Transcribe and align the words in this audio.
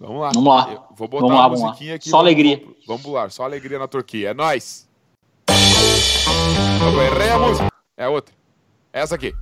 Vamos 0.00 0.20
lá. 0.20 0.30
Vamos 0.34 0.54
lá. 0.54 0.72
Eu 0.72 0.82
vou 0.96 1.08
botar 1.08 1.22
Vamos 1.26 1.38
lá, 1.38 1.44
a 1.44 1.48
vamos 1.48 1.60
lá. 1.62 1.66
musiquinha 1.68 1.94
aqui. 1.94 2.08
Só 2.10 2.16
vamos- 2.18 2.26
alegria. 2.32 2.56
Vamos, 2.86 3.02
vamos 3.02 3.06
lá, 3.06 3.30
só 3.30 3.44
alegria 3.44 3.78
na 3.78 3.88
Turquia. 3.88 4.30
É 4.30 4.34
nóis. 4.34 4.88
Eu 5.48 7.02
errei 7.02 7.30
a 7.30 7.38
música. 7.38 7.68
É 7.96 8.08
outra. 8.08 8.34
É 8.92 9.00
essa 9.00 9.14
aqui. 9.14 9.34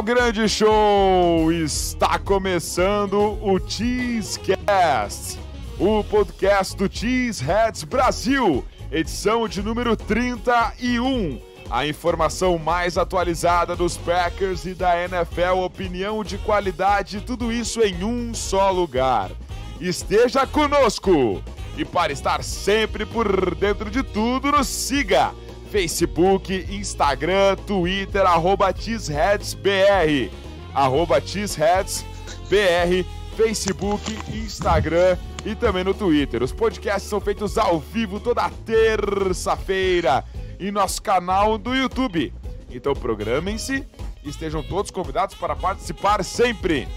Ao 0.00 0.02
grande 0.02 0.48
show! 0.48 1.52
Está 1.52 2.18
começando 2.18 3.36
o 3.42 3.60
Cheesecast, 3.68 5.38
o 5.78 6.02
podcast 6.02 6.74
do 6.74 6.90
Cheeseheads 6.90 7.84
Brasil, 7.84 8.64
edição 8.90 9.46
de 9.46 9.62
número 9.62 9.94
31. 9.94 11.38
A 11.68 11.86
informação 11.86 12.56
mais 12.56 12.96
atualizada 12.96 13.76
dos 13.76 13.98
Packers 13.98 14.64
e 14.64 14.72
da 14.72 15.04
NFL, 15.04 15.58
opinião 15.62 16.24
de 16.24 16.38
qualidade, 16.38 17.20
tudo 17.20 17.52
isso 17.52 17.82
em 17.82 18.02
um 18.02 18.32
só 18.32 18.70
lugar. 18.70 19.30
Esteja 19.78 20.46
conosco! 20.46 21.42
E 21.76 21.84
para 21.84 22.10
estar 22.10 22.42
sempre 22.42 23.04
por 23.04 23.54
dentro 23.54 23.90
de 23.90 24.02
tudo, 24.02 24.50
nos 24.50 24.66
siga! 24.66 25.34
Facebook, 25.70 26.66
Instagram, 26.68 27.56
Twitter, 27.66 28.26
arroba 28.26 28.72
TeesHeadsBR, 28.72 30.30
arroba 30.74 31.20
TeesHeadsBR, 31.20 33.06
Facebook, 33.36 34.02
Instagram 34.34 35.16
e 35.46 35.54
também 35.54 35.84
no 35.84 35.94
Twitter. 35.94 36.42
Os 36.42 36.52
podcasts 36.52 37.08
são 37.08 37.20
feitos 37.20 37.56
ao 37.56 37.78
vivo 37.78 38.18
toda 38.18 38.50
terça-feira 38.66 40.24
em 40.58 40.72
nosso 40.72 41.00
canal 41.00 41.56
do 41.56 41.74
YouTube. 41.74 42.32
Então 42.68 42.92
programem-se 42.92 43.86
e 44.24 44.28
estejam 44.28 44.62
todos 44.64 44.90
convidados 44.90 45.36
para 45.36 45.54
participar 45.54 46.24
sempre. 46.24 46.88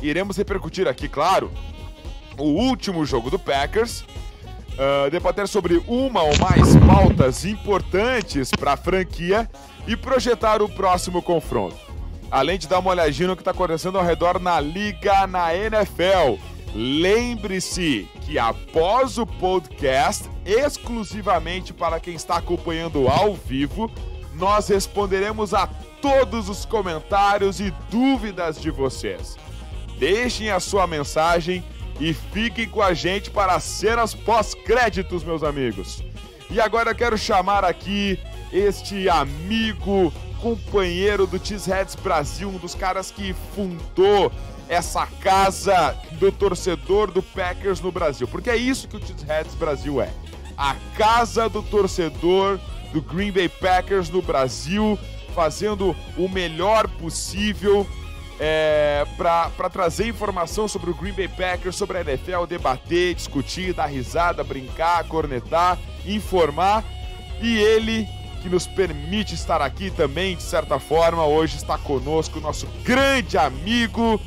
Iremos 0.00 0.36
repercutir 0.36 0.86
aqui, 0.86 1.08
claro, 1.08 1.50
o 2.38 2.44
último 2.44 3.04
jogo 3.04 3.28
do 3.28 3.38
Packers, 3.38 4.04
uh, 4.74 5.10
debater 5.10 5.48
sobre 5.48 5.82
uma 5.86 6.22
ou 6.22 6.36
mais 6.38 6.76
pautas 6.86 7.44
importantes 7.44 8.50
para 8.50 8.72
a 8.72 8.76
franquia 8.76 9.48
e 9.86 9.96
projetar 9.96 10.62
o 10.62 10.68
próximo 10.68 11.22
confronto. 11.22 11.76
Além 12.30 12.58
de 12.58 12.68
dar 12.68 12.78
uma 12.78 12.90
olhadinha 12.90 13.28
no 13.28 13.36
que 13.36 13.42
está 13.42 13.50
acontecendo 13.50 13.98
ao 13.98 14.04
redor 14.04 14.38
na 14.38 14.60
liga, 14.60 15.26
na 15.26 15.54
NFL. 15.54 16.38
Lembre-se 16.72 18.08
que 18.22 18.38
após 18.38 19.18
o 19.18 19.26
podcast, 19.26 20.30
exclusivamente 20.46 21.72
para 21.72 21.98
quem 21.98 22.14
está 22.14 22.36
acompanhando 22.36 23.08
ao 23.08 23.34
vivo, 23.34 23.90
nós 24.34 24.68
responderemos 24.68 25.52
a 25.52 25.66
todos 26.00 26.48
os 26.48 26.64
comentários 26.64 27.60
e 27.60 27.74
dúvidas 27.90 28.60
de 28.60 28.70
vocês. 28.70 29.36
Deixem 29.98 30.50
a 30.50 30.60
sua 30.60 30.86
mensagem 30.86 31.64
e 32.00 32.14
fiquem 32.14 32.66
com 32.66 32.82
a 32.82 32.94
gente 32.94 33.30
para 33.30 33.54
as 33.54 33.62
cenas 33.62 34.14
pós-créditos, 34.14 35.22
meus 35.22 35.42
amigos. 35.42 36.02
E 36.50 36.58
agora 36.58 36.90
eu 36.90 36.94
quero 36.94 37.16
chamar 37.18 37.64
aqui 37.64 38.18
este 38.50 39.08
amigo, 39.08 40.12
companheiro 40.40 41.26
do 41.26 41.38
Cheeseheads 41.38 41.94
Brasil, 41.94 42.48
um 42.48 42.56
dos 42.56 42.74
caras 42.74 43.10
que 43.10 43.34
fundou 43.54 44.32
essa 44.66 45.06
casa 45.06 45.94
do 46.12 46.32
torcedor 46.32 47.10
do 47.10 47.22
Packers 47.22 47.80
no 47.80 47.92
Brasil. 47.92 48.26
Porque 48.26 48.48
é 48.48 48.56
isso 48.56 48.88
que 48.88 48.96
o 48.96 49.06
Cheeseheads 49.06 49.54
Brasil 49.54 50.00
é. 50.00 50.10
A 50.56 50.74
casa 50.96 51.48
do 51.48 51.62
torcedor 51.62 52.58
do 52.92 53.02
Green 53.02 53.30
Bay 53.30 53.48
Packers 53.48 54.08
no 54.08 54.22
Brasil, 54.22 54.98
fazendo 55.34 55.94
o 56.16 56.28
melhor 56.28 56.88
possível 56.88 57.86
é, 58.42 59.06
para 59.18 59.68
trazer 59.68 60.08
informação 60.08 60.66
sobre 60.66 60.90
o 60.90 60.94
Green 60.94 61.12
Bay 61.12 61.28
Packers, 61.28 61.76
sobre 61.76 61.98
a 61.98 62.00
NFL, 62.00 62.46
debater, 62.48 63.14
discutir, 63.14 63.74
dar 63.74 63.84
risada, 63.84 64.42
brincar, 64.42 65.06
cornetar, 65.06 65.78
informar. 66.06 66.82
E 67.42 67.58
ele 67.58 68.08
que 68.42 68.48
nos 68.48 68.66
permite 68.66 69.34
estar 69.34 69.60
aqui 69.60 69.90
também, 69.90 70.34
de 70.34 70.42
certa 70.42 70.78
forma, 70.78 71.26
hoje 71.26 71.58
está 71.58 71.76
conosco 71.76 72.38
o 72.38 72.42
nosso 72.42 72.66
grande 72.82 73.36
amigo 73.36 74.18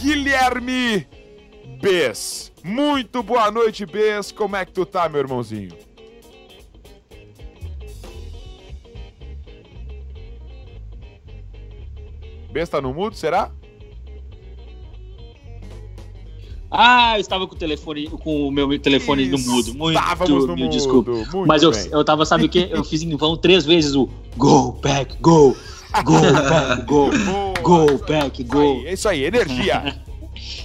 Guilherme 0.00 1.06
Bess. 1.80 2.50
Muito 2.64 3.22
boa 3.22 3.48
noite, 3.52 3.86
Bess. 3.86 4.32
Como 4.32 4.56
é 4.56 4.64
que 4.64 4.72
tu 4.72 4.84
tá, 4.84 5.08
meu 5.08 5.20
irmãozinho? 5.20 5.91
Bess 12.52 12.68
tá 12.68 12.80
no 12.80 12.92
mudo, 12.92 13.16
será? 13.16 13.50
Ah, 16.70 17.16
eu 17.16 17.20
estava 17.20 17.46
com 17.46 17.54
o 17.54 17.58
telefone, 17.58 18.08
com 18.08 18.48
o 18.48 18.50
meu 18.50 18.78
telefone 18.78 19.26
no 19.26 19.38
mudo. 19.38 19.74
Muito, 19.74 19.98
Estávamos 19.98 20.46
no 20.46 20.54
me 20.54 20.62
mudo. 20.64 20.72
desculpa. 20.72 21.10
Muito 21.10 21.46
Mas 21.46 21.62
eu, 21.62 21.70
bem. 21.70 21.88
eu 21.90 22.04
tava, 22.04 22.24
sabe 22.24 22.44
o 22.44 22.48
quê? 22.48 22.68
Eu 22.70 22.82
fiz 22.82 23.02
em 23.02 23.14
vão 23.14 23.36
três 23.36 23.64
vezes 23.66 23.94
o 23.94 24.08
go, 24.38 24.72
back, 24.82 25.16
go, 25.20 25.54
go, 26.02 26.20
back, 26.20 26.82
go, 26.86 27.10
go, 27.62 27.98
back, 28.06 28.42
go. 28.44 28.82
é 28.86 28.94
isso 28.94 29.08
aí, 29.08 29.24
energia. 29.24 30.00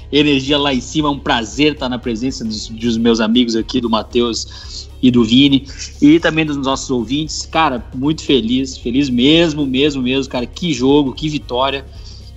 Energia 0.10 0.58
lá 0.58 0.74
em 0.74 0.80
cima, 0.80 1.10
é 1.10 1.12
um 1.12 1.20
prazer 1.20 1.74
estar 1.74 1.90
na 1.90 2.00
presença 2.00 2.46
dos, 2.46 2.70
dos 2.70 2.98
meus 2.98 3.20
amigos 3.20 3.58
aqui, 3.58 3.82
do 3.82 3.90
Matheus 3.90 4.87
e 5.02 5.12
do 5.12 5.24
Vini, 5.24 5.68
e 6.02 6.20
também 6.20 6.46
dos 6.46 6.58
nossos 6.58 6.90
ouvintes. 6.90 7.46
Cara, 7.46 7.84
muito 7.94 8.24
feliz, 8.24 8.78
feliz 8.78 9.10
mesmo, 9.10 9.66
mesmo, 9.66 10.02
mesmo, 10.02 10.32
cara. 10.32 10.46
Que 10.46 10.74
jogo, 10.74 11.14
que 11.14 11.30
vitória. 11.30 11.86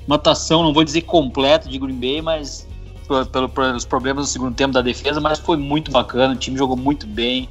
Uma 0.06 0.16
atuação, 0.16 0.62
não 0.62 0.72
vou 0.72 0.84
dizer 0.84 1.03
completa 1.03 1.69
de 1.69 1.78
Green 1.78 1.94
Bay, 1.98 2.21
mas 2.21 2.66
pelo- 3.06 3.26
pelo- 3.26 3.48
pelos 3.48 3.84
problemas 3.84 4.25
no 4.26 4.31
segundo 4.31 4.54
tempo 4.54 4.72
da 4.72 4.82
defesa, 4.82 5.21
mas 5.21 5.38
foi 5.38 5.56
muito 5.56 5.91
bacana. 5.91 6.34
O 6.34 6.37
time 6.37 6.56
jogou 6.59 6.76
muito 6.76 7.06
bem, 7.06 7.48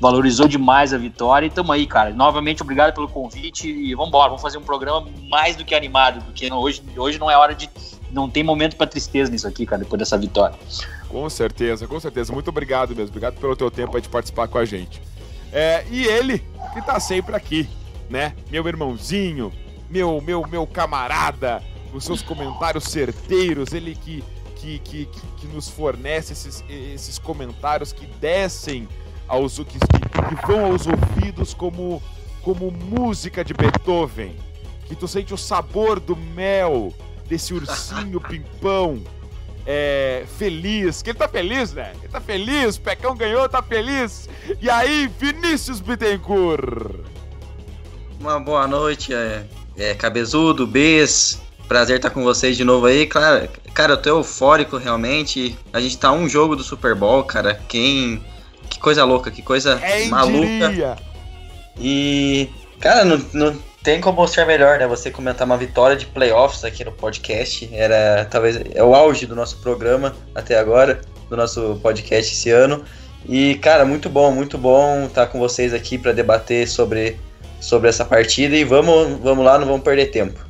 valorizou 0.00 0.46
demais 0.48 0.92
a 0.92 0.98
vitória. 0.98 1.46
E 1.46 1.50
tamo 1.50 1.72
aí, 1.72 1.86
cara. 1.86 2.12
Novamente, 2.12 2.62
obrigado 2.62 2.94
pelo 2.94 3.08
convite. 3.08 3.68
E 3.68 3.94
vamos 3.94 4.08
embora, 4.08 4.28
vamos 4.28 4.42
fazer 4.42 4.58
um 4.58 4.62
programa 4.62 5.06
mais 5.28 5.56
do 5.56 5.64
que 5.64 5.74
animado, 5.74 6.22
porque 6.24 6.52
hoje, 6.52 6.82
hoje 6.96 7.18
não 7.18 7.30
é 7.30 7.36
hora 7.36 7.54
de. 7.54 7.68
Não 8.16 8.30
tem 8.30 8.42
momento 8.42 8.76
pra 8.76 8.86
tristeza 8.86 9.30
nisso 9.30 9.46
aqui, 9.46 9.66
cara, 9.66 9.82
depois 9.82 9.98
dessa 9.98 10.16
vitória. 10.16 10.56
Com 11.06 11.28
certeza, 11.28 11.86
com 11.86 12.00
certeza. 12.00 12.32
Muito 12.32 12.48
obrigado 12.48 12.96
mesmo. 12.96 13.10
Obrigado 13.10 13.38
pelo 13.38 13.54
teu 13.54 13.70
tempo 13.70 13.94
aí 13.94 14.00
de 14.00 14.08
participar 14.08 14.48
com 14.48 14.56
a 14.56 14.64
gente. 14.64 15.02
É, 15.52 15.84
e 15.90 16.06
ele, 16.06 16.42
que 16.72 16.80
tá 16.80 16.98
sempre 16.98 17.36
aqui, 17.36 17.68
né? 18.08 18.34
Meu 18.50 18.66
irmãozinho, 18.66 19.52
meu, 19.90 20.18
meu, 20.22 20.46
meu 20.48 20.66
camarada, 20.66 21.62
os 21.92 22.04
seus 22.04 22.22
comentários 22.22 22.84
certeiros, 22.84 23.74
ele 23.74 23.94
que, 23.94 24.24
que, 24.54 24.78
que, 24.78 25.06
que, 25.36 25.46
nos 25.48 25.68
fornece 25.68 26.32
esses, 26.32 26.64
esses 26.70 27.18
comentários 27.18 27.92
que 27.92 28.06
descem 28.18 28.88
aos 29.28 29.58
que, 29.58 29.64
que 29.64 30.46
vão 30.46 30.72
aos 30.72 30.86
ouvidos 30.86 31.52
como, 31.52 32.02
como 32.40 32.70
música 32.70 33.44
de 33.44 33.52
Beethoven. 33.52 34.34
Que 34.86 34.96
tu 34.96 35.06
sente 35.06 35.34
o 35.34 35.36
sabor 35.36 36.00
do 36.00 36.16
mel 36.16 36.94
desse 37.28 37.52
ursinho 37.54 38.20
pimpão 38.20 39.02
é, 39.66 40.24
feliz, 40.38 41.02
que 41.02 41.10
ele 41.10 41.18
tá 41.18 41.28
feliz, 41.28 41.72
né? 41.72 41.92
Ele 41.98 42.08
tá 42.08 42.20
feliz, 42.20 42.76
o 42.76 42.80
Pecão 42.80 43.16
ganhou, 43.16 43.48
tá 43.48 43.62
feliz. 43.62 44.28
E 44.60 44.70
aí, 44.70 45.10
Vinícius 45.18 45.80
Bittencourt? 45.80 47.00
Uma 48.20 48.38
boa 48.38 48.66
noite, 48.68 49.12
é, 49.12 49.44
é 49.76 49.94
Cabezudo, 49.94 50.66
Bes. 50.66 51.42
Prazer 51.66 51.96
estar 51.96 52.10
com 52.10 52.22
vocês 52.22 52.56
de 52.56 52.64
novo 52.64 52.86
aí. 52.86 53.06
Cara, 53.06 53.50
cara, 53.74 53.94
eu 53.94 53.96
tô 53.96 54.08
eufórico 54.10 54.76
realmente. 54.76 55.58
A 55.72 55.80
gente 55.80 55.98
tá 55.98 56.12
um 56.12 56.28
jogo 56.28 56.54
do 56.54 56.62
Super 56.62 56.94
Bowl, 56.94 57.24
cara. 57.24 57.54
Quem. 57.68 58.24
Que 58.70 58.78
coisa 58.78 59.04
louca, 59.04 59.32
que 59.32 59.42
coisa 59.42 59.76
Quem 59.76 60.08
maluca. 60.08 60.68
diria? 60.68 60.96
E. 61.76 62.48
Cara, 62.78 63.04
não, 63.04 63.20
não 63.32 63.56
tem 63.86 64.00
como 64.00 64.26
ser 64.26 64.44
melhor, 64.44 64.80
né? 64.80 64.86
Você 64.88 65.12
comentar 65.12 65.46
uma 65.46 65.56
vitória 65.56 65.96
de 65.96 66.06
playoffs 66.06 66.64
aqui 66.64 66.84
no 66.84 66.90
podcast. 66.90 67.70
Era 67.72 68.26
talvez 68.28 68.60
é 68.74 68.82
o 68.82 68.92
auge 68.96 69.26
do 69.26 69.36
nosso 69.36 69.58
programa 69.58 70.12
até 70.34 70.58
agora, 70.58 71.00
do 71.30 71.36
nosso 71.36 71.78
podcast 71.80 72.34
esse 72.34 72.50
ano. 72.50 72.84
E, 73.28 73.54
cara, 73.54 73.84
muito 73.84 74.10
bom, 74.10 74.32
muito 74.32 74.58
bom 74.58 75.04
estar 75.06 75.28
com 75.28 75.38
vocês 75.38 75.72
aqui 75.72 75.96
para 75.98 76.10
debater 76.10 76.66
sobre, 76.66 77.16
sobre 77.60 77.88
essa 77.88 78.04
partida. 78.04 78.56
E 78.56 78.64
vamos, 78.64 79.20
vamos 79.20 79.44
lá, 79.44 79.56
não 79.56 79.68
vamos 79.68 79.82
perder 79.82 80.06
tempo. 80.06 80.45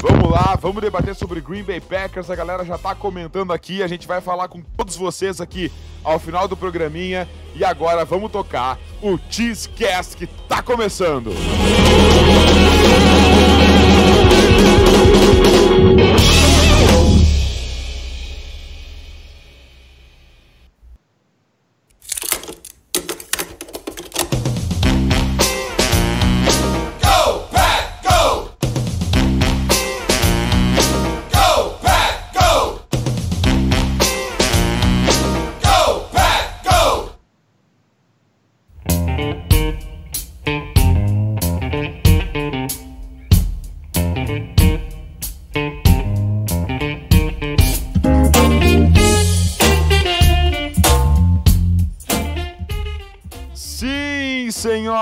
Vamos 0.00 0.30
lá, 0.30 0.56
vamos 0.60 0.80
debater 0.80 1.14
sobre 1.14 1.40
Green 1.40 1.62
Bay 1.62 1.80
Packers. 1.80 2.30
A 2.30 2.36
galera 2.36 2.64
já 2.64 2.78
tá 2.78 2.94
comentando 2.94 3.52
aqui. 3.52 3.82
A 3.82 3.86
gente 3.86 4.06
vai 4.06 4.20
falar 4.20 4.48
com 4.48 4.62
todos 4.76 4.96
vocês 4.96 5.40
aqui 5.40 5.70
ao 6.02 6.18
final 6.18 6.46
do 6.46 6.56
programinha. 6.56 7.28
E 7.54 7.64
agora 7.64 8.04
vamos 8.04 8.30
tocar 8.30 8.78
o 9.02 9.18
Cheesecast 9.28 10.16
que 10.16 10.26
tá 10.26 10.62
começando. 10.62 11.30
Go, 11.30 13.09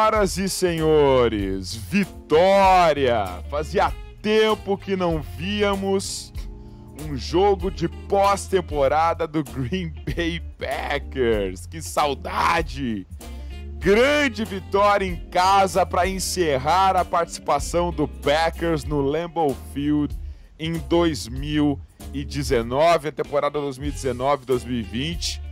senhoras 0.08 0.38
e 0.38 0.48
senhores, 0.48 1.74
vitória! 1.74 3.44
Fazia 3.50 3.92
tempo 4.22 4.78
que 4.78 4.96
não 4.96 5.20
víamos 5.20 6.32
um 7.02 7.14
jogo 7.14 7.70
de 7.70 7.88
pós-temporada 8.08 9.26
do 9.26 9.44
Green 9.44 9.92
Bay 10.06 10.40
Packers. 10.58 11.66
Que 11.66 11.82
saudade! 11.82 13.06
Grande 13.78 14.46
vitória 14.46 15.04
em 15.04 15.16
casa 15.28 15.84
para 15.84 16.08
encerrar 16.08 16.96
a 16.96 17.04
participação 17.04 17.92
do 17.92 18.08
Packers 18.08 18.84
no 18.84 19.02
Lambeau 19.02 19.54
Field 19.74 20.18
em 20.58 20.78
2019, 20.88 23.08
a 23.08 23.12
temporada 23.12 23.58
2019-2020. 23.58 25.47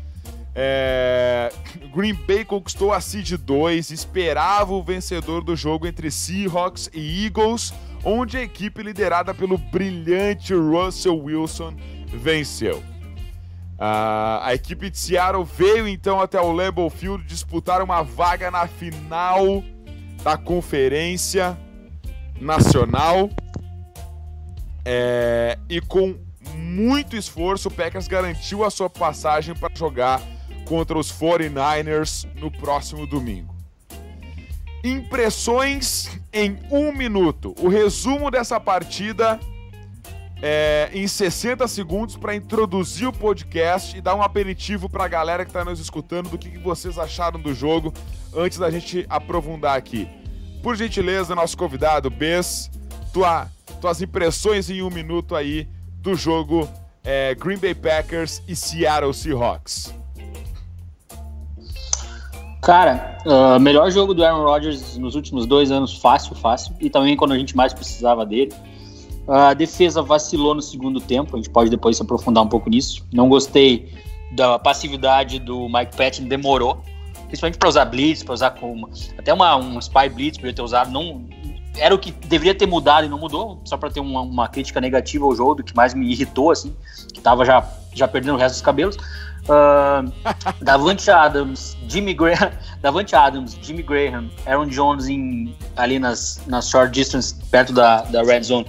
É, 0.58 1.52
Green 1.94 2.14
Bay 2.14 2.42
conquistou 2.42 2.90
a 2.90 2.98
Seed 2.98 3.32
2, 3.32 3.90
esperava 3.90 4.72
o 4.72 4.82
vencedor 4.82 5.44
do 5.44 5.54
jogo 5.54 5.86
entre 5.86 6.10
Seahawks 6.10 6.88
e 6.94 7.26
Eagles, 7.26 7.74
onde 8.02 8.38
a 8.38 8.42
equipe 8.42 8.82
liderada 8.82 9.34
pelo 9.34 9.58
brilhante 9.58 10.54
Russell 10.54 11.22
Wilson 11.22 11.74
venceu. 12.06 12.82
Ah, 13.78 14.40
a 14.44 14.54
equipe 14.54 14.88
de 14.88 14.96
Seattle 14.96 15.44
veio 15.44 15.86
então 15.86 16.18
até 16.18 16.40
o 16.40 16.50
Lambeau 16.50 16.88
Field 16.88 17.22
disputar 17.26 17.82
uma 17.82 18.02
vaga 18.02 18.50
na 18.50 18.66
final 18.66 19.62
da 20.22 20.38
Conferência 20.38 21.58
Nacional. 22.40 23.28
É, 24.82 25.58
e 25.68 25.82
com 25.82 26.16
muito 26.54 27.14
esforço, 27.14 27.68
o 27.68 27.70
Packers 27.70 28.08
garantiu 28.08 28.64
a 28.64 28.70
sua 28.70 28.88
passagem 28.88 29.54
para 29.54 29.74
jogar 29.74 30.22
contra 30.66 30.98
os 30.98 31.10
49ers 31.10 32.26
no 32.34 32.50
próximo 32.50 33.06
domingo. 33.06 33.54
Impressões 34.84 36.20
em 36.32 36.58
um 36.70 36.92
minuto. 36.92 37.54
O 37.58 37.68
resumo 37.68 38.30
dessa 38.30 38.60
partida 38.60 39.40
é, 40.42 40.90
em 40.92 41.06
60 41.06 41.66
segundos 41.66 42.16
para 42.16 42.34
introduzir 42.34 43.08
o 43.08 43.12
podcast 43.12 43.96
e 43.96 44.00
dar 44.00 44.14
um 44.14 44.22
aperitivo 44.22 44.88
para 44.88 45.04
a 45.04 45.08
galera 45.08 45.44
que 45.44 45.50
está 45.50 45.64
nos 45.64 45.80
escutando 45.80 46.28
do 46.28 46.38
que, 46.38 46.50
que 46.50 46.58
vocês 46.58 46.98
acharam 46.98 47.40
do 47.40 47.54
jogo 47.54 47.92
antes 48.34 48.58
da 48.58 48.70
gente 48.70 49.06
aprofundar 49.08 49.76
aqui. 49.76 50.08
Por 50.62 50.76
gentileza, 50.76 51.34
nosso 51.34 51.56
convidado, 51.56 52.10
Bess, 52.10 52.70
tua, 53.12 53.48
tuas 53.80 54.02
impressões 54.02 54.68
em 54.68 54.82
um 54.82 54.90
minuto 54.90 55.34
aí 55.34 55.68
do 56.00 56.14
jogo 56.14 56.68
é, 57.02 57.34
Green 57.34 57.58
Bay 57.58 57.74
Packers 57.74 58.42
e 58.46 58.54
Seattle 58.54 59.14
Seahawks. 59.14 59.94
Cara, 62.62 63.18
uh, 63.24 63.60
melhor 63.60 63.90
jogo 63.90 64.12
do 64.12 64.24
Aaron 64.24 64.42
Rodgers 64.42 64.96
nos 64.96 65.14
últimos 65.14 65.46
dois 65.46 65.70
anos, 65.70 65.96
fácil, 65.98 66.34
fácil. 66.34 66.74
E 66.80 66.90
também 66.90 67.16
quando 67.16 67.32
a 67.32 67.38
gente 67.38 67.56
mais 67.56 67.72
precisava 67.72 68.24
dele. 68.24 68.52
A 69.28 69.54
defesa 69.54 70.02
vacilou 70.02 70.54
no 70.54 70.62
segundo 70.62 71.00
tempo, 71.00 71.34
a 71.34 71.36
gente 71.36 71.50
pode 71.50 71.68
depois 71.68 71.96
se 71.96 72.02
aprofundar 72.02 72.44
um 72.44 72.48
pouco 72.48 72.70
nisso. 72.70 73.04
Não 73.12 73.28
gostei 73.28 73.92
da 74.32 74.56
passividade 74.56 75.40
do 75.40 75.68
Mike 75.68 75.96
Patton, 75.96 76.24
demorou. 76.24 76.80
Principalmente 77.26 77.58
para 77.58 77.68
usar 77.68 77.84
blitz, 77.86 78.22
para 78.22 78.34
usar 78.34 78.54
até 79.18 79.34
uma, 79.34 79.56
um 79.56 79.78
spy 79.80 80.08
blitz 80.08 80.38
podia 80.38 80.54
ter 80.54 80.62
usado. 80.62 80.92
Não, 80.92 81.24
era 81.76 81.94
o 81.94 81.98
que 81.98 82.12
deveria 82.12 82.54
ter 82.54 82.66
mudado 82.66 83.04
e 83.04 83.08
não 83.08 83.18
mudou, 83.18 83.60
só 83.64 83.76
para 83.76 83.90
ter 83.90 84.00
uma, 84.00 84.20
uma, 84.20 84.48
crítica 84.48 84.80
negativa 84.80 85.24
ao 85.24 85.34
jogo, 85.34 85.56
do 85.56 85.64
que 85.64 85.74
mais 85.74 85.92
me 85.92 86.10
irritou, 86.10 86.50
assim, 86.52 86.74
que 87.12 87.20
tava 87.20 87.44
já, 87.44 87.68
já 87.94 88.06
perdendo 88.06 88.34
o 88.34 88.38
resto 88.38 88.54
dos 88.54 88.62
cabelos. 88.62 88.96
Uh, 89.48 90.12
Davante 90.60 91.08
Adams, 91.08 91.76
Jimmy 91.88 92.14
Graham, 92.14 92.50
Davante 92.82 93.14
Adams, 93.14 93.56
Jimmy 93.62 93.82
Graham, 93.82 94.28
Aaron 94.44 94.66
Jones 94.66 95.06
em, 95.08 95.54
ali 95.76 95.98
nas, 95.98 96.42
nas 96.46 96.68
short 96.68 96.92
distance, 96.92 97.34
perto 97.50 97.72
da, 97.72 98.02
da 98.02 98.22
red 98.22 98.42
zone. 98.42 98.66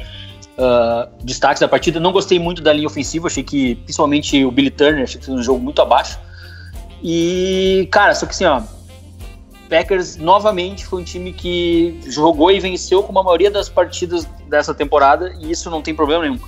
Uh, 0.57 1.07
destaques 1.24 1.59
da 1.59 1.68
partida. 1.68 2.00
Não 2.00 2.12
gostei 2.12 2.39
muito 2.39 2.62
da 2.62 2.74
linha 2.74 2.88
ofensiva, 2.88 3.27
achei 3.27 3.44
que, 3.44 3.75
principalmente 3.75 4.44
o 4.44 4.51
Billy 4.51 4.71
Turner, 4.71 5.03
achei 5.03 5.19
que 5.19 5.25
fez 5.25 5.38
um 5.38 5.44
jogo 5.44 5.59
muito 5.59 5.81
abaixo. 5.81 6.19
E, 7.03 7.88
cara, 7.91 8.15
só 8.15 8.25
que 8.25 8.31
assim, 8.31 8.45
ó, 8.45 8.62
Packers 9.69 10.15
novamente 10.15 10.85
foi 10.85 11.01
um 11.01 11.03
time 11.03 11.33
que 11.33 12.00
jogou 12.07 12.51
e 12.51 12.59
venceu 12.59 13.03
como 13.03 13.19
a 13.19 13.23
maioria 13.23 13.51
das 13.51 13.69
partidas 13.69 14.25
dessa 14.47 14.73
temporada, 14.73 15.33
e 15.39 15.51
isso 15.51 15.69
não 15.69 15.81
tem 15.81 15.94
problema 15.94 16.23
nenhum. 16.23 16.39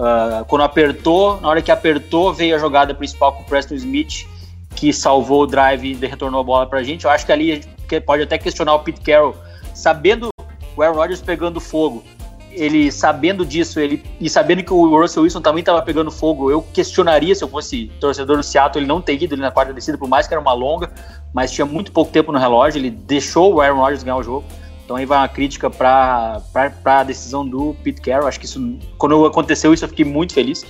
Uh, 0.00 0.46
quando 0.46 0.62
apertou, 0.62 1.38
na 1.42 1.48
hora 1.50 1.60
que 1.60 1.70
apertou, 1.70 2.32
veio 2.32 2.56
a 2.56 2.58
jogada 2.58 2.94
principal 2.94 3.34
com 3.34 3.42
o 3.42 3.44
Preston 3.44 3.74
Smith, 3.74 4.26
que 4.74 4.94
salvou 4.94 5.42
o 5.42 5.46
drive 5.46 5.92
e 5.92 6.06
retornou 6.06 6.40
a 6.40 6.42
bola 6.42 6.66
pra 6.66 6.82
gente. 6.82 7.04
Eu 7.04 7.10
acho 7.10 7.26
que 7.26 7.32
ali 7.32 7.52
a 7.52 7.54
gente 7.56 8.00
pode 8.06 8.22
até 8.22 8.38
questionar 8.38 8.74
o 8.74 8.78
Pete 8.78 9.02
Carroll, 9.02 9.36
sabendo 9.74 10.30
o 10.74 10.82
Aaron 10.82 10.94
Rodgers 10.94 11.20
pegando 11.20 11.60
fogo, 11.60 12.02
ele 12.50 12.90
sabendo 12.90 13.44
disso, 13.44 13.78
ele 13.78 14.02
e 14.18 14.30
sabendo 14.30 14.64
que 14.64 14.72
o 14.72 14.98
Russell 14.98 15.22
Wilson 15.22 15.42
também 15.42 15.60
estava 15.60 15.82
pegando 15.82 16.10
fogo, 16.10 16.50
eu 16.50 16.62
questionaria 16.62 17.34
se 17.34 17.44
eu 17.44 17.48
fosse 17.48 17.92
torcedor 18.00 18.38
do 18.38 18.42
Seattle 18.42 18.82
ele 18.82 18.88
não 18.88 19.02
ter 19.02 19.22
ido 19.22 19.34
ali 19.34 19.42
na 19.42 19.50
quarta 19.50 19.74
descida, 19.74 19.98
por 19.98 20.08
mais 20.08 20.26
que 20.26 20.32
era 20.32 20.40
uma 20.40 20.54
longa, 20.54 20.90
mas 21.34 21.52
tinha 21.52 21.66
muito 21.66 21.92
pouco 21.92 22.10
tempo 22.10 22.32
no 22.32 22.38
relógio, 22.38 22.78
ele 22.78 22.90
deixou 22.90 23.54
o 23.54 23.60
Aaron 23.60 23.80
Rodgers 23.80 24.02
ganhar 24.02 24.16
o 24.16 24.22
jogo. 24.22 24.46
Então 24.90 24.96
aí 24.96 25.06
vai 25.06 25.18
uma 25.18 25.28
crítica 25.28 25.70
para 25.70 26.42
a 26.84 27.04
decisão 27.04 27.46
do 27.46 27.76
Pete 27.84 28.00
Carroll. 28.00 28.26
Acho 28.26 28.40
que 28.40 28.46
isso, 28.46 28.76
quando 28.98 29.24
aconteceu 29.24 29.72
isso, 29.72 29.84
eu 29.84 29.88
fiquei 29.88 30.04
muito 30.04 30.34
feliz. 30.34 30.66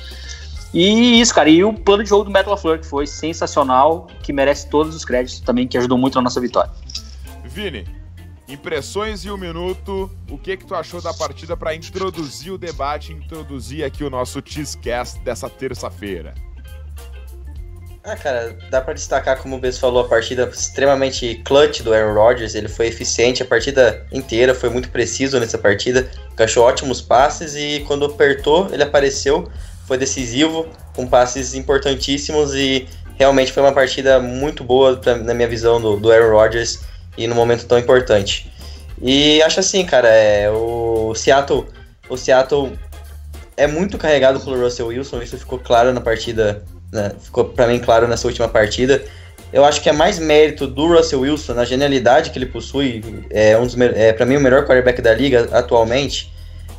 E 0.74 1.18
isso, 1.22 1.34
cara, 1.34 1.48
e 1.48 1.64
o 1.64 1.72
plano 1.72 2.04
de 2.04 2.10
jogo 2.10 2.24
do 2.24 2.30
Metal 2.30 2.52
LaFleur, 2.52 2.78
que 2.80 2.86
foi 2.86 3.06
sensacional, 3.06 4.08
que 4.22 4.30
merece 4.30 4.68
todos 4.68 4.94
os 4.94 5.06
créditos 5.06 5.40
também, 5.40 5.66
que 5.66 5.78
ajudou 5.78 5.96
muito 5.96 6.16
na 6.16 6.20
nossa 6.20 6.38
vitória. 6.38 6.70
Vini, 7.46 7.86
impressões 8.46 9.24
em 9.24 9.30
um 9.30 9.38
minuto, 9.38 10.10
o 10.30 10.36
que 10.36 10.54
que 10.54 10.66
tu 10.66 10.74
achou 10.74 11.00
da 11.00 11.14
partida 11.14 11.56
para 11.56 11.74
introduzir 11.74 12.52
o 12.52 12.58
debate, 12.58 13.14
introduzir 13.14 13.84
aqui 13.84 14.04
o 14.04 14.10
nosso 14.10 14.42
Cheesecast 14.44 15.18
dessa 15.20 15.48
terça-feira? 15.48 16.34
Ah, 18.02 18.16
cara, 18.16 18.56
dá 18.70 18.80
para 18.80 18.94
destacar, 18.94 19.36
como 19.42 19.56
o 19.56 19.58
Bess 19.58 19.78
falou, 19.78 20.02
a 20.02 20.08
partida 20.08 20.48
extremamente 20.50 21.34
clutch 21.44 21.82
do 21.82 21.92
Aaron 21.92 22.14
Rodgers. 22.14 22.54
Ele 22.54 22.68
foi 22.68 22.86
eficiente 22.86 23.42
a 23.42 23.46
partida 23.46 24.06
inteira, 24.10 24.54
foi 24.54 24.70
muito 24.70 24.88
preciso 24.88 25.38
nessa 25.38 25.58
partida, 25.58 26.10
encaixou 26.32 26.64
ótimos 26.64 27.02
passes 27.02 27.54
e 27.54 27.84
quando 27.86 28.06
apertou, 28.06 28.68
ele 28.72 28.82
apareceu, 28.82 29.50
foi 29.86 29.98
decisivo, 29.98 30.66
com 30.94 31.06
passes 31.06 31.54
importantíssimos 31.54 32.54
e 32.54 32.88
realmente 33.18 33.52
foi 33.52 33.62
uma 33.62 33.72
partida 33.72 34.18
muito 34.18 34.64
boa, 34.64 34.96
pra, 34.96 35.16
na 35.16 35.34
minha 35.34 35.48
visão, 35.48 35.78
do, 35.78 35.98
do 35.98 36.10
Aaron 36.10 36.30
Rodgers 36.32 36.80
e 37.18 37.26
no 37.26 37.34
momento 37.34 37.66
tão 37.66 37.78
importante. 37.78 38.50
E 39.02 39.42
acho 39.42 39.60
assim, 39.60 39.84
cara, 39.84 40.08
é, 40.08 40.50
o 40.50 41.14
Seattle, 41.14 41.66
o 42.08 42.16
Seattle 42.16 42.78
é 43.58 43.66
muito 43.66 43.98
carregado 43.98 44.40
pelo 44.40 44.58
Russell 44.58 44.86
Wilson, 44.86 45.20
isso 45.20 45.36
ficou 45.36 45.58
claro 45.58 45.92
na 45.92 46.00
partida 46.00 46.64
né, 46.92 47.12
ficou 47.20 47.44
para 47.44 47.66
mim 47.66 47.78
claro 47.78 48.06
nessa 48.08 48.26
última 48.26 48.48
partida. 48.48 49.02
Eu 49.52 49.64
acho 49.64 49.80
que 49.82 49.88
é 49.88 49.92
mais 49.92 50.18
mérito 50.18 50.66
do 50.66 50.86
Russell 50.86 51.20
Wilson, 51.20 51.54
na 51.54 51.64
genialidade 51.64 52.30
que 52.30 52.38
ele 52.38 52.46
possui, 52.46 53.02
é, 53.30 53.58
um 53.58 53.66
dos, 53.66 53.78
é 53.78 54.12
para 54.12 54.24
mim 54.24 54.36
o 54.36 54.40
melhor 54.40 54.64
quarterback 54.64 55.02
da 55.02 55.12
liga 55.12 55.48
atualmente. 55.52 56.32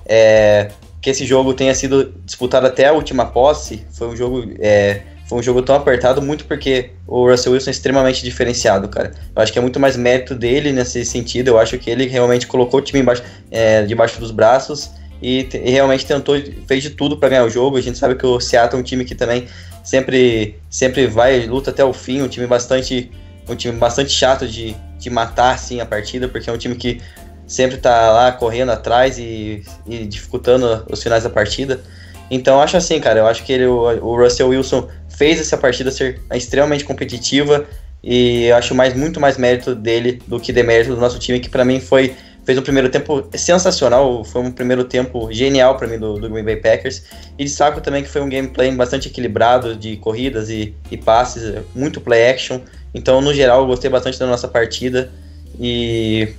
É, 0.05 0.69
que 1.01 1.09
esse 1.09 1.25
jogo 1.25 1.53
tenha 1.53 1.73
sido 1.73 2.13
disputado 2.25 2.67
até 2.67 2.87
a 2.87 2.93
última 2.93 3.25
posse, 3.25 3.83
foi 3.91 4.07
um 4.07 4.15
jogo 4.15 4.53
é, 4.59 5.01
foi 5.31 5.39
um 5.39 5.41
jogo 5.41 5.61
tão 5.61 5.75
apertado 5.75 6.21
muito 6.21 6.43
porque 6.43 6.89
o 7.07 7.29
Russell 7.29 7.53
Wilson 7.53 7.69
é 7.69 7.71
extremamente 7.71 8.21
diferenciado, 8.21 8.89
cara. 8.89 9.13
Eu 9.33 9.41
acho 9.41 9.53
que 9.53 9.57
é 9.57 9.61
muito 9.61 9.79
mais 9.79 9.95
mérito 9.95 10.35
dele 10.35 10.73
nesse 10.73 11.05
sentido. 11.05 11.47
Eu 11.47 11.57
acho 11.57 11.77
que 11.77 11.89
ele 11.89 12.05
realmente 12.05 12.45
colocou 12.45 12.81
o 12.81 12.83
time 12.83 12.99
embaixo, 12.99 13.23
é, 13.49 13.83
debaixo 13.83 14.19
dos 14.19 14.29
braços 14.29 14.91
e, 15.21 15.47
e 15.53 15.71
realmente 15.71 16.05
tentou, 16.05 16.35
fez 16.67 16.83
de 16.83 16.89
tudo 16.89 17.17
para 17.17 17.29
ganhar 17.29 17.45
o 17.45 17.49
jogo. 17.49 17.77
A 17.77 17.81
gente 17.81 17.97
sabe 17.97 18.15
que 18.15 18.25
o 18.25 18.41
Seattle 18.41 18.77
é 18.77 18.81
um 18.81 18.83
time 18.83 19.05
que 19.05 19.15
também 19.15 19.47
sempre, 19.83 20.59
sempre 20.69 21.07
vai, 21.07 21.45
luta 21.45 21.71
até 21.71 21.83
o 21.83 21.93
fim, 21.93 22.21
um 22.21 22.27
time 22.27 22.47
bastante, 22.47 23.11
um 23.47 23.55
time 23.55 23.77
bastante 23.77 24.11
chato 24.11 24.47
de, 24.47 24.75
de 24.97 25.09
matar 25.09 25.55
assim, 25.55 25.79
a 25.81 25.85
partida, 25.85 26.27
porque 26.27 26.49
é 26.49 26.53
um 26.53 26.57
time 26.57 26.75
que 26.75 27.01
sempre 27.47 27.77
tá 27.77 28.11
lá 28.11 28.31
correndo 28.31 28.71
atrás 28.71 29.17
e, 29.17 29.63
e 29.85 30.05
dificultando 30.05 30.85
os 30.89 31.03
finais 31.03 31.23
da 31.23 31.29
partida. 31.29 31.81
Então 32.29 32.61
acho 32.61 32.77
assim, 32.77 32.99
cara, 32.99 33.19
eu 33.19 33.27
acho 33.27 33.43
que 33.43 33.51
ele, 33.51 33.65
o, 33.65 33.81
o 34.05 34.15
Russell 34.15 34.49
Wilson 34.49 34.87
fez 35.09 35.39
essa 35.39 35.57
partida 35.57 35.91
ser 35.91 36.21
extremamente 36.33 36.85
competitiva 36.85 37.65
e 38.03 38.45
eu 38.45 38.55
acho 38.55 38.73
mais 38.73 38.95
muito 38.95 39.19
mais 39.19 39.37
mérito 39.37 39.75
dele 39.75 40.21
do 40.25 40.39
que 40.39 40.53
demérito 40.53 40.95
do 40.95 41.01
nosso 41.01 41.19
time, 41.19 41.39
que 41.39 41.49
pra 41.49 41.65
mim 41.65 41.79
foi 41.79 42.15
fez 42.43 42.57
um 42.57 42.61
primeiro 42.61 42.89
tempo 42.89 43.23
sensacional, 43.35 44.23
foi 44.23 44.41
um 44.41 44.51
primeiro 44.51 44.83
tempo 44.83 45.31
genial 45.31 45.77
pra 45.77 45.87
mim 45.87 45.99
do, 45.99 46.15
do 46.19 46.29
Green 46.29 46.43
Bay 46.43 46.57
Packers. 46.57 47.03
E 47.37 47.43
destaco 47.43 47.81
também 47.81 48.03
que 48.03 48.09
foi 48.09 48.21
um 48.21 48.29
gameplay 48.29 48.71
bastante 48.75 49.07
equilibrado 49.07 49.75
de 49.75 49.97
corridas 49.97 50.49
e, 50.49 50.75
e 50.89 50.97
passes, 50.97 51.63
muito 51.75 52.01
play 52.01 52.29
action. 52.29 52.59
Então, 52.93 53.21
no 53.21 53.33
geral, 53.33 53.61
eu 53.61 53.67
gostei 53.67 53.89
bastante 53.89 54.19
da 54.19 54.25
nossa 54.25 54.47
partida 54.47 55.11
e 55.59 56.33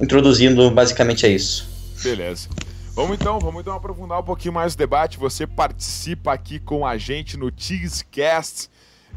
introduzindo 0.00 0.70
basicamente 0.70 1.24
é 1.24 1.28
isso. 1.28 1.68
Beleza. 2.02 2.48
Vamos 2.94 3.16
então, 3.20 3.38
vamos 3.38 3.60
então 3.60 3.74
aprofundar 3.74 4.18
um 4.18 4.24
pouquinho 4.24 4.54
mais 4.54 4.74
o 4.74 4.76
debate. 4.76 5.18
Você 5.18 5.46
participa 5.46 6.32
aqui 6.32 6.58
com 6.58 6.84
a 6.84 6.98
gente 6.98 7.36
no 7.36 7.52
Cheesecast. 7.56 8.68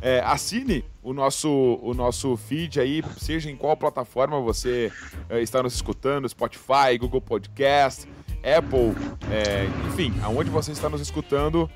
É, 0.02 0.20
assine 0.22 0.84
o 1.04 1.14
nosso, 1.14 1.50
o 1.82 1.94
nosso 1.94 2.36
feed 2.36 2.80
aí, 2.80 3.04
seja 3.18 3.52
em 3.52 3.56
qual 3.56 3.78
plataforma 3.78 4.40
você 4.40 4.92
é, 5.30 5.42
está 5.42 5.62
nos 5.62 5.76
escutando, 5.76 6.28
Spotify, 6.28 6.98
Google 7.00 7.22
Podcast, 7.22 8.08
Apple, 8.38 8.96
é, 9.32 9.68
enfim, 9.88 10.12
aonde 10.24 10.50
você 10.50 10.72
está 10.72 10.90
nos 10.90 11.02
escutando, 11.02 11.70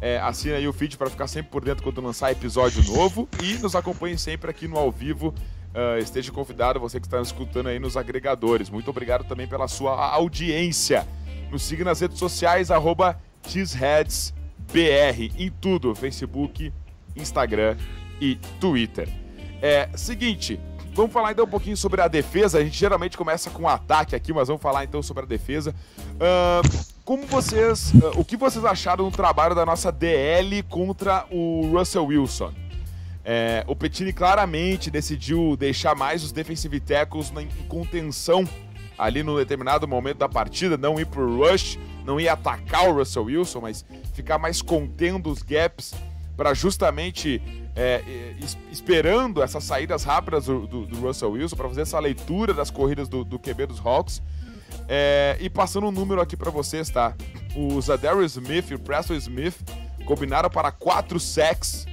é, 0.00 0.18
assine 0.18 0.54
aí 0.54 0.68
o 0.68 0.72
feed 0.72 0.98
para 0.98 1.08
ficar 1.08 1.26
sempre 1.26 1.50
por 1.50 1.64
dentro 1.64 1.82
quando 1.82 2.02
lançar 2.02 2.30
episódio 2.30 2.84
novo 2.84 3.26
e 3.42 3.54
nos 3.54 3.74
acompanhe 3.74 4.18
sempre 4.18 4.50
aqui 4.50 4.68
no 4.68 4.76
ao 4.76 4.92
vivo. 4.92 5.34
Ah, 5.74 5.98
esteja 5.98 6.32
convidado, 6.32 6.80
você 6.80 6.98
que 6.98 7.06
está 7.06 7.18
nos 7.18 7.28
escutando 7.28 7.68
aí 7.68 7.78
nos 7.78 7.96
agregadores. 7.96 8.68
Muito 8.68 8.90
obrigado 8.90 9.24
também 9.24 9.46
pela 9.46 9.68
sua 9.68 10.12
audiência. 10.12 11.06
Nos 11.50 11.62
siga 11.62 11.84
nas 11.84 12.00
redes 12.00 12.18
sociais, 12.18 12.70
arroba 12.70 13.20
em 15.36 15.50
tudo, 15.50 15.94
Facebook, 15.94 16.72
Instagram 17.16 17.76
e 18.20 18.36
Twitter. 18.60 19.08
É, 19.62 19.88
seguinte, 19.94 20.58
vamos 20.94 21.12
falar 21.12 21.32
então 21.32 21.44
um 21.44 21.48
pouquinho 21.48 21.76
sobre 21.76 22.00
a 22.00 22.08
defesa. 22.08 22.58
A 22.58 22.64
gente 22.64 22.78
geralmente 22.78 23.16
começa 23.16 23.50
com 23.50 23.62
o 23.62 23.68
ataque 23.68 24.14
aqui, 24.14 24.32
mas 24.32 24.48
vamos 24.48 24.62
falar 24.62 24.84
então 24.84 25.02
sobre 25.02 25.24
a 25.24 25.26
defesa. 25.26 25.74
Ah, 26.20 26.60
como 27.04 27.26
vocês, 27.26 27.92
ah, 28.02 28.12
o 28.16 28.24
que 28.24 28.36
vocês 28.36 28.64
acharam 28.64 29.08
do 29.08 29.16
trabalho 29.16 29.54
da 29.54 29.66
nossa 29.66 29.90
DL 29.90 30.62
contra 30.64 31.26
o 31.30 31.70
Russell 31.72 32.06
Wilson? 32.06 32.52
É, 33.24 33.64
o 33.66 33.76
Petini 33.76 34.12
claramente 34.12 34.90
decidiu 34.90 35.54
deixar 35.56 35.94
mais 35.94 36.24
os 36.24 36.32
defensive 36.32 36.80
tackles 36.80 37.32
em 37.36 37.48
contenção 37.68 38.48
ali 38.98 39.22
no 39.22 39.36
determinado 39.36 39.86
momento 39.86 40.18
da 40.18 40.28
partida, 40.28 40.76
não 40.76 40.98
ir 41.00 41.06
pro 41.06 41.36
rush, 41.36 41.78
não 42.04 42.20
ir 42.20 42.28
atacar 42.28 42.88
o 42.88 42.94
Russell 42.94 43.24
Wilson, 43.24 43.60
mas 43.60 43.84
ficar 44.12 44.38
mais 44.38 44.60
contendo 44.60 45.30
os 45.30 45.42
gaps 45.42 45.94
para 46.36 46.54
justamente 46.54 47.40
é, 47.76 48.02
é, 48.06 48.34
es- 48.44 48.58
esperando 48.70 49.42
essas 49.42 49.64
saídas 49.64 50.04
rápidas 50.04 50.46
do, 50.46 50.66
do- 50.66 50.86
do 50.86 51.00
Russell 51.00 51.30
Wilson, 51.32 51.56
para 51.56 51.68
fazer 51.68 51.82
essa 51.82 51.98
leitura 51.98 52.52
das 52.54 52.70
corridas 52.70 53.08
do, 53.08 53.24
do 53.24 53.38
QB 53.38 53.66
dos 53.66 53.80
Hawks. 53.84 54.22
É, 54.88 55.36
e 55.40 55.48
passando 55.50 55.86
um 55.86 55.90
número 55.92 56.20
aqui 56.20 56.36
para 56.36 56.50
vocês, 56.50 56.88
tá? 56.90 57.14
O 57.54 57.80
Zadarius 57.80 58.36
Smith 58.36 58.70
e 58.70 58.74
o 58.74 58.78
Preston 58.78 59.14
Smith 59.14 59.54
combinaram 60.04 60.48
para 60.50 60.70
4 60.72 61.18
sacks, 61.20 61.86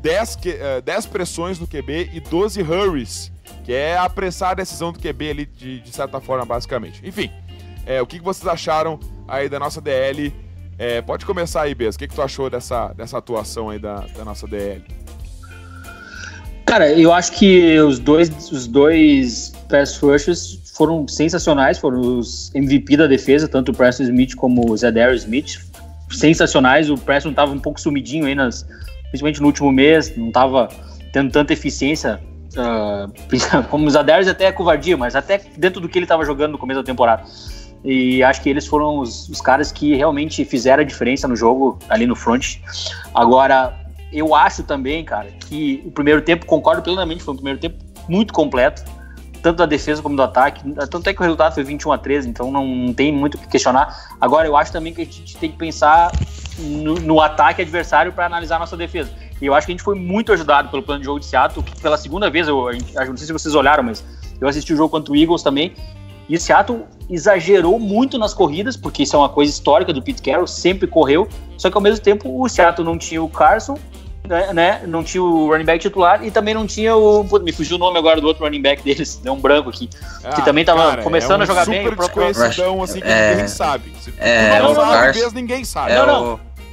10, 0.00 0.36
que- 0.36 0.50
eh, 0.50 0.80
10 0.80 1.06
pressões 1.06 1.58
no 1.58 1.66
QB 1.66 2.10
e 2.12 2.20
12 2.20 2.60
hurries, 2.62 3.30
que 3.64 3.72
é 3.72 3.96
apressar 3.96 4.50
a 4.50 4.54
decisão 4.54 4.92
do 4.92 4.98
QB 4.98 5.30
ali, 5.30 5.46
de, 5.46 5.80
de 5.80 5.92
certa 5.92 6.20
forma, 6.20 6.44
basicamente. 6.44 7.00
Enfim, 7.06 7.30
é, 7.86 8.02
o 8.02 8.06
que, 8.06 8.18
que 8.18 8.24
vocês 8.24 8.46
acharam 8.46 8.98
aí 9.28 9.48
da 9.48 9.58
nossa 9.58 9.80
DL? 9.80 10.34
É, 10.82 11.00
pode 11.00 11.24
começar 11.24 11.62
aí, 11.62 11.76
Bez. 11.76 11.94
O 11.94 11.98
que, 12.00 12.08
que 12.08 12.14
tu 12.16 12.20
achou 12.20 12.50
dessa, 12.50 12.88
dessa 12.88 13.16
atuação 13.16 13.70
aí 13.70 13.78
da, 13.78 14.04
da 14.16 14.24
nossa 14.24 14.48
DL? 14.48 14.82
Cara, 16.66 16.90
eu 16.90 17.12
acho 17.12 17.30
que 17.38 17.78
os 17.78 18.00
dois, 18.00 18.50
os 18.50 18.66
dois 18.66 19.52
pass 19.68 19.96
rushers 19.98 20.58
foram 20.74 21.06
sensacionais, 21.06 21.78
foram 21.78 22.00
os 22.00 22.52
MVP 22.52 22.96
da 22.96 23.06
defesa, 23.06 23.46
tanto 23.46 23.70
o 23.70 23.74
Preston 23.76 24.02
Smith 24.02 24.34
como 24.34 24.72
o 24.72 24.76
Zadarius 24.76 25.22
Smith. 25.22 25.60
Sensacionais, 26.10 26.90
o 26.90 26.96
Preston 26.96 27.30
estava 27.30 27.52
um 27.52 27.60
pouco 27.60 27.80
sumidinho 27.80 28.26
aí, 28.26 28.34
nas, 28.34 28.66
principalmente 29.10 29.40
no 29.40 29.46
último 29.46 29.70
mês, 29.70 30.16
não 30.16 30.28
estava 30.28 30.68
tendo 31.12 31.30
tanta 31.30 31.52
eficiência, 31.52 32.20
ah, 32.56 33.06
como 33.70 33.86
o 33.86 33.90
Zadarius 33.90 34.26
até 34.26 34.46
é 34.46 34.52
covardia, 34.52 34.96
mas 34.96 35.14
até 35.14 35.40
dentro 35.56 35.80
do 35.80 35.88
que 35.88 35.96
ele 35.96 36.06
estava 36.06 36.24
jogando 36.24 36.50
no 36.50 36.58
começo 36.58 36.80
da 36.80 36.84
temporada. 36.84 37.22
E 37.84 38.22
acho 38.22 38.40
que 38.42 38.48
eles 38.48 38.66
foram 38.66 38.98
os, 38.98 39.28
os 39.28 39.40
caras 39.40 39.72
que 39.72 39.94
realmente 39.94 40.44
fizeram 40.44 40.82
a 40.82 40.86
diferença 40.86 41.26
no 41.26 41.34
jogo 41.34 41.78
ali 41.88 42.06
no 42.06 42.14
front. 42.14 42.58
Agora, 43.14 43.74
eu 44.12 44.34
acho 44.34 44.62
também, 44.62 45.04
cara, 45.04 45.28
que 45.48 45.82
o 45.84 45.90
primeiro 45.90 46.22
tempo, 46.22 46.46
concordo 46.46 46.82
plenamente, 46.82 47.22
foi 47.22 47.34
um 47.34 47.36
primeiro 47.36 47.58
tempo 47.58 47.76
muito 48.08 48.32
completo, 48.32 48.84
tanto 49.42 49.56
da 49.56 49.66
defesa 49.66 50.00
como 50.00 50.14
do 50.14 50.22
ataque. 50.22 50.62
Tanto 50.88 51.08
é 51.08 51.14
que 51.14 51.20
o 51.20 51.22
resultado 51.22 51.54
foi 51.54 51.64
21 51.64 51.92
a 51.92 51.98
13, 51.98 52.28
então 52.28 52.50
não, 52.50 52.92
tem 52.94 53.12
muito 53.12 53.34
o 53.34 53.38
que 53.38 53.48
questionar. 53.48 54.14
Agora, 54.20 54.46
eu 54.46 54.56
acho 54.56 54.70
também 54.70 54.94
que 54.94 55.02
a 55.02 55.04
gente 55.04 55.36
tem 55.36 55.50
que 55.50 55.56
pensar 55.56 56.12
no, 56.58 56.94
no 56.94 57.20
ataque 57.20 57.62
adversário 57.62 58.12
para 58.12 58.26
analisar 58.26 58.56
a 58.56 58.58
nossa 58.60 58.76
defesa. 58.76 59.10
E 59.40 59.46
eu 59.46 59.54
acho 59.54 59.66
que 59.66 59.72
a 59.72 59.74
gente 59.74 59.82
foi 59.82 59.96
muito 59.96 60.32
ajudado 60.32 60.68
pelo 60.68 60.84
plano 60.84 61.00
de 61.00 61.06
jogo 61.06 61.18
de 61.18 61.26
Seattle, 61.26 61.64
que 61.64 61.80
pela 61.80 61.96
segunda 61.96 62.30
vez, 62.30 62.46
eu, 62.46 62.70
eu 62.70 63.06
não 63.06 63.16
sei 63.16 63.26
se 63.26 63.32
vocês 63.32 63.56
olharam, 63.56 63.82
mas 63.82 64.04
eu 64.40 64.46
assisti 64.46 64.72
o 64.72 64.76
jogo 64.76 64.90
contra 64.90 65.12
o 65.12 65.16
Eagles 65.16 65.42
também. 65.42 65.74
E 66.32 66.36
o 66.36 66.40
Seattle 66.40 66.84
exagerou 67.10 67.78
muito 67.78 68.16
nas 68.16 68.32
corridas, 68.32 68.74
porque 68.74 69.02
isso 69.02 69.14
é 69.14 69.18
uma 69.18 69.28
coisa 69.28 69.52
histórica 69.52 69.92
do 69.92 70.00
Pete 70.00 70.22
Carroll, 70.22 70.46
sempre 70.46 70.86
correu. 70.86 71.28
Só 71.58 71.68
que 71.68 71.76
ao 71.76 71.82
mesmo 71.82 72.02
tempo 72.02 72.40
o 72.42 72.48
Seattle 72.48 72.86
não 72.86 72.96
tinha 72.96 73.22
o 73.22 73.28
Carson, 73.28 73.76
né, 74.26 74.50
né, 74.54 74.82
não 74.86 75.04
tinha 75.04 75.22
o 75.22 75.48
running 75.50 75.66
back 75.66 75.78
titular 75.80 76.24
e 76.24 76.30
também 76.30 76.54
não 76.54 76.66
tinha 76.66 76.96
o. 76.96 77.22
Pô, 77.22 77.38
me 77.38 77.52
fugiu 77.52 77.76
o 77.76 77.78
nome 77.78 77.98
agora 77.98 78.18
do 78.18 78.26
outro 78.26 78.44
running 78.44 78.62
back 78.62 78.82
deles, 78.82 79.16
deu 79.22 79.34
um 79.34 79.38
branco 79.38 79.68
aqui. 79.68 79.90
Que 80.34 80.42
também 80.42 80.64
tava 80.64 81.02
começando 81.02 81.32
é 81.32 81.38
um 81.40 81.42
a 81.42 81.44
jogar 81.46 81.66
bem, 81.66 81.82
super 81.82 81.92
o 81.92 81.96
próprio- 81.96 82.26
desconhecidão, 82.28 82.82
assim, 82.82 83.00
que 83.02 83.08
É. 83.08 83.30
ninguém 83.32 83.48
sabe. 83.48 83.92
Se 84.00 84.14
É, 84.16 84.58
não 84.58 84.72
o 84.72 84.74
sabe 84.74 84.90
Carson- 84.90 85.20
mesmo, 85.20 85.34
ninguém 85.38 85.64
sabe. 85.64 85.92
É 85.92 85.96
Não, 85.96 86.02
o, 86.04 86.06
não. 86.06 86.14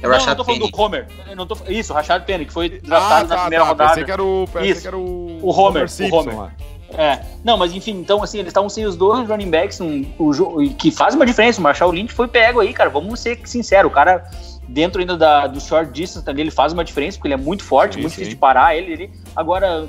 é 0.02 0.06
o 0.08 0.10
não, 0.10 0.26
não 0.26 0.36
tô 0.36 0.44
falando 0.44 0.60
Penny. 0.60 0.70
do 0.72 0.80
Homer. 0.80 1.06
Não 1.36 1.46
tô, 1.46 1.58
isso, 1.68 1.92
Rashad 1.92 2.22
Penny, 2.24 2.46
que 2.46 2.52
foi 2.54 2.80
Ah, 2.82 2.86
draftado 2.86 3.28
na 3.28 3.34
tá, 3.34 3.40
primeira 3.42 3.64
tá. 3.64 3.70
rodada. 3.70 3.90
Pensei 3.90 4.04
que 4.04 4.10
era 4.10 4.24
o, 4.24 4.48
pensei 4.50 4.70
Isso. 4.70 4.80
que 4.80 4.88
era 4.88 4.96
o, 4.96 5.38
O 5.42 5.50
Homer, 5.50 5.84
o 5.84 5.88
Simpson 5.88 6.16
Homer. 6.20 6.50
É, 6.96 7.20
não, 7.44 7.56
mas 7.56 7.72
enfim, 7.72 7.92
então 7.92 8.22
assim, 8.22 8.38
eles 8.38 8.50
estavam 8.50 8.68
sem 8.68 8.84
os 8.84 8.96
dois 8.96 9.28
running 9.28 9.50
backs, 9.50 9.80
um, 9.80 10.04
o, 10.18 10.74
que 10.74 10.90
faz 10.90 11.14
uma 11.14 11.24
diferença. 11.24 11.60
O 11.60 11.62
Marshall 11.62 11.92
Lynch 11.92 12.12
foi 12.12 12.28
pego 12.28 12.60
aí, 12.60 12.72
cara. 12.72 12.90
Vamos 12.90 13.20
ser 13.20 13.40
sinceros, 13.44 13.90
o 13.90 13.94
cara, 13.94 14.28
dentro 14.68 15.00
ainda 15.00 15.16
da, 15.16 15.46
do 15.46 15.60
short 15.60 15.92
distance 15.92 16.24
também, 16.24 16.42
ele 16.42 16.50
faz 16.50 16.72
uma 16.72 16.84
diferença, 16.84 17.16
porque 17.18 17.28
ele 17.28 17.34
é 17.34 17.44
muito 17.44 17.62
forte, 17.62 17.94
Sim, 17.94 18.00
muito 18.00 18.12
sim. 18.12 18.16
difícil 18.16 18.34
de 18.34 18.40
parar 18.40 18.76
ele, 18.76 18.92
ele. 18.92 19.10
Agora, 19.34 19.88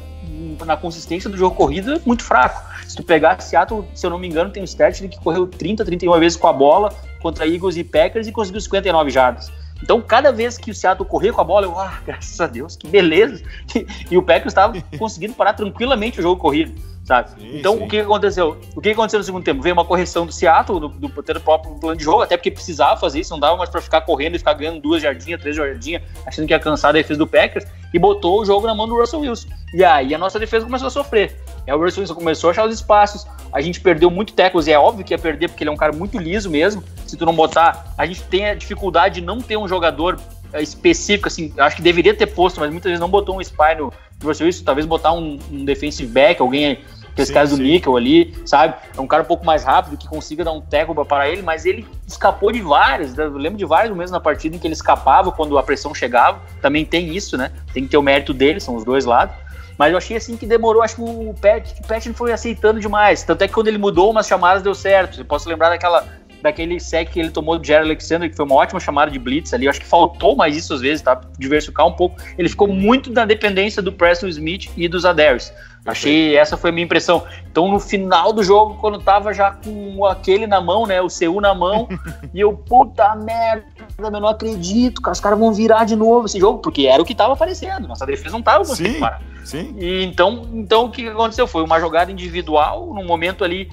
na 0.65 0.77
consistência 0.77 1.29
do 1.29 1.37
jogo 1.37 1.55
corrido, 1.55 1.93
é 1.93 2.01
muito 2.05 2.23
fraco. 2.23 2.61
Se 2.87 2.95
tu 2.95 3.03
pegar 3.03 3.39
Seattle, 3.41 3.85
se 3.93 4.05
eu 4.05 4.09
não 4.09 4.19
me 4.19 4.27
engano, 4.27 4.51
tem 4.51 4.61
um 4.61 4.65
stat 4.65 5.07
que 5.07 5.19
correu 5.19 5.47
30, 5.47 5.85
31 5.85 6.19
vezes 6.19 6.37
com 6.37 6.47
a 6.47 6.53
bola 6.53 6.93
contra 7.21 7.47
Eagles 7.47 7.77
e 7.77 7.83
Packers 7.83 8.27
e 8.27 8.31
conseguiu 8.31 8.59
59 8.61 9.09
jardas. 9.09 9.51
Então, 9.83 9.99
cada 10.01 10.31
vez 10.31 10.57
que 10.57 10.69
o 10.69 10.75
Seattle 10.75 11.07
corria 11.07 11.33
com 11.33 11.41
a 11.41 11.43
bola, 11.43 11.65
eu, 11.65 11.77
ah, 11.77 11.99
graças 12.05 12.39
a 12.39 12.47
Deus, 12.47 12.75
que 12.75 12.87
beleza. 12.87 13.43
E, 14.09 14.17
o 14.17 14.21
Packers 14.21 14.51
estava 14.51 14.73
conseguindo 14.97 15.33
parar 15.33 15.53
tranquilamente 15.53 16.19
o 16.19 16.21
jogo 16.21 16.39
corrido, 16.39 16.73
sabe? 17.11 17.29
Sim, 17.31 17.57
então, 17.59 17.77
sim. 17.77 17.83
o 17.83 17.87
que 17.87 17.99
aconteceu? 17.99 18.57
O 18.73 18.79
que 18.79 18.89
aconteceu 18.89 19.19
no 19.19 19.23
segundo 19.25 19.43
tempo? 19.43 19.61
Veio 19.61 19.73
uma 19.73 19.83
correção 19.83 20.25
do 20.25 20.31
Seattle, 20.31 20.79
do, 20.79 20.87
do, 20.87 21.07
do 21.09 21.41
próprio 21.41 21.75
plano 21.75 21.97
de 21.97 22.03
jogo, 22.05 22.21
até 22.21 22.37
porque 22.37 22.49
precisava 22.49 22.97
fazer 22.97 23.19
isso, 23.19 23.31
não 23.31 23.39
dava 23.39 23.57
mais 23.57 23.69
pra 23.69 23.81
ficar 23.81 24.01
correndo 24.01 24.35
e 24.35 24.39
ficar 24.39 24.53
ganhando 24.53 24.79
duas 24.79 25.01
jardinhas, 25.01 25.41
três 25.41 25.55
jardinhas, 25.55 26.01
achando 26.25 26.47
que 26.47 26.53
ia 26.53 26.59
cansar 26.59 26.89
a 26.89 26.93
defesa 26.93 27.19
do 27.19 27.27
Packers, 27.27 27.65
e 27.93 27.99
botou 27.99 28.41
o 28.41 28.45
jogo 28.45 28.65
na 28.65 28.73
mão 28.73 28.87
do 28.87 28.97
Russell 28.97 29.19
Wilson. 29.19 29.49
E 29.73 29.83
aí 29.83 30.15
a 30.15 30.17
nossa 30.17 30.39
defesa 30.39 30.65
começou 30.65 30.87
a 30.87 30.91
sofrer. 30.91 31.35
Aí 31.67 31.73
o 31.73 31.77
Russell 31.77 32.01
Wilson 32.01 32.15
começou 32.15 32.49
a 32.49 32.51
achar 32.51 32.65
os 32.65 32.73
espaços, 32.73 33.27
a 33.51 33.59
gente 33.59 33.81
perdeu 33.81 34.09
muito 34.09 34.31
tackles, 34.31 34.67
e 34.67 34.71
é 34.71 34.79
óbvio 34.79 35.03
que 35.03 35.13
ia 35.13 35.19
perder, 35.19 35.49
porque 35.49 35.63
ele 35.63 35.69
é 35.69 35.73
um 35.73 35.77
cara 35.77 35.91
muito 35.91 36.17
liso 36.17 36.49
mesmo. 36.49 36.81
Se 37.05 37.17
tu 37.17 37.25
não 37.25 37.35
botar, 37.35 37.93
a 37.97 38.05
gente 38.05 38.23
tem 38.23 38.47
a 38.47 38.55
dificuldade 38.55 39.15
de 39.15 39.21
não 39.21 39.41
ter 39.41 39.57
um 39.57 39.67
jogador 39.67 40.17
é, 40.53 40.61
específico, 40.61 41.27
assim, 41.27 41.53
acho 41.57 41.75
que 41.75 41.81
deveria 41.81 42.13
ter 42.13 42.27
posto, 42.27 42.61
mas 42.61 42.71
muitas 42.71 42.89
vezes 42.89 43.01
não 43.01 43.09
botou 43.09 43.35
um 43.35 43.41
spy 43.41 43.75
no 43.77 43.91
no 44.21 44.29
Russell 44.29 44.45
Wilson, 44.45 44.63
talvez 44.63 44.85
botar 44.85 45.13
um, 45.13 45.39
um 45.51 45.65
defensive 45.65 46.09
back, 46.11 46.41
alguém, 46.41 46.79
aqueles 47.11 47.27
Sim, 47.27 47.33
caras 47.33 47.49
do 47.49 47.57
sim. 47.57 47.63
níquel 47.63 47.95
ali, 47.95 48.33
sabe? 48.45 48.75
É 48.95 49.01
um 49.01 49.07
cara 49.07 49.23
um 49.23 49.25
pouco 49.25 49.45
mais 49.45 49.63
rápido, 49.63 49.97
que 49.97 50.07
consiga 50.07 50.43
dar 50.43 50.51
um 50.51 50.61
pra 50.61 51.05
parar 51.05 51.29
ele, 51.29 51.41
mas 51.41 51.65
ele 51.65 51.87
escapou 52.07 52.51
de 52.51 52.61
vários, 52.61 53.17
eu 53.17 53.37
lembro 53.37 53.57
de 53.57 53.65
vários 53.65 53.95
mesmo 53.95 54.13
na 54.13 54.19
partida 54.19 54.55
em 54.55 54.59
que 54.59 54.67
ele 54.67 54.73
escapava 54.73 55.31
quando 55.31 55.57
a 55.57 55.63
pressão 55.63 55.93
chegava, 55.93 56.39
também 56.61 56.85
tem 56.85 57.15
isso, 57.15 57.37
né? 57.37 57.51
Tem 57.73 57.83
que 57.83 57.89
ter 57.89 57.97
o 57.97 58.01
mérito 58.01 58.33
dele, 58.33 58.59
são 58.59 58.75
os 58.75 58.83
dois 58.83 59.05
lados. 59.05 59.35
Mas 59.77 59.91
eu 59.91 59.97
achei 59.97 60.15
assim 60.15 60.37
que 60.37 60.45
demorou, 60.45 60.83
acho 60.83 60.95
que 60.95 61.01
o 61.01 61.33
Pat, 61.41 61.71
o 61.79 61.87
Pat 61.87 62.05
foi 62.13 62.31
aceitando 62.31 62.79
demais. 62.79 63.23
Tanto 63.23 63.41
é 63.41 63.47
que 63.47 63.53
quando 63.53 63.67
ele 63.67 63.79
mudou 63.79 64.11
umas 64.11 64.27
chamadas 64.27 64.61
deu 64.61 64.75
certo. 64.75 65.19
Eu 65.21 65.25
posso 65.25 65.49
lembrar 65.49 65.69
daquela 65.69 66.07
daquele 66.41 66.79
sec 66.79 67.09
que 67.11 67.19
ele 67.19 67.29
tomou 67.29 67.57
do 67.57 67.65
Jerry 67.65 67.85
Alexander, 67.85 68.29
que 68.29 68.35
foi 68.35 68.45
uma 68.45 68.55
ótima 68.55 68.79
chamada 68.79 69.11
de 69.11 69.19
blitz 69.19 69.53
ali. 69.53 69.65
Eu 69.65 69.69
acho 69.69 69.79
que 69.79 69.85
faltou 69.85 70.35
mais 70.35 70.55
isso 70.55 70.73
às 70.73 70.81
vezes, 70.81 71.01
tá? 71.01 71.19
Diversificar 71.37 71.87
um 71.87 71.93
pouco. 71.93 72.19
Ele 72.37 72.49
ficou 72.49 72.67
muito 72.67 73.11
na 73.11 73.25
dependência 73.25 73.81
do 73.81 73.91
Preston 73.91 74.27
Smith 74.27 74.69
e 74.75 74.87
dos 74.87 75.05
Adares. 75.05 75.53
Achei, 75.85 76.37
essa 76.37 76.55
foi 76.55 76.69
a 76.69 76.73
minha 76.73 76.85
impressão. 76.85 77.23
Então, 77.49 77.67
no 77.67 77.79
final 77.79 78.31
do 78.31 78.43
jogo, 78.43 78.77
quando 78.79 78.99
tava 78.99 79.33
já 79.33 79.51
com 79.51 80.05
aquele 80.05 80.45
na 80.45 80.61
mão, 80.61 80.85
né, 80.85 81.01
o 81.01 81.07
CU 81.07 81.41
na 81.41 81.55
mão, 81.55 81.87
e 82.33 82.39
eu, 82.39 82.53
puta 82.53 83.15
merda, 83.15 83.65
eu 83.97 84.11
não 84.11 84.27
acredito, 84.27 85.01
cara, 85.01 85.13
os 85.13 85.19
caras 85.19 85.39
vão 85.39 85.51
virar 85.51 85.85
de 85.85 85.95
novo 85.95 86.27
esse 86.27 86.39
jogo, 86.39 86.59
porque 86.59 86.85
era 86.85 87.01
o 87.01 87.05
que 87.05 87.15
tava 87.15 87.33
aparecendo, 87.33 87.87
nossa 87.87 88.05
defesa 88.05 88.31
não 88.31 88.43
tava 88.43 88.63
conseguindo 88.63 88.95
Sim. 88.95 88.99
parar. 88.99 89.21
Sim. 89.43 89.75
E 89.79 90.03
então, 90.03 90.47
então 90.53 90.85
o 90.85 90.91
que 90.91 91.07
aconteceu? 91.07 91.47
Foi 91.47 91.63
uma 91.63 91.79
jogada 91.79 92.11
individual, 92.11 92.93
num 92.93 93.05
momento 93.05 93.43
ali 93.43 93.67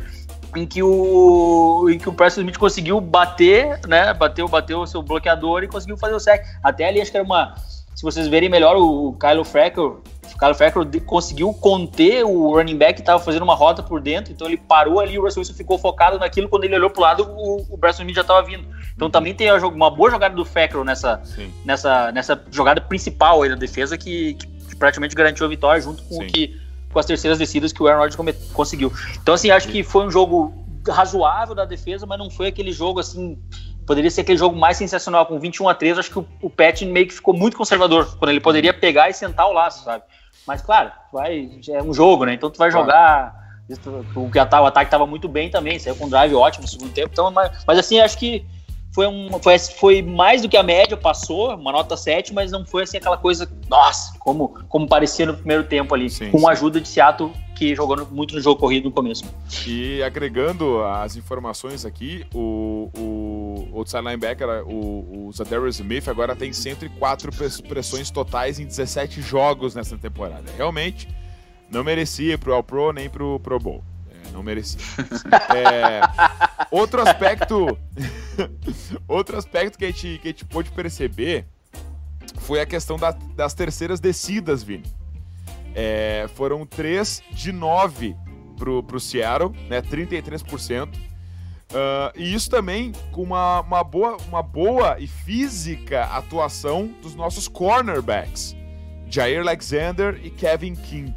em 0.56 0.66
que 0.66 0.82
o 0.82 1.88
em 1.90 1.98
que 1.98 2.08
o 2.08 2.12
Preston 2.12 2.40
Smith 2.40 2.56
conseguiu 2.56 3.00
bater, 3.02 3.78
né? 3.86 4.14
Bateu, 4.14 4.48
bateu 4.48 4.80
o 4.80 4.86
seu 4.86 5.02
bloqueador 5.02 5.62
e 5.62 5.68
conseguiu 5.68 5.98
fazer 5.98 6.14
o 6.14 6.20
sec. 6.20 6.42
Até 6.62 6.88
ali 6.88 7.02
acho 7.02 7.10
que 7.10 7.18
era 7.18 7.24
uma, 7.24 7.54
se 7.98 8.04
vocês 8.04 8.28
verem 8.28 8.48
melhor 8.48 8.76
o 8.76 9.12
Kyle 9.14 9.44
Freckle, 9.44 9.86
o 9.86 10.38
Kyle 10.38 10.54
Freckle 10.54 11.00
conseguiu 11.00 11.52
conter 11.52 12.24
o 12.24 12.54
running 12.54 12.76
back 12.76 12.94
que 12.94 13.00
estava 13.00 13.20
fazendo 13.20 13.42
uma 13.42 13.56
rota 13.56 13.82
por 13.82 14.00
dentro, 14.00 14.32
então 14.32 14.46
ele 14.46 14.56
parou 14.56 15.00
ali, 15.00 15.18
o 15.18 15.22
Russell 15.22 15.40
Wilson 15.40 15.54
ficou 15.54 15.76
focado 15.80 16.16
naquilo, 16.16 16.48
quando 16.48 16.62
ele 16.62 16.76
olhou 16.76 16.90
pro 16.90 17.02
lado, 17.02 17.28
o, 17.28 17.66
o 17.68 17.76
Preston 17.76 18.02
Smith 18.02 18.14
já 18.14 18.20
estava 18.20 18.46
vindo. 18.46 18.64
Então 18.94 19.10
também 19.10 19.34
tem 19.34 19.50
uma 19.50 19.90
boa 19.90 20.12
jogada 20.12 20.32
do 20.32 20.44
Freckle 20.44 20.84
nessa 20.84 21.20
Sim. 21.24 21.52
nessa, 21.64 22.12
nessa 22.12 22.40
jogada 22.52 22.80
principal 22.80 23.42
aí 23.42 23.48
da 23.48 23.56
defesa 23.56 23.98
que, 23.98 24.34
que 24.34 24.76
praticamente 24.76 25.16
garantiu 25.16 25.44
a 25.44 25.48
vitória 25.48 25.82
junto 25.82 26.04
com, 26.04 26.18
o 26.18 26.22
Sim. 26.22 26.28
que, 26.28 26.56
com 26.92 27.00
as 27.00 27.06
terceiras 27.06 27.36
descidas 27.36 27.72
que 27.72 27.82
o 27.82 27.88
Aaron 27.88 28.02
Rodgers 28.02 28.52
conseguiu. 28.52 28.92
Então, 29.20 29.34
assim, 29.34 29.50
acho 29.50 29.66
que 29.66 29.82
foi 29.82 30.06
um 30.06 30.10
jogo 30.12 30.54
razoável 30.88 31.52
da 31.52 31.64
defesa, 31.64 32.06
mas 32.06 32.16
não 32.16 32.30
foi 32.30 32.46
aquele 32.46 32.70
jogo 32.70 33.00
assim. 33.00 33.36
Poderia 33.88 34.10
ser 34.10 34.20
aquele 34.20 34.36
jogo 34.36 34.54
mais 34.54 34.76
sensacional, 34.76 35.24
com 35.24 35.38
21 35.40 35.66
a 35.66 35.74
3 35.74 35.98
Acho 35.98 36.10
que 36.10 36.18
o, 36.18 36.28
o 36.42 36.50
Pat 36.50 36.82
meio 36.82 37.08
que 37.08 37.14
ficou 37.14 37.32
muito 37.32 37.56
conservador, 37.56 38.16
quando 38.18 38.28
ele 38.30 38.38
poderia 38.38 38.74
pegar 38.74 39.08
e 39.08 39.14
sentar 39.14 39.48
o 39.48 39.52
laço, 39.52 39.82
sabe? 39.82 40.04
Mas, 40.46 40.60
claro, 40.60 40.92
vai, 41.10 41.48
é 41.70 41.82
um 41.82 41.94
jogo, 41.94 42.26
né? 42.26 42.34
Então 42.34 42.50
tu 42.50 42.58
vai 42.58 42.70
Claro. 42.70 42.84
jogar. 42.84 43.48
O, 44.14 44.30
que 44.30 44.38
o 44.38 44.42
ataque 44.42 44.86
estava 44.86 45.06
muito 45.06 45.28
bem 45.28 45.50
também, 45.50 45.78
saiu 45.78 45.96
com 45.96 46.04
um 46.04 46.08
drive 46.08 46.34
ótimo 46.34 46.62
no 46.62 46.68
segundo 46.68 46.92
tempo. 46.92 47.10
Então, 47.12 47.30
mas, 47.30 47.64
mas 47.66 47.78
assim, 47.78 47.98
acho 48.00 48.18
que 48.18 48.46
foi, 48.98 49.06
um, 49.06 49.28
foi, 49.40 49.56
foi 49.60 50.02
mais 50.02 50.42
do 50.42 50.48
que 50.48 50.56
a 50.56 50.62
média, 50.64 50.96
passou, 50.96 51.54
uma 51.54 51.70
nota 51.70 51.96
7, 51.96 52.34
mas 52.34 52.50
não 52.50 52.66
foi 52.66 52.82
assim 52.82 52.96
aquela 52.96 53.16
coisa, 53.16 53.48
nossa, 53.70 54.18
como, 54.18 54.48
como 54.68 54.88
parecia 54.88 55.24
no 55.24 55.34
primeiro 55.34 55.62
tempo 55.62 55.94
ali, 55.94 56.10
Sim, 56.10 56.32
com 56.32 56.38
sim. 56.40 56.46
a 56.48 56.50
ajuda 56.50 56.80
de 56.80 56.88
Seattle, 56.88 57.30
que 57.54 57.76
jogou 57.76 57.94
no- 57.96 58.06
muito 58.06 58.34
no 58.34 58.40
jogo 58.40 58.58
corrido 58.60 58.86
no 58.86 58.90
começo. 58.90 59.22
E 59.64 60.02
agregando 60.02 60.82
as 60.82 61.14
informações 61.14 61.84
aqui, 61.84 62.26
o, 62.34 62.90
o 62.98 63.68
outside 63.78 64.02
linebacker, 64.02 64.48
o, 64.66 65.26
o 65.28 65.32
Zadarius 65.32 65.76
Smith, 65.78 66.08
agora 66.08 66.34
tem 66.34 66.52
104 66.52 67.30
press- 67.30 67.60
pressões 67.60 68.10
totais 68.10 68.58
em 68.58 68.66
17 68.66 69.22
jogos 69.22 69.76
nessa 69.76 69.96
temporada. 69.96 70.50
Realmente, 70.56 71.06
não 71.70 71.84
merecia 71.84 72.36
pro 72.36 72.52
All 72.52 72.64
Pro 72.64 72.92
nem 72.92 73.08
pro 73.08 73.38
Pro 73.38 73.60
Bowl. 73.60 73.84
Não. 74.32 74.42
É, 75.56 76.00
outro 76.70 77.02
aspecto. 77.02 77.78
outro 79.08 79.36
aspecto 79.36 79.78
que 79.78 79.84
a 79.84 79.88
gente, 79.90 80.18
que 80.22 80.28
a 80.28 80.30
gente 80.30 80.44
pôde 80.44 80.70
perceber 80.70 81.46
foi 82.40 82.60
a 82.60 82.66
questão 82.66 82.96
da- 82.96 83.10
das 83.34 83.54
terceiras 83.54 84.00
descidas, 84.00 84.62
Vini. 84.62 84.84
É, 85.74 86.26
foram 86.34 86.64
3 86.66 87.22
de 87.30 87.52
9 87.52 88.16
pro, 88.56 88.82
pro 88.82 88.98
Seattle, 89.00 89.52
né? 89.68 89.80
33%. 89.82 90.88
Ah, 91.72 92.12
e 92.16 92.34
isso 92.34 92.48
também 92.50 92.92
com 93.12 93.22
uma, 93.22 93.60
uma, 93.60 93.84
boa, 93.84 94.16
uma 94.28 94.42
boa 94.42 94.98
e 94.98 95.06
física 95.06 96.04
atuação 96.04 96.90
dos 97.02 97.14
nossos 97.14 97.46
cornerbacks, 97.46 98.56
Jair 99.06 99.40
Alexander 99.40 100.18
e 100.22 100.30
Kevin 100.30 100.74
King. 100.74 101.14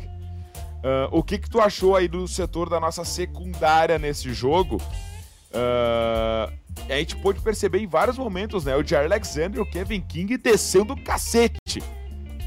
Ah, 0.83 1.07
o 1.11 1.21
que, 1.23 1.37
que 1.37 1.49
tu 1.49 1.59
achou 1.59 1.95
aí 1.95 2.07
do 2.07 2.27
setor 2.27 2.69
da 2.69 2.79
nossa 2.79 3.03
secundária 3.05 3.97
nesse 3.99 4.33
jogo? 4.33 4.81
Ah, 5.53 6.49
a 6.89 6.93
gente 6.95 7.15
pôde 7.17 7.39
perceber 7.41 7.79
em 7.79 7.87
vários 7.87 8.17
momentos, 8.17 8.65
né? 8.65 8.75
O 8.75 8.83
Jair 8.85 9.05
Alexander 9.05 9.59
e 9.59 9.61
o 9.61 9.65
Kevin 9.65 10.01
King 10.01 10.37
descendo 10.37 10.93
o 10.93 11.01
cacete 11.03 11.83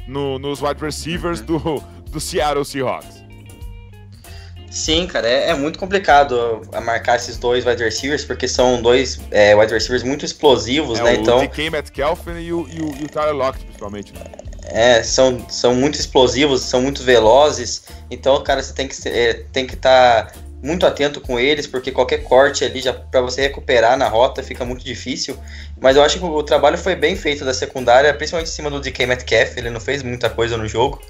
no- 0.09 0.39
nos 0.39 0.61
wide 0.63 0.81
receivers 0.81 1.41
do, 1.41 1.59
do 2.11 2.21
Seattle 2.21 2.65
Seahawks. 2.65 3.23
Sim, 4.71 5.07
cara, 5.07 5.29
é, 5.29 5.51
é 5.51 5.55
muito 5.55 5.79
complicado 5.79 6.63
a 6.73 6.81
marcar 6.81 7.15
esses 7.15 7.37
dois 7.39 7.65
wide 7.65 7.81
receivers, 7.85 8.25
porque 8.25 8.49
são 8.49 8.83
dois 8.83 9.21
é, 9.31 9.55
wide 9.55 9.73
receivers 9.73 10.03
muito 10.03 10.25
explosivos, 10.25 10.99
É, 10.99 11.05
né? 11.05 11.11
o 11.13 11.15
Então, 11.15 11.39
DK 11.39 11.71
Metcalf 11.71 12.27
e 12.27 12.53
o, 12.53 12.69
e 12.69 12.81
o, 12.81 12.97
e 12.97 13.05
o 13.05 13.09
Tyler 13.09 13.35
Lockett, 13.37 13.65
principalmente. 13.67 14.13
Né? 14.13 14.21
É, 14.75 15.05
são, 15.05 15.49
são 15.49 15.73
muito 15.73 15.95
explosivos, 15.95 16.63
são 16.63 16.83
muito 16.83 17.05
velozes. 17.05 17.85
Então, 18.11 18.43
cara, 18.43 18.61
você 18.61 18.75
tem 18.75 18.89
que 18.89 19.09
é, 19.09 19.35
tem 19.53 19.69
que 19.69 19.75
estar 19.75 20.33
muito 20.61 20.85
atento 20.85 21.21
com 21.21 21.39
eles, 21.39 21.65
porque 21.65 21.93
qualquer 21.93 22.25
corte 22.25 22.65
ali, 22.65 22.81
já 22.81 22.93
para 22.93 23.21
você 23.21 23.43
recuperar 23.43 23.97
na 23.97 24.09
rota, 24.09 24.43
fica 24.43 24.65
muito 24.65 24.85
difícil. 24.85 25.37
Mas 25.81 25.97
eu 25.97 26.03
acho 26.03 26.19
que 26.19 26.25
o 26.25 26.43
trabalho 26.43 26.77
foi 26.77 26.97
bem 26.97 27.15
feito 27.15 27.45
da 27.45 27.55
secundária, 27.55 28.13
principalmente 28.13 28.49
em 28.49 28.53
cima 28.53 28.69
do 28.69 28.81
DK 28.81 29.07
Metcalf, 29.07 29.57
ele 29.57 29.71
não 29.71 29.81
fez 29.81 30.03
muita 30.03 30.29
coisa 30.29 30.57
no 30.57 30.67
jogo. 30.67 31.01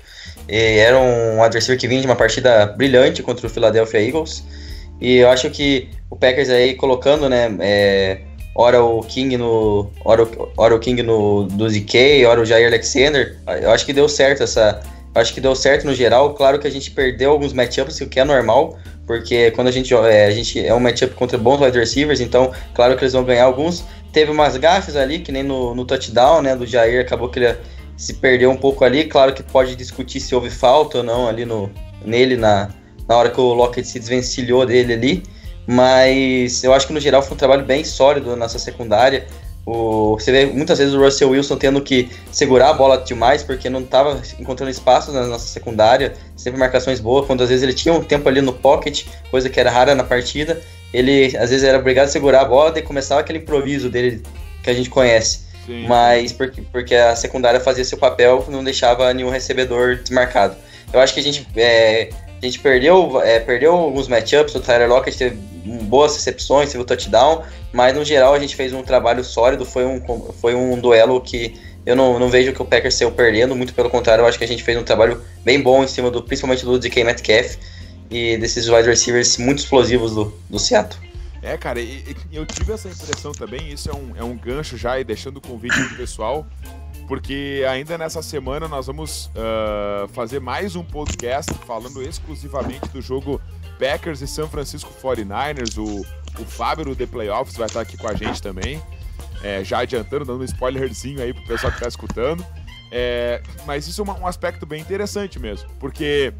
E 0.46 0.78
era 0.78 0.98
um 0.98 1.42
adversário 1.42 1.80
que 1.80 1.88
vinha 1.88 2.02
de 2.02 2.06
uma 2.06 2.16
partida 2.16 2.66
brilhante 2.66 3.22
contra 3.22 3.46
o 3.46 3.50
Philadelphia 3.50 4.06
Eagles. 4.06 4.44
E 5.00 5.16
eu 5.16 5.30
acho 5.30 5.48
que 5.48 5.88
o 6.10 6.16
Packers 6.16 6.50
aí 6.50 6.74
colocando, 6.74 7.30
né, 7.30 7.56
é, 7.60 8.20
ora 8.54 8.82
o 8.82 9.00
King 9.02 9.36
no, 9.36 9.90
ora, 10.04 10.28
ora 10.56 10.74
o 10.74 10.78
King 10.78 11.02
no 11.02 11.44
do 11.44 11.68
DK, 11.68 12.24
ora 12.26 12.40
o 12.40 12.44
Jair 12.44 12.66
Alexander, 12.68 13.36
eu 13.60 13.70
acho 13.70 13.84
que 13.84 13.92
deu 13.92 14.08
certo 14.08 14.42
essa, 14.42 14.80
acho 15.14 15.34
que 15.34 15.40
deu 15.40 15.54
certo 15.54 15.84
no 15.84 15.94
geral. 15.94 16.34
Claro 16.34 16.58
que 16.58 16.66
a 16.66 16.70
gente 16.70 16.90
perdeu 16.90 17.32
alguns 17.32 17.52
matchups, 17.52 18.00
o 18.00 18.06
que 18.06 18.20
é 18.20 18.24
normal, 18.24 18.78
porque 19.06 19.50
quando 19.50 19.68
a 19.68 19.72
gente 19.72 19.92
é, 19.94 20.26
a 20.26 20.30
gente 20.30 20.64
é 20.64 20.72
um 20.72 20.80
matchup 20.80 21.14
contra 21.14 21.36
bons 21.36 21.60
wide 21.60 21.78
receivers, 21.78 22.20
então 22.20 22.52
claro 22.74 22.96
que 22.96 23.02
eles 23.02 23.12
vão 23.12 23.24
ganhar 23.24 23.44
alguns. 23.44 23.84
Teve 24.12 24.30
umas 24.30 24.56
gafes 24.56 24.94
ali, 24.94 25.18
que 25.18 25.32
nem 25.32 25.42
no, 25.42 25.74
no 25.74 25.84
touchdown, 25.84 26.40
né, 26.40 26.54
do 26.54 26.64
Jair, 26.64 27.00
acabou 27.00 27.28
que 27.28 27.40
ele 27.40 27.56
se 27.96 28.14
perdeu 28.14 28.50
um 28.50 28.56
pouco 28.56 28.84
ali. 28.84 29.04
Claro 29.04 29.32
que 29.32 29.42
pode 29.42 29.74
discutir 29.74 30.20
se 30.20 30.34
houve 30.34 30.50
falta 30.50 30.98
ou 30.98 31.04
não 31.04 31.26
ali 31.26 31.44
no, 31.44 31.68
nele 32.04 32.36
na, 32.36 32.70
na 33.08 33.16
hora 33.16 33.30
que 33.30 33.40
o 33.40 33.52
Lockett 33.52 33.86
se 33.86 33.98
desvencilhou 33.98 34.64
dele 34.64 34.92
ali. 34.92 35.22
Mas 35.66 36.62
eu 36.62 36.72
acho 36.72 36.86
que 36.86 36.92
no 36.92 37.00
geral 37.00 37.22
foi 37.22 37.34
um 37.34 37.38
trabalho 37.38 37.64
bem 37.64 37.84
sólido 37.84 38.30
na 38.30 38.36
nossa 38.36 38.58
secundária. 38.58 39.26
O, 39.66 40.18
você 40.18 40.30
vê 40.30 40.44
muitas 40.44 40.78
vezes 40.78 40.92
o 40.92 41.02
Russell 41.02 41.30
Wilson 41.30 41.56
tendo 41.56 41.80
que 41.80 42.10
segurar 42.30 42.68
a 42.68 42.72
bola 42.74 42.98
demais 42.98 43.42
porque 43.42 43.70
não 43.70 43.80
estava 43.80 44.20
encontrando 44.38 44.70
espaço 44.70 45.10
na 45.10 45.26
nossa 45.26 45.46
secundária, 45.46 46.14
sempre 46.36 46.60
marcações 46.60 47.00
boas, 47.00 47.26
quando 47.26 47.42
às 47.42 47.48
vezes 47.48 47.62
ele 47.62 47.72
tinha 47.72 47.94
um 47.94 48.04
tempo 48.04 48.28
ali 48.28 48.42
no 48.42 48.52
pocket, 48.52 49.06
coisa 49.30 49.48
que 49.48 49.58
era 49.58 49.70
rara 49.70 49.94
na 49.94 50.04
partida, 50.04 50.60
ele 50.92 51.34
às 51.38 51.48
vezes 51.48 51.64
era 51.64 51.78
obrigado 51.78 52.06
a 52.06 52.10
segurar 52.10 52.42
a 52.42 52.44
bola 52.44 52.78
e 52.78 52.82
começava 52.82 53.22
aquele 53.22 53.38
improviso 53.38 53.88
dele 53.88 54.22
que 54.62 54.68
a 54.68 54.74
gente 54.74 54.90
conhece. 54.90 55.44
Sim. 55.64 55.86
Mas 55.86 56.30
porque, 56.30 56.60
porque 56.70 56.94
a 56.94 57.16
secundária 57.16 57.58
fazia 57.58 57.84
seu 57.84 57.96
papel, 57.96 58.44
não 58.48 58.62
deixava 58.62 59.12
nenhum 59.14 59.30
recebedor 59.30 59.96
desmarcado. 59.96 60.56
Eu 60.92 61.00
acho 61.00 61.14
que 61.14 61.20
a 61.20 61.22
gente, 61.22 61.46
é, 61.56 62.10
a 62.44 62.50
gente 62.50 62.60
perdeu, 62.60 63.20
é, 63.22 63.40
perdeu 63.40 63.72
alguns 63.72 64.06
matchups, 64.06 64.54
o 64.54 64.60
Tyler 64.60 64.88
Lockett 64.88 65.16
teve 65.16 65.36
boas 65.84 66.14
recepções, 66.14 66.70
teve 66.70 66.82
o 66.82 66.86
touchdown, 66.86 67.42
mas 67.72 67.94
no 67.96 68.04
geral 68.04 68.34
a 68.34 68.38
gente 68.38 68.54
fez 68.54 68.72
um 68.72 68.82
trabalho 68.82 69.24
sólido, 69.24 69.64
foi 69.64 69.86
um, 69.86 70.00
foi 70.40 70.54
um 70.54 70.78
duelo 70.78 71.20
que 71.20 71.58
eu 71.86 71.96
não, 71.96 72.18
não 72.18 72.28
vejo 72.28 72.52
que 72.52 72.60
o 72.60 72.64
Packers 72.64 72.94
saiu 72.94 73.10
perdendo, 73.10 73.54
muito 73.54 73.74
pelo 73.74 73.88
contrário, 73.88 74.22
eu 74.22 74.26
acho 74.26 74.38
que 74.38 74.44
a 74.44 74.48
gente 74.48 74.62
fez 74.62 74.78
um 74.78 74.82
trabalho 74.82 75.22
bem 75.42 75.60
bom 75.60 75.82
em 75.82 75.88
cima 75.88 76.10
do, 76.10 76.22
principalmente 76.22 76.64
do 76.64 76.78
DK 76.78 77.04
Metcalf 77.04 77.56
e 78.10 78.36
desses 78.36 78.68
wide 78.68 78.88
receivers 78.88 79.38
muito 79.38 79.60
explosivos 79.60 80.14
do, 80.14 80.34
do 80.48 80.58
Seattle. 80.58 81.02
É, 81.42 81.58
cara, 81.58 81.78
eu 82.32 82.46
tive 82.46 82.72
essa 82.72 82.88
impressão 82.88 83.32
também, 83.32 83.70
isso 83.70 83.90
é 83.90 83.94
um, 83.94 84.16
é 84.16 84.24
um 84.24 84.36
gancho 84.36 84.78
já, 84.78 84.98
e 84.98 85.04
deixando 85.04 85.36
o 85.36 85.40
convite 85.42 85.76
pro 85.88 85.96
pessoal, 85.96 86.46
porque 87.06 87.64
ainda 87.68 87.98
nessa 87.98 88.22
semana 88.22 88.66
nós 88.66 88.86
vamos 88.86 89.30
ah, 89.36 90.06
fazer 90.08 90.40
mais 90.40 90.74
um 90.76 90.82
podcast 90.82 91.52
falando 91.66 92.02
exclusivamente 92.02 92.88
do 92.88 93.00
jogo 93.00 93.40
Packers 93.78 94.20
e 94.20 94.26
São 94.26 94.48
Francisco 94.48 94.92
49ers. 95.02 95.78
O, 95.78 96.00
o 96.40 96.44
Fábio 96.44 96.86
do 96.86 96.96
The 96.96 97.06
Playoffs 97.06 97.56
vai 97.56 97.66
estar 97.66 97.80
aqui 97.80 97.96
com 97.96 98.08
a 98.08 98.14
gente 98.14 98.40
também, 98.42 98.82
é, 99.42 99.62
já 99.62 99.80
adiantando, 99.80 100.24
dando 100.24 100.40
um 100.40 100.44
spoilerzinho 100.44 101.22
aí 101.22 101.32
pro 101.32 101.44
pessoal 101.44 101.72
que 101.72 101.80
tá 101.80 101.88
escutando. 101.88 102.44
É, 102.90 103.42
mas 103.66 103.86
isso 103.88 104.02
é 104.02 104.04
um 104.04 104.26
aspecto 104.26 104.64
bem 104.64 104.80
interessante 104.80 105.38
mesmo, 105.38 105.68
porque 105.80 106.32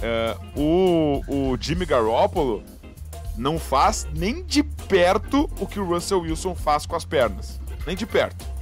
é, 0.00 0.36
o, 0.56 1.20
o 1.26 1.56
Jimmy 1.60 1.84
Garoppolo 1.84 2.62
não 3.36 3.58
faz 3.58 4.06
nem 4.14 4.44
de 4.44 4.62
perto 4.62 5.50
o 5.58 5.66
que 5.66 5.80
o 5.80 5.84
Russell 5.84 6.20
Wilson 6.20 6.54
faz 6.54 6.86
com 6.86 6.94
as 6.94 7.04
pernas. 7.04 7.60
Nem 7.86 7.96
de 7.96 8.06
perto. 8.06 8.53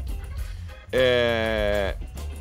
É... 0.92 1.96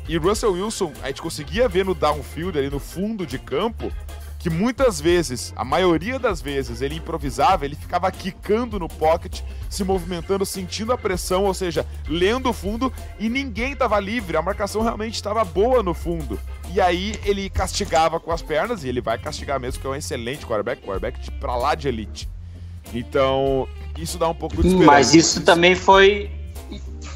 E 0.08 0.16
Russell 0.16 0.52
Wilson, 0.52 0.92
a 1.02 1.08
gente 1.08 1.22
conseguia 1.22 1.68
ver 1.68 1.84
no 1.84 1.94
downfield, 1.94 2.58
ali 2.58 2.68
no 2.68 2.78
fundo 2.78 3.24
de 3.24 3.38
campo, 3.38 3.90
que 4.38 4.50
muitas 4.50 5.00
vezes, 5.00 5.52
a 5.54 5.64
maioria 5.64 6.18
das 6.18 6.42
vezes, 6.42 6.82
ele 6.82 6.96
improvisava, 6.96 7.64
ele 7.64 7.76
ficava 7.76 8.10
quicando 8.10 8.76
no 8.76 8.88
pocket, 8.88 9.40
se 9.70 9.84
movimentando, 9.84 10.44
sentindo 10.44 10.92
a 10.92 10.98
pressão, 10.98 11.44
ou 11.44 11.54
seja, 11.54 11.86
lendo 12.08 12.50
o 12.50 12.52
fundo 12.52 12.92
e 13.20 13.28
ninguém 13.28 13.74
estava 13.74 14.00
livre, 14.00 14.36
a 14.36 14.42
marcação 14.42 14.82
realmente 14.82 15.14
estava 15.14 15.44
boa 15.44 15.80
no 15.80 15.94
fundo. 15.94 16.38
E 16.74 16.80
aí 16.80 17.14
ele 17.24 17.48
castigava 17.48 18.18
com 18.18 18.32
as 18.32 18.42
pernas, 18.42 18.82
e 18.82 18.88
ele 18.88 19.00
vai 19.00 19.16
castigar 19.16 19.60
mesmo, 19.60 19.80
que 19.80 19.86
é 19.86 19.90
um 19.90 19.94
excelente 19.94 20.44
quarterback, 20.44 20.82
quarterback 20.82 21.30
pra 21.38 21.54
lá 21.54 21.76
de 21.76 21.86
elite. 21.86 22.28
Então, 22.92 23.68
isso 23.96 24.18
dá 24.18 24.28
um 24.28 24.34
pouco 24.34 24.56
de 24.56 24.66
esperança. 24.66 24.86
Mas 24.86 25.14
isso 25.14 25.42
também 25.42 25.76
foi. 25.76 26.28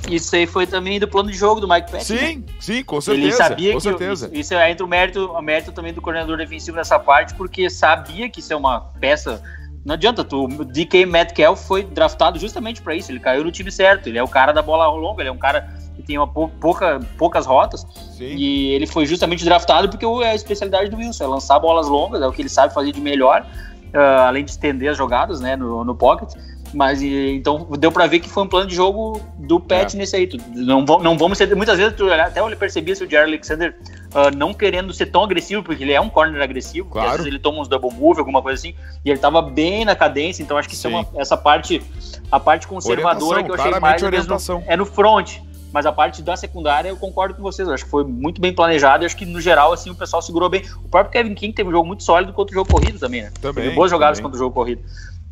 Isso 0.09 0.35
aí 0.37 0.47
foi 0.47 0.67
também 0.67 1.01
do 1.01 1.09
plano 1.09 1.31
de 1.31 1.37
jogo 1.37 1.61
do 1.61 1.69
Mike 1.69 1.91
Patton. 1.91 2.05
Sim, 2.05 2.45
sim, 2.61 2.85
com 2.85 3.01
certeza. 3.01 3.27
Ele 3.27 3.33
sabia 3.33 3.73
com 3.73 3.79
que 3.79 3.83
certeza. 3.83 4.27
isso, 4.33 4.41
isso 4.41 4.55
entra 4.55 4.85
o 4.85 4.89
mérito, 4.89 5.27
o 5.33 5.43
mérito 5.43 5.73
também 5.73 5.93
do 5.93 6.01
coordenador 6.01 6.37
defensivo 6.37 6.77
nessa 6.77 6.99
parte, 6.99 7.35
porque 7.35 7.69
sabia 7.69 8.29
que 8.29 8.41
isso 8.41 8.53
é 8.53 8.57
uma 8.57 8.81
peça. 9.01 9.43
Não 9.85 9.95
adianta, 9.95 10.25
tu, 10.25 10.45
o 10.45 10.65
DK 10.65 11.07
Metcalf 11.07 11.65
foi 11.67 11.85
draftado 11.85 12.39
justamente 12.39 12.83
para 12.83 12.95
isso. 12.95 13.11
Ele 13.13 13.21
caiu 13.21 13.45
no 13.45 13.53
time 13.53 13.71
certo. 13.71 14.09
Ele 14.09 14.19
é 14.19 14.23
o 14.23 14.29
cara 14.29 14.53
da 14.53 14.61
bola 14.61 14.89
longa, 14.89 15.23
ele 15.23 15.29
é 15.29 15.33
um 15.33 15.39
cara 15.39 15.69
que 15.95 16.03
tem 16.03 16.19
uma 16.19 16.27
pou- 16.27 16.49
pouca, 16.49 17.01
poucas 17.17 17.47
rotas. 17.47 17.87
Sim. 18.17 18.35
E 18.37 18.71
ele 18.71 18.87
foi 18.87 19.07
justamente 19.07 19.45
draftado 19.45 19.89
porque 19.89 20.05
é 20.05 20.31
a 20.31 20.35
especialidade 20.35 20.91
do 20.91 20.97
Wilson, 20.97 21.25
é 21.25 21.27
lançar 21.29 21.59
bolas 21.59 21.89
longas, 21.89 22.21
é 22.21 22.27
o 22.27 22.33
que 22.33 22.43
ele 22.43 22.49
sabe 22.49 22.75
fazer 22.75 22.93
de 22.93 23.01
melhor, 23.01 23.47
ah, 23.95 24.27
além 24.27 24.45
de 24.45 24.51
estender 24.51 24.91
as 24.91 24.97
jogadas 24.97 25.41
né, 25.41 25.55
no, 25.57 25.85
no 25.85 25.95
pocket. 25.95 26.33
Mas 26.77 27.01
então 27.01 27.67
deu 27.79 27.91
pra 27.91 28.07
ver 28.07 28.21
que 28.21 28.29
foi 28.29 28.43
um 28.43 28.47
plano 28.47 28.69
de 28.69 28.75
jogo 28.75 29.19
do 29.39 29.59
Pet 29.59 29.97
É. 29.97 29.99
nesse 29.99 30.15
aí. 30.15 30.29
Não, 30.55 30.83
não 30.83 31.17
vamos 31.17 31.39
ser. 31.39 31.57
Muitas 31.57 31.79
vezes 31.79 31.97
tu, 31.97 32.12
até 32.12 32.39
eu 32.41 32.55
percebia 32.55 32.95
se 32.95 33.03
o 33.03 33.09
Jerry 33.09 33.29
Alexander 33.31 33.75
ah, 34.15 34.31
não 34.31 34.53
querendo 34.53 34.93
ser 34.93 35.07
tão 35.07 35.25
agressivo, 35.25 35.62
porque 35.62 35.83
ele 35.85 35.95
é 35.95 36.01
um 36.01 36.11
corner 36.11 36.43
agressivo, 36.43 36.91
Claro. 36.91 37.09
às 37.09 37.17
vezes 37.17 37.27
ele 37.29 37.39
toma 37.39 37.61
uns 37.62 37.69
double 37.69 37.91
move, 37.95 38.19
alguma 38.19 38.43
coisa 38.43 38.59
assim, 38.61 38.75
e 39.03 39.09
ele 39.11 39.19
tava 39.19 39.41
bem 39.41 39.87
na 39.87 39.97
cadência, 39.97 40.43
então 40.43 40.59
acho 40.59 40.69
que 40.69 40.75
isso 40.75 40.87
é 40.87 40.91
uma- 40.91 41.07
essa 41.17 41.35
parte, 41.35 41.83
a 42.31 42.39
parte 42.39 42.69
conservadora 42.69 43.39
Orientação, 43.41 43.45
que 43.45 43.51
eu 43.51 43.55
achei 43.55 43.81
mais 43.81 44.03
é 44.03 44.05
mesmo- 44.05 44.17
orientação. 44.19 44.62
é 44.67 44.77
no 44.77 44.85
front. 44.85 45.39
Mas 45.73 45.85
a 45.85 45.93
parte 45.93 46.23
da 46.23 46.37
secundária 46.37 46.89
eu 46.89 46.97
concordo 46.97 47.35
com 47.35 47.43
vocês. 47.43 47.67
Eu 47.69 47.75
acho 47.75 47.85
que 47.85 47.91
foi 47.91 48.03
muito 48.05 48.41
bem 48.41 48.51
planejado. 48.55 49.03
Eu 49.03 49.07
acho 49.07 49.17
que 49.17 49.27
no 49.27 49.41
geral 49.41 49.73
assim 49.75 49.91
o 49.91 49.95
pessoal 49.95 50.23
segurou 50.23 50.49
bem. 50.49 50.62
O 50.83 50.89
próprio 50.89 51.12
Kevin 51.12 51.35
King 51.35 51.53
teve 51.53 51.69
um 51.69 51.73
jogo 51.73 51.87
muito 51.87 52.03
sólido 52.03 52.33
contra 52.33 52.53
o 52.53 52.59
jogo 52.61 52.71
corrido 52.73 52.99
também, 52.99 53.23
né? 53.23 53.33
Também, 53.43 53.65
Teve 53.65 53.75
boas 53.75 53.91
jogadas 53.91 54.17
também. 54.17 54.31
contra 54.31 54.37
o 54.37 54.45
jogo 54.45 54.55
corrido. 54.55 54.81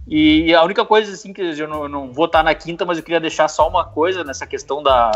E 0.06 0.54
a 0.54 0.62
única 0.62 0.84
coisa 0.84 1.12
assim 1.12 1.32
que 1.32 1.40
eu 1.40 1.68
não, 1.68 1.88
não 1.88 2.12
vou 2.12 2.26
estar 2.26 2.42
na 2.42 2.54
quinta, 2.54 2.84
mas 2.84 2.98
eu 2.98 3.04
queria 3.04 3.20
deixar 3.20 3.48
só 3.48 3.68
uma 3.68 3.84
coisa 3.84 4.22
nessa 4.22 4.46
questão 4.46 4.82
da 4.82 5.10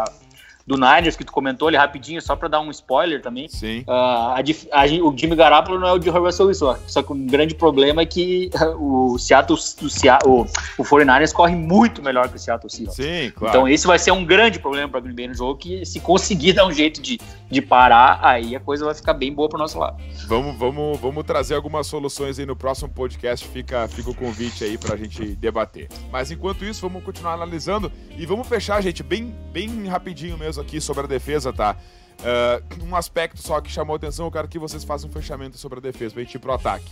do 0.68 0.76
Niners 0.76 1.16
que 1.16 1.24
tu 1.24 1.32
comentou 1.32 1.66
ali 1.66 1.78
rapidinho, 1.78 2.20
só 2.20 2.36
para 2.36 2.46
dar 2.46 2.60
um 2.60 2.70
spoiler 2.70 3.22
também. 3.22 3.48
Sim. 3.48 3.84
Ah, 3.88 4.36
a 4.36 4.82
a 4.82 4.84
o 5.02 5.16
Jimmy 5.16 5.34
Garoppolo 5.34 5.80
não 5.80 5.88
é 5.88 5.92
o 5.92 5.98
de 5.98 6.10
Russell 6.10 6.46
Wilson, 6.48 6.76
só 6.86 7.02
que 7.02 7.10
o 7.10 7.14
grande 7.14 7.54
problema 7.54 8.02
é 8.02 8.06
que 8.06 8.50
o 8.78 9.16
Seattle, 9.18 9.58
o, 9.58 9.88
Sea- 9.88 10.18
o, 10.26 10.42
o 10.76 10.84
49ers 10.84 11.32
corre 11.32 11.56
muito 11.56 12.02
melhor 12.02 12.28
que 12.28 12.36
o 12.36 12.38
Seattle 12.38 12.70
Seahawks. 12.70 12.96
Sim, 12.96 13.32
claro. 13.34 13.56
Então 13.56 13.68
esse 13.68 13.86
vai 13.86 13.98
ser 13.98 14.10
um 14.10 14.22
grande 14.26 14.58
problema 14.58 14.90
para 14.90 15.00
Green 15.00 15.14
Bay 15.14 15.28
no 15.28 15.34
jogo, 15.34 15.56
que 15.56 15.86
se 15.86 16.00
conseguir 16.00 16.52
dar 16.58 16.66
um 16.66 16.72
jeito 16.72 17.00
de, 17.00 17.18
de 17.50 17.62
parar, 17.62 18.20
aí 18.22 18.54
a 18.54 18.60
coisa 18.60 18.84
vai 18.84 18.94
ficar 18.94 19.14
bem 19.14 19.32
boa 19.32 19.48
pro 19.48 19.58
nosso 19.58 19.78
lado. 19.78 19.96
Vamos, 20.26 20.54
vamos, 20.58 21.00
vamos 21.00 21.24
trazer 21.24 21.54
algumas 21.54 21.86
soluções 21.86 22.38
aí 22.38 22.44
no 22.44 22.54
próximo 22.54 22.90
podcast. 22.90 23.48
Fica, 23.48 23.88
fica 23.88 24.10
o 24.10 24.14
convite 24.14 24.64
aí 24.64 24.76
pra 24.76 24.96
gente 24.98 25.34
debater. 25.36 25.88
Mas 26.12 26.30
enquanto 26.30 26.62
isso, 26.62 26.82
vamos 26.82 27.02
continuar 27.02 27.32
analisando 27.32 27.90
e 28.18 28.26
vamos 28.26 28.46
fechar, 28.46 28.82
gente, 28.82 29.02
bem, 29.02 29.34
bem 29.50 29.86
rapidinho 29.86 30.36
mesmo 30.36 30.57
aqui 30.60 30.80
sobre 30.80 31.04
a 31.04 31.06
defesa, 31.08 31.52
tá? 31.52 31.76
Ah, 32.24 32.60
um 32.82 32.94
aspecto 32.96 33.40
só 33.40 33.60
que 33.60 33.70
chamou 33.70 33.94
a 33.94 33.96
atenção, 33.96 34.26
eu 34.26 34.30
quero 34.32 34.48
que 34.48 34.58
vocês 34.58 34.82
façam 34.84 35.08
um 35.08 35.12
fechamento 35.12 35.56
sobre 35.56 35.78
a 35.78 35.82
defesa 35.82 36.14
pra 36.14 36.22
gente 36.22 36.34
ir 36.34 36.38
pro 36.38 36.52
ataque. 36.52 36.90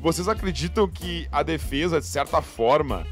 Vocês 0.00 0.28
acreditam 0.28 0.88
que 0.88 1.28
a 1.30 1.42
defesa, 1.42 2.00
de 2.00 2.06
certa 2.06 2.40
forma, 2.42 3.06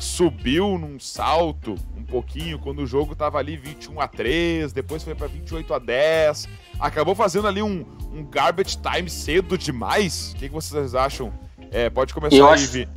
subiu 0.00 0.76
num 0.78 0.98
salto 0.98 1.76
um 1.96 2.02
pouquinho 2.04 2.58
quando 2.58 2.80
o 2.80 2.86
jogo 2.86 3.14
tava 3.14 3.38
ali 3.38 3.56
21 3.56 4.00
a 4.00 4.08
3, 4.08 4.72
depois 4.72 5.02
foi 5.02 5.14
para 5.14 5.26
28 5.26 5.72
a 5.74 5.78
10, 5.78 6.48
acabou 6.78 7.14
fazendo 7.14 7.46
ali 7.48 7.62
um, 7.62 7.84
um 8.12 8.24
garbage 8.24 8.76
time 8.78 9.08
cedo 9.08 9.56
demais? 9.56 10.32
O 10.32 10.36
que, 10.36 10.48
que 10.48 10.54
vocês 10.54 10.94
acham? 10.94 11.32
É, 11.70 11.88
pode 11.90 12.12
começar 12.12 12.36
Eu 12.36 12.46
aí, 12.48 12.54
acho- 12.54 12.68
Vi. 12.70 12.88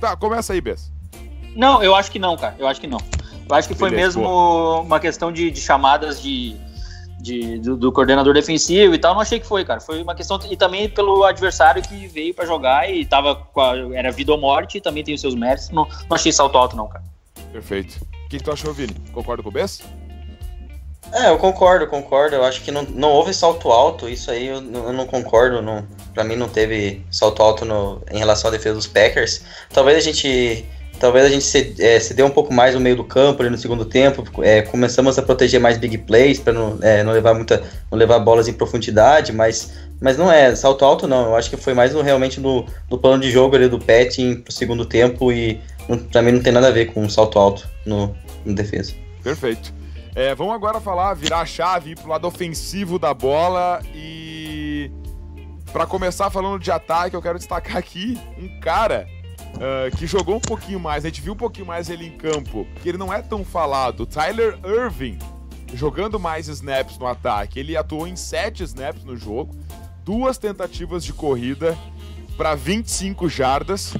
Tá, 0.00 0.16
começa 0.16 0.52
aí, 0.52 0.60
Bess. 0.60 0.90
Não, 1.54 1.82
eu 1.82 1.94
acho 1.94 2.10
que 2.10 2.18
não, 2.18 2.36
cara. 2.36 2.56
Eu 2.58 2.66
acho 2.66 2.80
que 2.80 2.86
não. 2.86 2.98
Eu 3.48 3.54
acho 3.56 3.68
que 3.68 3.74
foi 3.74 3.90
Beleza, 3.90 4.18
mesmo 4.18 4.80
uma 4.82 4.98
questão 5.00 5.30
de, 5.32 5.50
de 5.50 5.60
chamadas 5.60 6.22
de, 6.22 6.56
de- 7.20 7.58
do, 7.58 7.76
do 7.76 7.92
coordenador 7.92 8.32
defensivo 8.34 8.94
e 8.94 8.98
tal. 8.98 9.14
Não 9.14 9.20
achei 9.20 9.38
que 9.40 9.46
foi, 9.46 9.64
cara. 9.64 9.80
Foi 9.80 10.02
uma 10.02 10.14
questão. 10.14 10.38
E 10.50 10.56
também 10.56 10.88
pelo 10.88 11.24
adversário 11.24 11.82
que 11.82 12.06
veio 12.08 12.32
pra 12.34 12.46
jogar 12.46 12.90
e 12.90 13.04
tava 13.04 13.34
com 13.36 13.60
a- 13.60 13.76
era 13.96 14.10
vida 14.10 14.32
ou 14.32 14.38
morte 14.40 14.78
e 14.78 14.80
também 14.80 15.04
tem 15.04 15.14
os 15.14 15.20
seus 15.20 15.34
méritos. 15.34 15.70
Não, 15.70 15.84
não 16.08 16.14
achei 16.16 16.32
salto 16.32 16.56
alto, 16.56 16.76
não, 16.76 16.88
cara. 16.88 17.04
Perfeito. 17.52 18.00
O 18.24 18.28
que, 18.28 18.38
que 18.38 18.44
tu 18.44 18.50
achou, 18.52 18.72
Vini? 18.72 18.94
Concorda 19.12 19.42
com 19.42 19.50
o 19.50 19.52
Bess? 19.52 19.82
É, 21.12 21.28
eu 21.28 21.36
concordo, 21.36 21.86
concordo. 21.88 22.36
Eu 22.36 22.44
acho 22.44 22.62
que 22.62 22.70
não, 22.70 22.82
não 22.84 23.10
houve 23.10 23.34
salto 23.34 23.70
alto, 23.70 24.08
isso 24.08 24.30
aí 24.30 24.46
eu, 24.46 24.60
não- 24.62 24.86
eu 24.86 24.92
não 24.94 25.06
concordo. 25.06 25.60
Não, 25.60 25.86
pra 26.14 26.24
mim 26.24 26.36
não 26.36 26.48
teve 26.48 27.04
salto 27.10 27.42
alto 27.42 27.64
no, 27.66 28.00
em 28.10 28.16
relação 28.18 28.48
à 28.48 28.50
defesa 28.52 28.76
dos 28.76 28.86
Packers. 28.86 29.42
Talvez 29.70 29.98
a 29.98 30.00
gente. 30.00 30.64
Talvez 31.02 31.26
a 31.26 31.28
gente 31.28 31.82
é, 31.82 31.98
dê 32.14 32.22
um 32.22 32.30
pouco 32.30 32.54
mais 32.54 32.76
no 32.76 32.80
meio 32.80 32.94
do 32.94 33.02
campo 33.02 33.42
ali 33.42 33.50
no 33.50 33.58
segundo 33.58 33.84
tempo. 33.84 34.22
É, 34.40 34.62
começamos 34.62 35.18
a 35.18 35.22
proteger 35.22 35.58
mais 35.58 35.76
big 35.76 35.98
plays 35.98 36.38
para 36.38 36.52
não, 36.52 36.78
é, 36.80 37.02
não 37.02 37.12
levar 37.12 37.34
muita. 37.34 37.60
não 37.90 37.98
levar 37.98 38.20
bolas 38.20 38.46
em 38.46 38.52
profundidade, 38.52 39.32
mas, 39.32 39.72
mas 40.00 40.16
não 40.16 40.30
é 40.30 40.54
salto 40.54 40.84
alto 40.84 41.08
não. 41.08 41.24
Eu 41.24 41.34
acho 41.34 41.50
que 41.50 41.56
foi 41.56 41.74
mais 41.74 41.92
no, 41.92 42.02
realmente 42.02 42.38
no, 42.38 42.64
no 42.88 42.98
plano 42.98 43.20
de 43.20 43.32
jogo 43.32 43.56
ali 43.56 43.68
do 43.68 43.80
Petting 43.80 44.36
pro 44.36 44.52
segundo 44.52 44.84
tempo 44.86 45.32
e 45.32 45.60
pra 46.12 46.22
mim 46.22 46.30
não 46.30 46.40
tem 46.40 46.52
nada 46.52 46.68
a 46.68 46.70
ver 46.70 46.92
com 46.92 47.08
salto 47.08 47.36
alto 47.36 47.68
no, 47.84 48.14
no 48.44 48.54
defesa. 48.54 48.94
Perfeito. 49.24 49.74
É, 50.14 50.36
vamos 50.36 50.54
agora 50.54 50.80
falar, 50.80 51.14
virar 51.14 51.40
a 51.40 51.46
chave, 51.46 51.96
pro 51.96 52.10
lado 52.10 52.28
ofensivo 52.28 52.96
da 52.96 53.12
bola 53.12 53.82
e. 53.92 54.88
Pra 55.72 55.84
começar 55.84 56.30
falando 56.30 56.60
de 56.60 56.70
ataque, 56.70 57.16
eu 57.16 57.22
quero 57.22 57.38
destacar 57.38 57.76
aqui 57.76 58.16
um 58.38 58.60
cara 58.60 59.08
ah, 59.60 59.90
que 59.96 60.06
jogou 60.06 60.36
um 60.36 60.40
pouquinho 60.40 60.80
mais, 60.80 61.04
a 61.04 61.08
gente 61.08 61.20
viu 61.20 61.32
um 61.34 61.36
pouquinho 61.36 61.66
mais 61.66 61.88
ele 61.90 62.06
em 62.06 62.16
campo, 62.16 62.66
que 62.82 62.88
ele 62.88 62.98
não 62.98 63.12
é 63.12 63.20
tão 63.22 63.44
falado. 63.44 64.06
Tyler 64.06 64.58
Irving, 64.64 65.18
jogando 65.74 66.18
mais 66.20 66.48
snaps 66.48 66.98
no 66.98 67.06
ataque. 67.06 67.58
Ele 67.58 67.76
atuou 67.76 68.06
em 68.06 68.16
7 68.16 68.62
snaps 68.64 69.04
no 69.04 69.16
jogo, 69.16 69.54
duas 70.04 70.38
tentativas 70.38 71.04
de 71.04 71.12
corrida 71.12 71.76
para 72.36 72.54
25 72.54 73.28
jardas. 73.28 73.94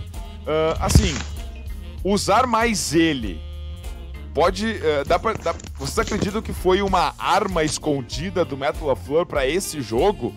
Ah, 0.47 0.77
assim, 0.87 1.15
usar 2.05 2.47
mais 2.47 2.93
ele 2.95 3.41
pode. 4.35 4.67
eh, 4.67 5.05
dá 5.07 5.19
pra, 5.19 5.35
dá- 5.35 5.55
vocês 5.77 5.99
acreditam 5.99 6.41
que 6.43 6.53
foi 6.53 6.81
uma 6.83 7.15
arma 7.19 7.63
escondida 7.63 8.45
do 8.45 8.57
Metal 8.57 8.89
LaFleur 8.89 9.27
para 9.27 9.47
esse 9.47 9.81
jogo? 9.81 10.35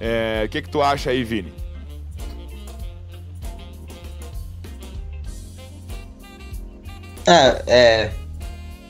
É, 0.00 0.42
O 0.46 0.48
que, 0.48 0.62
que 0.62 0.68
tu 0.70 0.80
acha 0.82 1.10
aí, 1.10 1.24
Vini? 1.24 1.52
Ah, 7.26 7.62
é. 7.66 8.10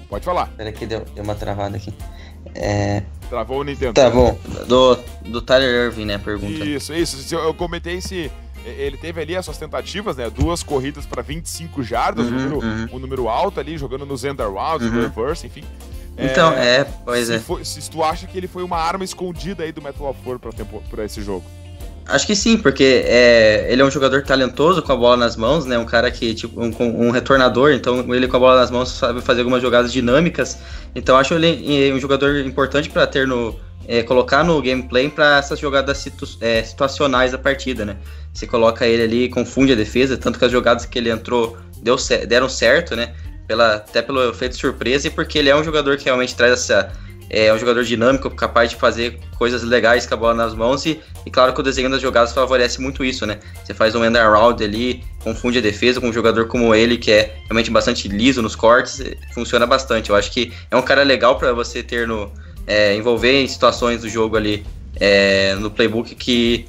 Pode 0.09 0.25
falar. 0.25 0.47
Peraí 0.57 0.73
que 0.73 0.87
deu, 0.87 1.05
deu 1.15 1.25
uma 1.25 1.35
travada 1.35 1.77
aqui. 1.77 1.93
É, 2.55 3.03
Travou 3.29 3.61
o 3.61 3.65
Nintendo. 3.65 3.93
tá 3.95 4.09
bom. 4.09 4.39
Do, 4.69 4.97
do 5.27 5.43
Tyler 5.43 5.87
Irving, 5.87 6.05
né? 6.05 6.15
a 6.15 6.19
Pergunta. 6.19 6.65
Isso, 6.65 6.95
isso. 6.95 7.35
Eu 7.35 7.53
comentei 7.55 8.01
se 8.01 8.31
ele 8.65 8.97
teve 8.97 9.21
ali 9.21 9.37
as 9.37 9.45
suas 9.45 9.59
tentativas, 9.59 10.17
né? 10.17 10.31
Duas 10.31 10.63
corridas 10.63 11.05
para 11.07 11.23
25 11.23 11.83
jardas, 11.83 12.27
Uhum, 12.27 12.33
um, 12.33 12.39
número, 12.39 12.59
uhum. 12.67 12.89
um 12.93 12.99
número 12.99 13.29
alto 13.29 13.61
ali, 13.61 13.77
jogando 13.77 14.07
nos 14.07 14.25
end 14.25 14.41
rounds, 14.43 14.91
no 14.91 14.99
Uhum. 14.99 15.09
reverse, 15.09 15.47
enfim. 15.47 15.65
Então, 16.19 16.53
é, 16.53 16.85
pois 17.05 17.27
se, 17.27 17.35
é. 17.35 17.39
foi- 17.39 17.65
se 17.65 17.91
tu 17.91 18.03
acha 18.03 18.27
que 18.27 18.39
ele 18.39 18.49
foi 18.49 18.63
uma 18.63 18.79
arma 18.79 19.05
escondida 19.05 19.65
aí 19.65 19.71
do 19.73 19.83
Metal 19.83 20.07
LaFleur 20.07 20.39
pra, 20.39 20.51
tempo, 20.51 20.83
pra 20.89 21.05
esse 21.05 21.21
jogo. 21.23 21.45
Acho 22.09 22.25
que 22.25 22.37
sim, 22.37 22.57
porque 22.57 23.03
é, 23.05 23.67
ele 23.69 23.83
é 23.83 23.85
um 23.85 23.91
jogador 23.91 24.23
talentoso 24.23 24.81
com 24.81 24.93
a 24.93 24.97
bola 24.97 25.17
nas 25.17 25.37
mãos, 25.37 25.67
né? 25.67 25.77
Um 25.77 25.85
cara 25.85 26.09
que, 26.09 26.35
tipo, 26.35 26.61
um, 26.61 26.73
um 26.81 27.11
retornador, 27.11 27.73
então 27.73 28.15
ele 28.15 28.29
com 28.29 28.37
a 28.37 28.41
bola 28.41 28.61
nas 28.61 28.71
mãos 28.71 28.91
sabe 28.91 29.21
fazer 29.21 29.41
algumas 29.41 29.61
jogadas 29.61 29.93
dinâmicas. 29.93 30.59
Então 30.95 31.17
acho 31.17 31.35
ele 31.35 31.93
um 31.93 31.99
jogador 31.99 32.37
importante 32.39 32.89
para 32.89 33.07
ter 33.09 33.27
no. 33.27 33.59
é, 33.89 34.05
colocar 34.05 34.45
no 34.45 34.63
gameplay 34.63 35.09
para 35.09 35.39
essas 35.39 35.59
jogadas 35.59 35.99
situ- 35.99 36.39
é, 36.41 36.63
situacionais 36.63 37.33
da 37.33 37.39
partida, 37.39 37.85
né? 37.85 37.97
Você 38.33 38.47
coloca 38.47 38.87
ele 38.87 39.03
ali, 39.03 39.29
confunde 39.29 39.73
a 39.73 39.77
defesa, 39.77 40.17
tanto 40.17 40.39
que 40.39 40.45
as 40.45 40.53
jogadas 40.53 40.87
que 40.87 40.99
ele 40.99 41.11
entrou 41.11 41.57
deu, 41.83 41.97
deram 42.29 42.49
certo, 42.49 42.95
né? 42.95 43.15
Pela, 43.49 43.77
até 43.77 44.01
pelo 44.01 44.31
efeito 44.31 44.57
surpresa 44.57 45.09
e 45.09 45.11
porque 45.11 45.39
ele 45.39 45.49
é 45.49 45.57
um 45.57 45.65
jogador 45.65 45.97
que 45.97 46.05
realmente 46.05 46.37
traz 46.37 46.53
essa. 46.53 46.93
É 47.29 47.53
um 47.53 47.59
jogador 47.59 47.83
dinâmico, 47.85 48.31
capaz 48.31 48.71
de 48.71 48.77
fazer 48.77 49.19
coisas 49.39 49.63
legais 49.63 50.07
com 50.07 50.15
a 50.15 50.17
bola 50.17 50.35
nas 50.35 50.55
mãos 50.55 50.87
e, 50.87 51.01
e 51.25 51.31
claro 51.31 51.53
que 51.53 51.61
o 51.61 51.63
desenho 51.63 51.91
das 51.91 52.01
jogadas 52.01 52.33
favorece 52.33 52.81
muito 52.81 53.05
isso, 53.05 53.27
né? 53.27 53.39
Você 53.65 53.75
faz 53.75 53.95
um 53.95 54.05
end 54.05 54.17
around 54.17 54.63
ali, 54.63 55.03
confunde 55.25 55.59
a 55.59 55.61
defesa 55.61 56.01
com 56.01 56.09
um 56.09 56.13
jogador 56.13 56.47
como 56.47 56.75
ele, 56.75 56.97
que 56.97 57.11
é 57.11 57.37
realmente 57.45 57.71
bastante 57.71 58.07
liso 58.09 58.41
nos 58.41 58.55
cortes, 58.55 59.03
funciona 59.35 59.67
bastante. 59.67 60.11
Eu 60.11 60.17
acho 60.17 60.31
que 60.31 60.53
é 60.71 60.77
um 60.77 60.83
cara 60.83 61.03
legal 61.03 61.37
para 61.37 61.53
você 61.53 61.83
ter 61.83 62.07
no. 62.07 62.33
é, 62.67 62.95
envolver 62.95 63.43
em 63.43 63.49
situações 63.49 64.03
do 64.03 64.09
jogo 64.09 64.37
ali 64.37 64.65
é, 64.99 65.55
no 65.57 65.71
playbook 65.71 66.15
que 66.15 66.67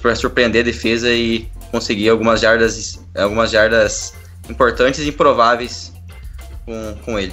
para 0.00 0.14
surpreender 0.14 0.62
a 0.62 0.64
defesa 0.64 1.10
e 1.10 1.48
conseguir 1.70 2.08
algumas 2.08 2.40
jardas, 2.40 3.04
algumas 3.16 3.50
jardas 3.50 4.14
importantes 4.48 5.00
e 5.00 5.08
improváveis 5.08 5.92
com, 6.64 6.96
com 7.04 7.18
ele. 7.18 7.32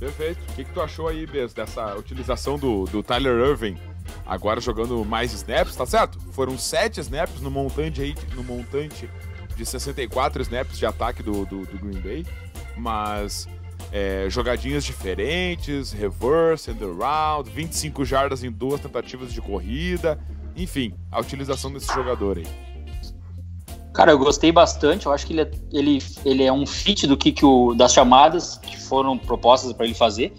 Perfeito. 0.00 0.40
O 0.48 0.54
que, 0.54 0.64
que 0.64 0.72
tu 0.72 0.80
achou 0.80 1.06
aí, 1.06 1.26
Bess, 1.26 1.52
dessa 1.52 1.94
utilização 1.94 2.58
do, 2.58 2.86
do 2.86 3.02
Tyler 3.02 3.50
Irving 3.50 3.76
agora 4.26 4.60
jogando 4.60 5.04
mais 5.04 5.32
snaps, 5.32 5.76
tá 5.76 5.84
certo? 5.84 6.18
Foram 6.32 6.56
sete 6.56 7.00
snaps 7.00 7.40
no 7.40 7.50
montante 7.50 8.00
aí, 8.00 8.14
no 8.34 8.42
montante 8.42 9.08
de 9.54 9.66
64 9.66 10.40
snaps 10.42 10.78
de 10.78 10.86
ataque 10.86 11.22
do, 11.22 11.44
do, 11.44 11.66
do 11.66 11.78
Green 11.78 12.00
Bay, 12.00 12.26
mas 12.76 13.46
é, 13.92 14.26
jogadinhas 14.30 14.84
diferentes, 14.84 15.92
reverse, 15.92 16.70
and 16.70 16.78
around, 16.82 17.50
25 17.50 18.04
jardas 18.04 18.42
em 18.42 18.50
duas 18.50 18.80
tentativas 18.80 19.32
de 19.32 19.40
corrida, 19.42 20.18
enfim, 20.56 20.94
a 21.10 21.20
utilização 21.20 21.70
desse 21.70 21.92
jogador 21.92 22.38
aí. 22.38 22.69
Cara, 23.92 24.12
eu 24.12 24.18
gostei 24.18 24.52
bastante. 24.52 25.06
Eu 25.06 25.12
acho 25.12 25.26
que 25.26 25.32
ele 25.32 25.42
é, 25.42 25.50
ele, 25.72 26.02
ele 26.24 26.44
é 26.44 26.52
um 26.52 26.66
fit 26.66 27.06
do 27.06 27.16
que, 27.16 27.32
que 27.32 27.44
o, 27.44 27.74
das 27.74 27.92
chamadas 27.92 28.58
que 28.58 28.80
foram 28.80 29.18
propostas 29.18 29.72
para 29.72 29.84
ele 29.84 29.94
fazer. 29.94 30.32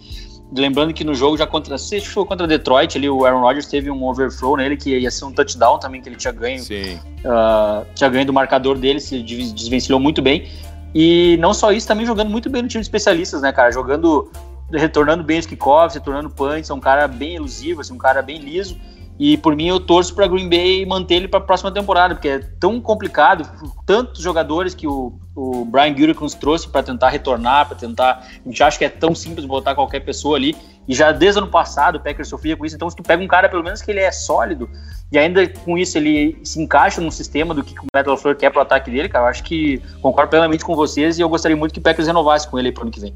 Lembrando 0.54 0.92
que 0.92 1.02
no 1.02 1.14
jogo 1.14 1.36
já 1.36 1.46
contra, 1.46 1.78
se 1.78 2.00
foi 2.02 2.26
contra 2.26 2.46
Detroit, 2.46 2.98
ali 2.98 3.08
o 3.08 3.24
Aaron 3.24 3.40
Rodgers 3.40 3.66
teve 3.66 3.90
um 3.90 4.04
overflow 4.04 4.56
nele 4.56 4.76
que 4.76 4.98
ia 4.98 5.10
ser 5.10 5.24
um 5.24 5.32
touchdown 5.32 5.78
também 5.78 6.02
que 6.02 6.08
ele 6.08 6.16
tinha 6.16 6.32
ganho. 6.32 6.62
Uh, 6.62 7.86
tinha 7.94 8.10
ganho 8.10 8.26
do 8.26 8.32
marcador 8.34 8.76
dele, 8.76 9.00
se 9.00 9.22
desvencilhou 9.22 9.98
muito 9.98 10.20
bem. 10.20 10.50
E 10.94 11.38
não 11.38 11.54
só 11.54 11.72
isso, 11.72 11.88
também 11.88 12.04
jogando 12.04 12.28
muito 12.28 12.50
bem 12.50 12.60
no 12.62 12.68
time 12.68 12.82
de 12.82 12.86
especialistas, 12.86 13.40
né, 13.40 13.50
cara? 13.50 13.70
Jogando, 13.70 14.30
retornando 14.70 15.24
bem 15.24 15.38
os 15.38 15.46
kickoffs, 15.46 15.94
retornando 15.94 16.28
punts, 16.28 16.68
é 16.68 16.74
um 16.74 16.80
cara 16.80 17.08
bem 17.08 17.36
elusivo, 17.36 17.80
assim, 17.80 17.94
um 17.94 17.98
cara 17.98 18.20
bem 18.20 18.38
liso. 18.38 18.76
E 19.22 19.36
por 19.36 19.54
mim 19.54 19.68
eu 19.68 19.78
torço 19.78 20.12
para 20.16 20.26
Green 20.26 20.48
Bay 20.48 20.84
manter 20.84 21.14
ele 21.14 21.28
para 21.28 21.38
a 21.38 21.42
próxima 21.44 21.70
temporada, 21.70 22.12
porque 22.12 22.26
é 22.26 22.38
tão 22.40 22.80
complicado, 22.80 23.48
tantos 23.86 24.20
jogadores 24.20 24.74
que 24.74 24.84
o, 24.84 25.16
o 25.36 25.64
Brian 25.64 25.94
Gutekunst 25.94 26.40
trouxe 26.40 26.68
para 26.68 26.82
tentar 26.82 27.08
retornar, 27.08 27.68
para 27.68 27.76
tentar. 27.76 28.26
A 28.44 28.48
gente 28.48 28.60
acha 28.60 28.76
que 28.76 28.84
é 28.84 28.88
tão 28.88 29.14
simples 29.14 29.46
botar 29.46 29.76
qualquer 29.76 30.00
pessoa 30.00 30.36
ali. 30.36 30.56
E 30.88 30.92
já 30.92 31.12
desde 31.12 31.38
o 31.38 31.44
ano 31.44 31.52
passado 31.52 31.98
o 31.98 32.00
Packers 32.00 32.26
sofria 32.26 32.56
com 32.56 32.66
isso. 32.66 32.74
Então, 32.74 32.90
se 32.90 32.96
tu 32.96 33.04
pega 33.04 33.22
um 33.22 33.28
cara, 33.28 33.48
pelo 33.48 33.62
menos 33.62 33.80
que 33.80 33.92
ele 33.92 34.00
é 34.00 34.10
sólido, 34.10 34.68
e 35.12 35.16
ainda 35.16 35.46
com 35.46 35.78
isso 35.78 35.96
ele 35.96 36.40
se 36.42 36.60
encaixa 36.60 37.00
no 37.00 37.12
sistema 37.12 37.54
do 37.54 37.62
que 37.62 37.78
o 37.78 37.86
Metal 37.94 38.16
Flor 38.16 38.34
quer 38.34 38.50
pro 38.50 38.60
ataque 38.60 38.90
dele, 38.90 39.08
cara, 39.08 39.26
eu 39.26 39.28
acho 39.28 39.44
que 39.44 39.80
concordo 40.00 40.30
plenamente 40.30 40.64
com 40.64 40.74
vocês 40.74 41.16
e 41.16 41.20
eu 41.20 41.28
gostaria 41.28 41.56
muito 41.56 41.72
que 41.72 41.78
o 41.78 41.82
Packers 41.82 42.08
renovasse 42.08 42.48
com 42.48 42.58
ele 42.58 42.72
pro 42.72 42.82
ano 42.82 42.90
que 42.90 42.98
vem. 42.98 43.14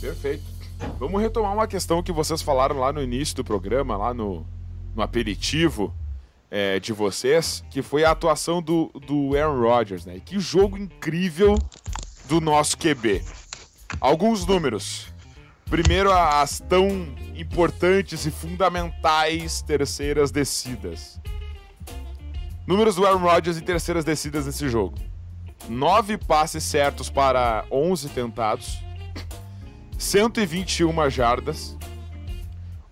Perfeito. 0.00 0.51
Vamos 0.98 1.20
retomar 1.20 1.52
uma 1.52 1.66
questão 1.66 2.02
que 2.02 2.12
vocês 2.12 2.42
falaram 2.42 2.78
lá 2.78 2.92
no 2.92 3.02
início 3.02 3.36
do 3.36 3.44
programa, 3.44 3.96
lá 3.96 4.14
no, 4.14 4.46
no 4.94 5.02
aperitivo 5.02 5.92
é, 6.50 6.78
de 6.78 6.92
vocês, 6.92 7.64
que 7.70 7.82
foi 7.82 8.04
a 8.04 8.10
atuação 8.10 8.62
do, 8.62 8.90
do 9.06 9.36
Aaron 9.36 9.60
Rodgers, 9.60 10.04
né? 10.04 10.20
Que 10.24 10.38
jogo 10.38 10.76
incrível 10.76 11.56
do 12.28 12.40
nosso 12.40 12.76
QB. 12.78 13.22
Alguns 14.00 14.46
números. 14.46 15.12
Primeiro, 15.66 16.12
as 16.12 16.60
tão 16.60 16.88
importantes 17.34 18.26
e 18.26 18.30
fundamentais 18.30 19.62
terceiras 19.62 20.30
descidas. 20.30 21.20
Números 22.66 22.94
do 22.94 23.06
Aaron 23.06 23.18
Rodgers 23.18 23.56
em 23.56 23.62
terceiras 23.62 24.04
descidas 24.04 24.46
nesse 24.46 24.68
jogo. 24.68 24.96
Nove 25.68 26.18
passes 26.18 26.62
certos 26.62 27.08
para 27.08 27.64
11 27.70 28.08
tentados 28.10 28.78
121 30.02 31.08
jardas, 31.08 31.78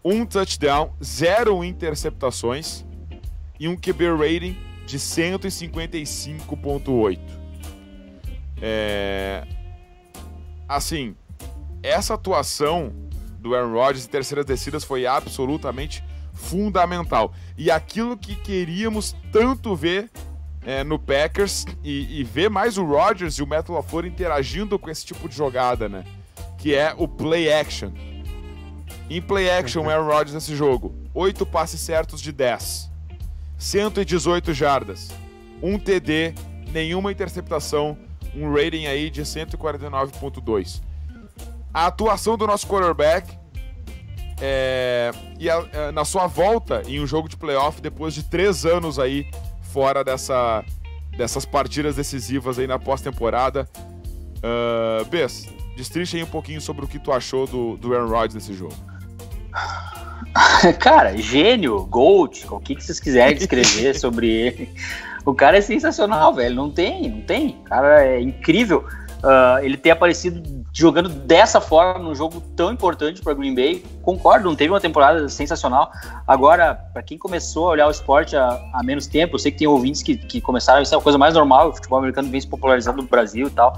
um 0.03 0.25
touchdown, 0.25 0.94
zero 1.03 1.62
interceptações 1.64 2.85
e 3.59 3.66
um 3.66 3.77
QB 3.77 4.16
rating 4.16 4.57
de 4.87 4.96
155.8. 4.96 7.18
É... 8.62 9.44
Assim, 10.68 11.16
essa 11.83 12.14
atuação 12.14 12.92
do 13.40 13.57
Aaron 13.57 13.73
Rodgers 13.73 14.07
em 14.07 14.09
terceiras 14.09 14.46
descidas 14.46 14.85
foi 14.85 15.05
absolutamente 15.05 16.05
fundamental. 16.33 17.35
E 17.59 17.73
aquilo 17.73 18.16
que 18.16 18.37
queríamos 18.37 19.16
tanto 19.33 19.75
ver 19.75 20.09
é, 20.64 20.85
no 20.85 20.96
Packers 20.96 21.66
e, 21.83 22.20
e, 22.20 22.25
ver 22.25 22.49
mais 22.49 22.79
o 22.79 22.85
Rodgers 22.85 23.35
e 23.35 23.42
o 23.42 23.49
Metal 23.49 23.75
LaFleur 23.75 24.07
interagindo 24.07 24.79
com 24.79 24.88
esse 24.88 25.05
tipo 25.05 25.29
de 25.29 25.35
jogada, 25.35 25.88
né? 25.88 26.05
Que 26.61 26.75
é 26.75 26.94
o 26.96 27.09
play 27.09 27.53
action. 27.53 27.90
Em 29.09 29.20
play 29.20 29.51
action, 29.51 29.88
Aaron 29.88 30.07
Rodgers 30.07 30.35
nesse 30.35 30.55
jogo, 30.55 30.94
8 31.12 31.44
passes 31.46 31.81
certos 31.81 32.20
de 32.20 32.31
10, 32.31 32.88
118 33.59 34.55
jardas, 34.55 35.11
1 35.62 35.79
TD, 35.79 36.35
nenhuma 36.70 37.11
interceptação, 37.11 37.99
um 38.37 38.53
rating 38.53 38.87
aí 38.87 39.11
de 39.11 39.23
149.2. 39.23 40.83
A 41.73 41.87
atuação 41.87 42.37
do 42.37 42.46
nosso 42.46 42.66
quarterback 42.66 43.37
é, 44.40 45.11
e 45.38 45.49
a, 45.51 45.66
é, 45.73 45.90
na 45.90 46.05
sua 46.05 46.27
volta 46.27 46.83
em 46.87 47.01
um 47.01 47.07
jogo 47.07 47.29
de 47.29 47.37
playoff 47.37 47.81
depois 47.81 48.14
de 48.14 48.23
três 48.23 48.64
anos 48.64 48.99
aí 48.99 49.27
fora 49.62 50.05
dessa, 50.05 50.64
dessas 51.16 51.44
partidas 51.44 51.96
decisivas 51.96 52.59
aí 52.59 52.66
na 52.66 52.79
pós-temporada. 52.79 53.68
Uh, 54.38 55.05
Bess, 55.07 55.46
Destrincha 55.80 56.18
aí 56.18 56.22
um 56.22 56.26
pouquinho 56.26 56.60
sobre 56.60 56.84
o 56.84 56.88
que 56.88 56.98
tu 56.98 57.10
achou 57.10 57.46
do, 57.46 57.74
do 57.78 57.94
Aaron 57.94 58.08
Rodgers 58.08 58.34
nesse 58.34 58.52
jogo. 58.52 58.74
Cara, 60.78 61.16
gênio, 61.16 61.86
GOAT, 61.86 62.46
o 62.50 62.60
que, 62.60 62.74
que 62.74 62.84
vocês 62.84 63.00
quiserem 63.00 63.34
descrever 63.34 63.96
sobre 63.98 64.28
ele. 64.28 64.70
O 65.24 65.34
cara 65.34 65.56
é 65.56 65.60
sensacional, 65.62 66.34
velho. 66.34 66.54
Não 66.54 66.70
tem, 66.70 67.08
não 67.08 67.22
tem. 67.22 67.58
O 67.60 67.64
cara 67.64 68.04
é 68.04 68.20
incrível. 68.20 68.84
Uh, 69.22 69.62
ele 69.62 69.76
ter 69.76 69.90
aparecido 69.90 70.42
jogando 70.72 71.08
dessa 71.08 71.60
forma 71.60 72.02
num 72.02 72.14
jogo 72.14 72.42
tão 72.54 72.70
importante 72.70 73.22
para 73.22 73.32
Green 73.32 73.54
Bay. 73.54 73.82
Concordo, 74.02 74.48
não 74.48 74.56
teve 74.56 74.70
uma 74.70 74.80
temporada 74.80 75.30
sensacional. 75.30 75.90
Agora, 76.26 76.74
para 76.74 77.02
quem 77.02 77.16
começou 77.16 77.68
a 77.68 77.70
olhar 77.70 77.86
o 77.86 77.90
esporte 77.90 78.36
há, 78.36 78.60
há, 78.74 78.82
menos 78.82 79.06
tempo, 79.06 79.34
eu 79.34 79.38
sei 79.38 79.50
que 79.50 79.58
tem 79.58 79.66
ouvintes 79.66 80.02
que, 80.02 80.16
que 80.16 80.40
começaram, 80.40 80.82
isso 80.82 80.94
é 80.94 80.98
a 80.98 81.00
coisa 81.00 81.18
mais 81.18 81.34
normal, 81.34 81.70
o 81.70 81.74
futebol 81.74 81.98
americano 81.98 82.30
vem 82.30 82.40
se 82.40 82.46
popularizando 82.46 83.02
no 83.02 83.08
Brasil 83.08 83.48
e 83.48 83.50
tal 83.50 83.74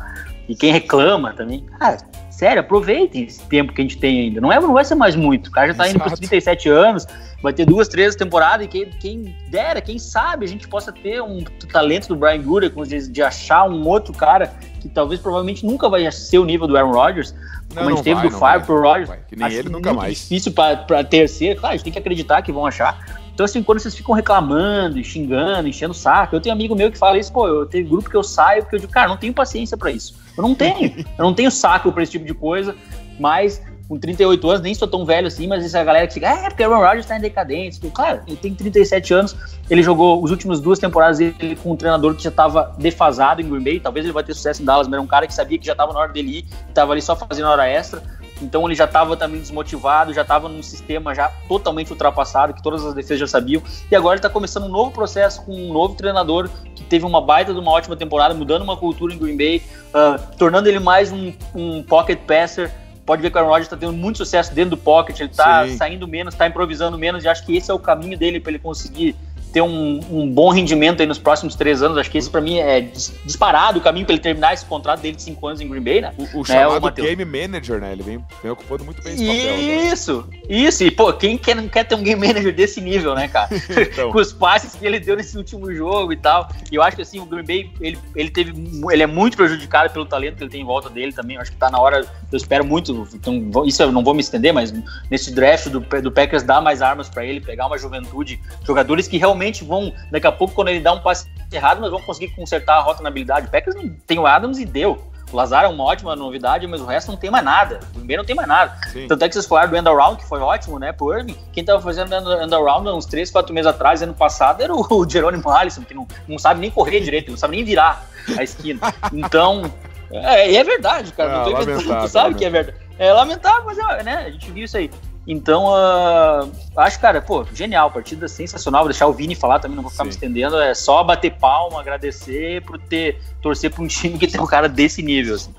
e 0.49 0.55
quem 0.55 0.73
reclama 0.73 1.33
também, 1.33 1.65
cara, 1.79 1.99
sério, 2.31 2.61
aproveitem 2.61 3.25
esse 3.25 3.43
tempo 3.45 3.73
que 3.73 3.81
a 3.81 3.85
gente 3.85 3.99
tem 3.99 4.23
ainda. 4.23 4.41
Não, 4.41 4.53
é, 4.53 4.59
não 4.59 4.73
vai 4.73 4.85
ser 4.85 4.95
mais 4.95 5.15
muito. 5.15 5.47
O 5.47 5.51
cara 5.51 5.69
já 5.69 5.75
tá 5.75 5.85
Exato. 5.85 5.97
indo 5.97 6.05
para 6.05 6.17
37 6.17 6.69
anos, 6.69 7.07
vai 7.43 7.53
ter 7.53 7.65
duas, 7.65 7.89
três 7.89 8.17
temporadas, 8.17 8.67
e 8.67 8.69
quem, 8.69 8.91
quem 8.91 9.37
dera, 9.49 9.81
quem 9.81 9.99
sabe 9.99 10.45
a 10.45 10.49
gente 10.49 10.67
possa 10.67 10.91
ter 10.93 11.23
um 11.23 11.45
talento 11.71 12.09
do 12.09 12.17
Brian 12.17 12.43
Gutekunst 12.43 12.91
de, 12.91 13.09
de 13.09 13.23
achar 13.23 13.69
um 13.69 13.87
outro 13.87 14.13
cara 14.13 14.53
que 14.81 14.89
talvez 14.89 15.21
provavelmente 15.21 15.65
nunca 15.65 15.89
vai 15.89 16.11
ser 16.11 16.39
o 16.39 16.45
nível 16.45 16.67
do 16.67 16.77
Aaron 16.77 16.93
Rodgers, 16.93 17.35
como 17.69 17.89
não, 17.89 17.89
a 17.89 17.91
gente 17.97 18.05
teve 18.05 18.17
vai, 18.17 18.29
do 18.29 18.39
Fire 18.39 18.67
pro 18.67 18.83
Rodgers. 18.83 19.11
Que 19.29 19.37
nem 19.37 19.53
ele 19.53 19.69
nunca 19.69 19.93
mais. 19.95 20.19
difícil 20.19 20.53
para 20.53 21.05
terceiro, 21.05 21.61
claro, 21.61 21.75
a 21.75 21.77
gente 21.77 21.85
tem 21.85 21.93
que 21.93 21.99
acreditar 21.99 22.43
que 22.43 22.53
vão 22.53 22.67
achar. 22.67 23.22
Então, 23.43 23.51
assim, 23.51 23.63
quando 23.65 23.81
vocês 23.81 23.93
ficam 23.93 24.15
reclamando, 24.15 25.03
xingando, 25.03 25.67
enchendo 25.67 25.91
o 25.91 25.97
saco, 25.97 26.37
eu 26.37 26.41
tenho 26.41 26.55
amigo 26.55 26.77
meu 26.77 26.93
que 26.93 26.97
fala 26.97 27.19
isso, 27.19 27.33
pô, 27.33 27.49
eu 27.49 27.67
tenho 27.67 27.89
grupo 27.89 28.09
que 28.09 28.17
eu 28.17 28.23
saio, 28.23 28.63
porque 28.63 28.77
eu 28.77 28.81
digo, 28.81 28.93
cara, 28.93 29.09
não 29.09 29.17
tenho 29.17 29.35
paciência 29.35 29.77
para 29.77 29.91
isso. 29.91 30.15
Eu 30.37 30.45
não 30.45 30.55
tenho. 30.55 30.95
eu 31.19 31.25
não 31.25 31.35
tenho 31.35 31.51
saco 31.51 31.91
para 31.91 32.05
esse 32.05 32.13
tipo 32.13 32.25
de 32.25 32.35
coisa, 32.35 32.73
mas 33.19 33.61
com 33.89 33.99
38 33.99 34.49
anos, 34.49 34.63
nem 34.63 34.73
sou 34.77 34.87
tão 34.87 35.05
velho 35.05 35.27
assim, 35.27 35.49
mas 35.49 35.65
essa 35.65 35.83
galera 35.83 36.07
que 36.07 36.15
fica, 36.15 36.29
é, 36.29 36.49
porque 36.49 36.65
o 36.65 36.73
Aaron 36.73 36.87
Rodgers 36.87 37.05
tá 37.05 37.17
em 37.17 37.21
decadência. 37.21 37.83
Claro, 37.91 38.21
ele 38.29 38.37
tem 38.37 38.55
37 38.55 39.13
anos, 39.13 39.37
ele 39.69 39.83
jogou 39.83 40.23
os 40.23 40.31
últimos 40.31 40.61
duas 40.61 40.79
temporadas 40.79 41.19
ele 41.19 41.57
com 41.57 41.73
um 41.73 41.77
treinador 41.77 42.15
que 42.15 42.23
já 42.23 42.31
estava 42.31 42.73
defasado 42.79 43.41
em 43.41 43.51
Green 43.51 43.65
Bay, 43.65 43.81
talvez 43.81 44.07
ele 44.07 44.13
vai 44.13 44.23
ter 44.23 44.35
sucesso 44.35 44.63
em 44.63 44.65
Dallas, 44.65 44.87
mas 44.87 44.93
era 44.93 45.03
um 45.03 45.07
cara 45.09 45.27
que 45.27 45.35
sabia 45.35 45.59
que 45.59 45.67
já 45.67 45.73
estava 45.73 45.93
na 45.93 45.99
hora 45.99 46.13
dele 46.13 46.39
ir, 46.39 46.45
estava 46.69 46.93
ali 46.93 47.03
só 47.03 47.17
fazendo 47.17 47.49
hora 47.49 47.67
extra. 47.67 48.01
Então 48.43 48.67
ele 48.67 48.75
já 48.75 48.85
estava 48.85 49.17
também 49.17 49.41
desmotivado, 49.41 50.13
já 50.13 50.23
estava 50.23 50.49
num 50.49 50.63
sistema 50.63 51.15
já 51.15 51.29
totalmente 51.49 51.91
ultrapassado, 51.91 52.53
que 52.53 52.63
todas 52.63 52.85
as 52.85 52.95
defesas 52.95 53.21
já 53.21 53.27
sabiam. 53.27 53.63
E 53.91 53.97
agora 53.97 54.15
ele 54.15 54.19
está 54.19 54.29
começando 54.29 54.65
um 54.65 54.69
novo 54.69 54.91
processo 54.91 55.43
com 55.45 55.53
um 55.55 55.73
novo 55.73 55.95
treinador 55.95 56.49
que 56.75 56.85
teve 56.85 57.05
uma 57.07 57.21
baita 57.21 57.53
de 57.53 57.59
uma 57.59 57.71
ótima 57.71 57.97
temporada, 57.97 58.35
mudando 58.35 58.63
uma 58.63 58.77
cultura 58.77 59.15
em 59.15 59.19
Green 59.19 59.37
Bay, 59.37 59.63
uh, 59.89 60.37
tornando 60.37 60.69
ele 60.69 60.79
mais 60.79 61.13
um, 61.13 61.33
um 61.55 61.83
pocket 61.83 62.19
passer. 62.21 62.73
Pode 63.05 63.21
ver 63.21 63.31
que 63.31 63.37
o 63.37 63.39
Aaron 63.39 63.51
Rodgers 63.51 63.67
está 63.67 63.77
tendo 63.77 63.93
muito 63.93 64.19
sucesso 64.19 64.55
dentro 64.55 64.71
do 64.71 64.77
pocket, 64.77 65.19
ele 65.19 65.31
está 65.31 65.67
saindo 65.77 66.07
menos, 66.07 66.35
está 66.35 66.47
improvisando 66.47 66.97
menos, 66.97 67.25
e 67.25 67.29
acho 67.29 67.45
que 67.45 67.57
esse 67.57 67.69
é 67.69 67.75
o 67.75 67.79
caminho 67.79 68.17
dele 68.17 68.39
para 68.39 68.53
ele 68.53 68.61
conseguir 68.61 69.17
ter 69.53 69.61
um, 69.61 70.01
um, 70.11 70.29
bom 70.29 70.51
rendimento 70.51 71.01
aí 71.01 71.07
nos 71.07 71.19
próximos 71.19 71.55
três 71.55 71.83
anos. 71.83 71.99
Acho 71.99 72.11
que 72.11 72.19
esse 72.19 72.31
para 72.31 72.41
mim 72.41 72.59
é 72.59 72.81
disparado 73.25 73.79
o 73.79 73.83
caminho 73.83 74.07
para 74.07 74.15
ele 74.15 74.23
terminar 74.23 74.55
esse 74.55 74.65
contrato 74.65 75.01
dele 75.01 75.17
de 75.17 75.23
cinco 75.23 75.47
anos 75.47 75.61
em 75.61 75.69
Green 75.69 75.83
Bay, 75.83 76.01
né? 76.01 76.13
O, 76.17 76.23
o 76.23 76.41
né, 76.41 76.45
chamado 76.45 76.91
game 76.91 77.25
manager, 77.25 77.81
né? 77.81 77.93
Ele 77.93 78.03
vem, 78.03 78.25
vem, 78.43 78.51
ocupando 78.51 78.85
muito 78.85 79.03
bem 79.03 79.15
esse 79.15 79.25
papel. 79.25 79.93
Isso, 79.93 80.27
né? 80.31 80.39
isso. 80.49 80.85
E, 80.85 80.91
pô, 80.91 81.13
quem 81.13 81.37
quer, 81.37 81.55
não 81.55 81.69
quer 81.69 81.85
ter 81.85 81.95
um 81.95 82.03
game 82.03 82.27
manager 82.27 82.55
desse 82.55 82.81
nível, 82.81 83.15
né, 83.15 83.29
cara? 83.29 83.51
então. 83.69 84.11
Com 84.11 84.19
os 84.19 84.33
passes 84.33 84.75
que 84.75 84.87
ele 84.87 84.99
deu 84.99 85.17
nesse 85.17 85.37
último 85.37 85.73
jogo 85.73 86.13
e 86.13 86.17
tal. 86.17 86.49
E 86.71 86.75
eu 86.75 86.83
acho 86.83 86.97
que, 86.97 87.03
assim, 87.03 87.21
o 87.21 87.27
Green 87.27 87.45
Bay, 87.45 87.71
ele, 87.81 87.99
ele 88.17 88.31
teve... 88.31 88.53
Ele 88.91 89.03
é 89.03 89.07
muito 89.07 89.37
prejudicado 89.37 89.93
pelo 89.93 90.07
talento 90.07 90.37
que 90.37 90.45
ele 90.45 90.51
tem 90.51 90.63
em 90.63 90.67
volta 90.67 90.89
dele 90.89 91.13
também. 91.13 91.37
Eu 91.37 91.43
acho 91.43 91.51
que 91.51 91.59
tá 91.59 91.71
na 91.71 91.79
hora... 91.79 92.07
Eu 92.31 92.37
espero 92.37 92.65
muito... 92.65 93.07
Então, 93.15 93.67
isso 93.67 93.83
eu 93.83 93.93
não 93.93 94.03
vou 94.03 94.15
me 94.15 94.21
estender, 94.21 94.53
mas 94.53 94.73
nesse 95.11 95.31
draft 95.31 95.69
do, 95.69 95.81
do 95.81 96.11
Packers 96.11 96.43
dar 96.43 96.63
mais 96.63 96.81
armas 96.81 97.09
para 97.09 97.25
ele, 97.25 97.41
pegar 97.41 97.67
uma 97.67 97.77
juventude, 97.77 98.41
jogadores 98.65 99.07
que 99.07 99.19
realmente 99.19 99.42
vão 99.65 99.93
daqui 100.11 100.27
a 100.27 100.33
pouco, 100.33 100.55
quando 100.55 100.69
ele 100.69 100.81
dá 100.81 100.93
um 100.93 101.01
passe 101.01 101.27
errado, 101.51 101.81
nós 101.81 101.91
vamos 101.91 102.07
conseguir 102.07 102.35
consertar 102.35 102.77
a 102.77 102.81
rota 102.81 103.03
na 103.03 103.09
habilidade. 103.09 103.47
O 103.47 103.51
Packers 103.51 103.77
não 103.77 103.89
tem 104.07 104.19
o 104.19 104.27
Adams 104.27 104.59
e 104.59 104.65
deu. 104.65 105.13
O 105.33 105.37
Lazar 105.37 105.65
é 105.65 105.69
uma 105.69 105.85
ótima 105.85 106.15
novidade, 106.15 106.67
mas 106.67 106.81
o 106.81 106.85
resto 106.85 107.11
não 107.11 107.17
tem 107.17 107.31
mais 107.31 107.45
nada. 107.45 107.81
O 107.97 108.01
Green 108.01 108.19
não 108.19 108.25
tem 108.25 108.37
mais 108.37 108.47
nada. 108.47 108.77
Sim. 108.93 109.09
Tanto 109.09 109.25
é 109.25 109.29
que 109.29 109.35
vocês 109.35 109.47
falaram 109.47 109.71
do 109.71 109.77
end-around, 109.77 110.19
que 110.19 110.29
foi 110.29 110.41
ótimo, 110.41 110.79
né, 110.79 110.93
pro 110.93 111.17
Irving. 111.17 111.37
Quem 111.53 111.65
tava 111.65 111.81
fazendo 111.81 112.15
end-around 112.15 112.87
uns 112.91 113.07
3, 113.07 113.31
4 113.31 113.55
meses 113.55 113.67
atrás, 113.67 114.03
ano 114.03 114.13
passado, 114.13 114.63
era 114.63 114.73
o 114.77 115.09
Jerônimo 115.09 115.49
Alisson, 115.49 115.83
que 115.83 115.95
não, 115.95 116.07
não 116.29 116.39
sabe 116.39 116.61
nem 116.61 116.71
correr 116.71 117.01
direito, 117.01 117.31
não 117.31 117.39
sabe 117.39 117.57
nem 117.57 117.65
virar 117.65 118.07
a 118.37 118.43
esquina. 118.43 118.81
Então, 119.13 119.63
é, 120.11 120.55
é 120.55 120.65
verdade, 120.65 121.13
cara. 121.13 121.31
É, 121.31 121.37
não 121.37 121.45
tô 121.45 121.63
inventando, 121.63 122.01
tu 122.03 122.09
sabe 122.09 122.35
que 122.35 122.45
é 122.45 122.51
verdade. 122.51 122.77
É 122.99 123.13
lamentável, 123.13 123.65
mas 123.65 123.79
é, 123.79 124.03
né, 124.03 124.25
a 124.27 124.31
gente 124.31 124.51
viu 124.51 124.65
isso 124.65 124.77
aí. 124.77 124.91
Então, 125.27 125.67
uh, 125.67 126.51
acho, 126.77 126.99
cara, 127.01 127.23
pô, 127.23 127.47
genial, 127.55 127.91
partida 127.91 128.27
sensacional. 128.27 128.83
Vou 128.83 128.91
deixar 128.91 129.07
o 129.07 129.13
Vini 129.13 129.35
falar 129.35 129.61
também, 129.61 129.77
não 129.77 129.83
vou 129.83 129.91
ficar 129.91 130.05
Sim. 130.05 130.09
me 130.09 130.15
estendendo. 130.15 130.57
É 130.61 130.75
só 130.75 131.03
bater 131.05 131.33
palma, 131.35 131.81
agradecer 131.81 132.63
por 132.63 132.79
ter, 132.79 133.21
torcer 133.41 133.71
para 133.71 133.83
um 133.83 133.87
time 133.87 134.19
que 134.19 134.27
tem 134.27 134.41
um 134.41 134.47
cara 134.47 134.69
desse 134.69 135.03
nível. 135.03 135.37
Assim. 135.37 135.51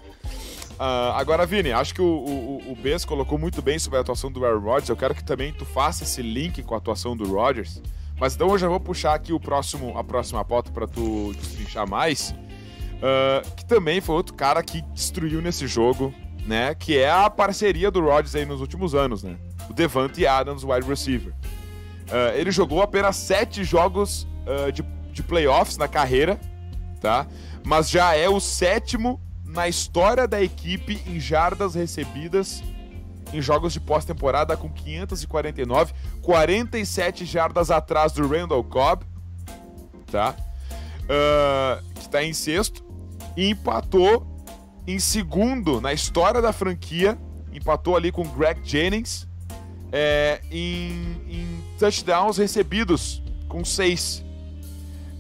Uh, 0.74 1.14
agora, 1.16 1.46
Vini, 1.46 1.72
acho 1.72 1.94
que 1.94 2.02
o, 2.02 2.06
o, 2.06 2.72
o 2.72 2.76
Bess 2.76 3.06
colocou 3.06 3.38
muito 3.38 3.62
bem 3.62 3.80
sobre 3.80 3.98
a 3.98 4.02
atuação 4.02 4.30
do 4.30 4.46
Aaron 4.46 4.60
Rodgers. 4.60 4.90
Eu 4.90 4.98
quero 4.98 5.16
que 5.16 5.24
também 5.24 5.54
tu 5.54 5.66
faça 5.66 6.04
esse 6.04 6.22
link 6.22 6.62
com 6.64 6.76
a 6.76 6.78
atuação 6.78 7.16
do 7.16 7.32
Rodgers. 7.32 7.82
Mas 8.20 8.36
então 8.36 8.50
eu 8.50 8.58
já 8.58 8.68
vou 8.68 8.80
puxar 8.80 9.14
aqui 9.14 9.32
o 9.32 9.40
próximo, 9.40 9.98
a 9.98 10.04
próxima 10.04 10.44
pauta 10.44 10.72
para 10.72 10.88
tu 10.88 11.34
destrinchar 11.36 11.88
mais. 11.88 12.32
Uh, 12.32 13.56
que 13.56 13.66
também 13.66 14.02
foi 14.02 14.16
outro 14.16 14.34
cara 14.34 14.62
que 14.64 14.82
destruiu 14.94 15.42
nesse 15.42 15.68
jogo, 15.68 16.14
né? 16.46 16.76
Que 16.76 16.98
é 16.98 17.10
a 17.10 17.30
parceria 17.30 17.90
do 17.90 18.02
Rodgers 18.02 18.36
aí 18.36 18.46
nos 18.46 18.62
últimos 18.62 18.94
anos, 18.94 19.24
né? 19.24 19.38
o 19.70 19.74
Devante 19.74 20.26
Adams, 20.26 20.64
wide 20.64 20.88
receiver. 20.88 21.34
Uh, 22.08 22.36
ele 22.36 22.52
jogou 22.52 22.82
apenas 22.82 23.16
sete 23.16 23.64
jogos 23.64 24.28
uh, 24.46 24.72
de, 24.72 24.84
de 25.12 25.24
playoffs 25.24 25.78
na 25.78 25.88
carreira, 25.88 26.40
tá? 27.00 27.26
Mas 27.64 27.90
já 27.90 28.16
é 28.16 28.28
o 28.28 28.40
sétimo 28.40 29.22
na 29.46 29.68
história 29.68 30.28
da 30.28 30.42
equipe 30.42 31.02
em 31.08 31.20
jardas 31.20 31.76
recebidas 31.76 32.64
em 33.32 33.42
jogos 33.42 33.74
de 33.74 33.80
pós-temporada 33.80 34.56
com 34.56 34.70
549, 34.70 35.94
47 36.22 37.26
jardas 37.26 37.72
atrás 37.72 38.12
do 38.12 38.28
Randall 38.28 38.64
Cobb, 38.64 39.06
tá? 40.12 40.36
Uh, 41.04 41.94
que 41.96 42.02
está 42.02 42.24
em 42.24 42.32
sexto 42.32 42.84
e 43.36 43.50
empatou 43.50 44.33
em 44.88 45.00
segundo 45.00 45.80
na 45.80 45.94
história 45.94 46.42
da 46.42 46.52
franquia, 46.52 47.18
empatou 47.54 47.96
ali 47.96 48.12
com 48.12 48.24
Greg 48.24 48.60
Jennings 48.64 49.28
é, 49.92 50.42
em, 50.52 51.22
em, 51.30 51.64
touchdowns 51.78 52.38
recebidos, 52.38 53.22
com 53.48 53.64
seis. 53.64 54.26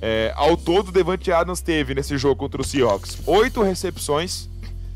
É, 0.02 0.34
ao 0.36 0.58
todo, 0.58 0.92
Devante 0.92 1.32
Adams 1.32 1.62
teve 1.62 1.94
nesse 1.94 2.18
jogo 2.18 2.36
contra 2.36 2.62
o 2.62 2.66
Seahawks 2.66 3.20
oito 3.26 3.62
recepções, 3.62 4.50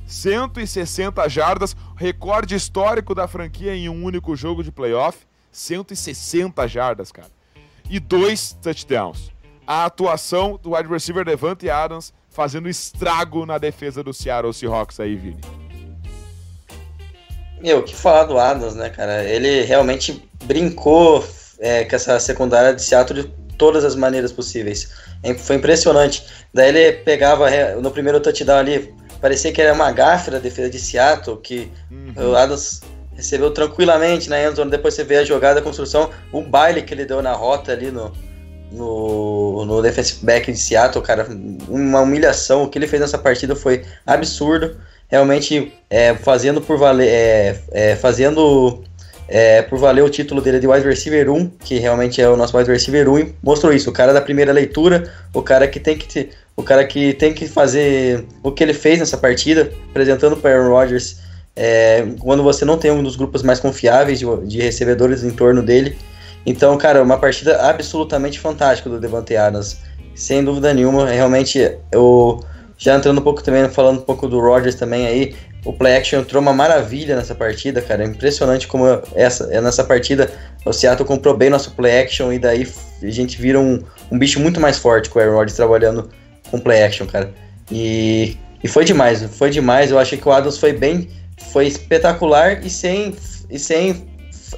160 0.08 1.30
jardas, 1.30 1.76
recorde 1.96 2.56
histórico 2.56 3.14
da 3.14 3.28
franquia 3.28 3.76
em 3.76 3.88
um 3.88 4.04
único 4.04 4.36
jogo 4.36 4.64
de 4.64 4.72
playoff, 4.72 5.20
160 5.52 6.68
jardas, 6.68 7.12
cara. 7.12 7.30
E 7.90 8.00
dois 8.00 8.54
touchdowns. 8.62 9.32
A 9.66 9.86
atuação 9.86 10.60
do 10.62 10.76
wide 10.76 10.90
receiver 10.90 11.24
Devante 11.24 11.70
Adams 11.70 12.14
fazendo 12.38 12.70
estrago 12.70 13.48
na 13.48 13.58
defesa 13.58 14.04
do 14.04 14.14
Seattle 14.14 14.54
Seahawks 14.54 15.00
aí, 15.00 15.16
Vini. 15.16 15.42
Meu, 17.60 17.82
que 17.82 17.96
falar 17.96 18.26
do 18.26 18.38
Adams, 18.38 18.76
né, 18.76 18.92
cara? 18.92 19.24
Ele 19.24 19.64
realmente 19.64 20.24
brincou 20.44 21.28
é, 21.58 21.84
com 21.84 21.96
essa 21.96 22.20
secundária 22.20 22.76
de 22.76 22.84
Seattle 22.84 23.24
de 23.24 23.28
todas 23.58 23.84
as 23.84 23.96
maneiras 23.96 24.32
possíveis. 24.32 24.94
É, 25.24 25.34
foi 25.34 25.56
impressionante. 25.56 26.28
Daí 26.54 26.70
ele 26.70 26.98
pegava 27.00 27.50
no 27.82 27.90
primeiro 27.90 28.20
touchdown 28.20 28.60
ali, 28.60 28.94
parecia 29.20 29.52
que 29.52 29.60
era 29.60 29.74
uma 29.74 29.92
gafe 29.92 30.30
da 30.30 30.38
defesa 30.38 30.70
de 30.70 30.78
Seattle, 30.78 31.38
que 31.38 31.72
uhum. 31.90 32.34
o 32.34 32.36
Adams 32.36 32.82
recebeu 33.16 33.50
tranquilamente 33.50 34.30
na 34.30 34.40
endzone. 34.44 34.70
Depois 34.70 34.94
você 34.94 35.04
vê 35.04 35.18
a 35.18 35.26
jogada, 35.26 35.60
a 35.60 35.64
construção, 35.64 36.12
o 36.32 36.44
baile 36.44 36.84
que 36.84 36.94
ele 36.94 37.04
deu 37.04 37.20
na 37.20 37.34
rota 37.34 37.72
ali 37.72 37.90
no, 37.90 38.14
no, 38.72 39.66
no 39.66 39.82
defensive 39.82 40.26
back 40.26 40.52
de 40.52 40.58
Seattle, 40.58 41.04
cara, 41.04 41.28
uma 41.68 42.02
humilhação. 42.02 42.64
O 42.64 42.70
que 42.70 42.78
ele 42.78 42.88
fez 42.88 43.02
nessa 43.02 43.18
partida 43.18 43.56
foi 43.56 43.84
absurdo 44.06 44.76
realmente 45.08 45.72
é, 45.90 46.14
fazendo 46.16 46.62
por 46.62 46.78
valer, 46.78 47.08
é, 47.08 47.60
é, 47.72 47.96
fazendo 47.96 48.84
é, 49.28 49.62
por 49.62 49.80
valer 49.80 50.04
o 50.04 50.10
título 50.10 50.42
dele 50.42 50.60
de 50.60 50.68
wide 50.68 50.86
receiver 50.86 51.30
1, 51.30 51.50
que 51.64 51.80
realmente 51.80 52.22
é 52.22 52.30
o 52.30 52.36
nosso 52.36 52.58
wide 52.58 52.70
receiver 52.70 53.10
1, 53.10 53.34
mostrou 53.42 53.74
isso. 53.74 53.90
O 53.90 53.94
cara 53.94 54.14
da 54.14 54.22
primeira 54.22 54.52
leitura, 54.52 55.12
o 55.34 55.42
cara 55.42 55.68
que 55.68 55.80
tem 55.80 55.98
que 55.98 56.08
ter, 56.08 56.30
o 56.56 56.64
cara 56.64 56.86
que 56.86 57.14
tem 57.14 57.34
que 57.34 57.48
fazer 57.48 58.26
o 58.44 58.52
que 58.52 58.64
ele 58.64 58.74
fez 58.74 59.00
nessa 59.00 59.18
partida, 59.18 59.72
apresentando 59.90 60.38
para 60.38 60.52
Aaron 60.52 60.70
Rodgers, 60.70 61.18
é, 61.56 62.06
quando 62.20 62.44
você 62.44 62.64
não 62.64 62.78
tem 62.78 62.92
um 62.92 63.02
dos 63.02 63.16
grupos 63.16 63.42
mais 63.42 63.60
confiáveis 63.60 64.20
de, 64.20 64.26
de 64.46 64.62
recebedores 64.62 65.24
em 65.24 65.32
torno 65.32 65.64
dele. 65.64 65.98
Então, 66.48 66.78
cara, 66.78 67.04
uma 67.04 67.18
partida 67.18 67.62
absolutamente 67.62 68.40
fantástica 68.40 68.90
do 68.90 69.02
Devante 69.02 69.36
Adams, 69.36 69.82
sem 70.16 70.42
dúvida 70.42 70.74
nenhuma. 70.74 71.06
Realmente, 71.10 71.78
eu 71.92 72.42
já 72.78 72.96
entrando 72.96 73.20
um 73.20 73.22
pouco 73.22 73.44
também, 73.44 73.68
falando 73.68 73.98
um 73.98 74.04
pouco 74.04 74.30
do 74.30 74.40
Rodgers 74.40 74.76
também 74.76 75.06
aí, 75.06 75.36
o 75.66 75.74
play 75.74 75.98
action 75.98 76.22
entrou 76.22 76.42
uma 76.42 76.54
maravilha 76.54 77.18
nessa 77.18 77.36
partida, 77.36 77.82
cara. 77.82 78.02
É 78.02 78.08
impressionante 78.08 78.66
como 78.66 78.86
essa, 79.14 79.54
é 79.54 79.60
nessa 79.60 79.84
partida 79.84 80.32
o 80.64 80.72
Seattle 80.72 81.06
comprou 81.06 81.36
bem 81.36 81.50
nosso 81.50 81.72
play 81.72 82.00
action 82.00 82.32
e 82.32 82.40
daí 82.40 82.66
a 83.04 83.12
gente 83.12 83.42
vira 83.42 83.60
um, 83.60 83.84
um 84.10 84.18
bicho 84.18 84.40
muito 84.40 84.62
mais 84.62 84.78
forte 84.78 85.10
com 85.10 85.20
o 85.20 85.22
Aaron 85.22 85.34
Rodgers 85.34 85.58
trabalhando 85.58 86.10
com 86.50 86.60
play 86.60 86.82
action, 86.82 87.06
cara. 87.06 87.34
E, 87.70 88.38
e 88.64 88.70
foi 88.70 88.86
demais, 88.86 89.22
foi 89.36 89.50
demais. 89.50 89.92
Eu 89.92 90.00
achei 90.00 90.18
que 90.18 90.26
o 90.26 90.32
Adams 90.32 90.58
foi 90.58 90.72
bem, 90.72 91.10
foi 91.52 91.68
espetacular 91.68 92.66
e 92.66 92.70
sem, 92.70 93.14
e 93.50 93.60
sem 93.60 94.08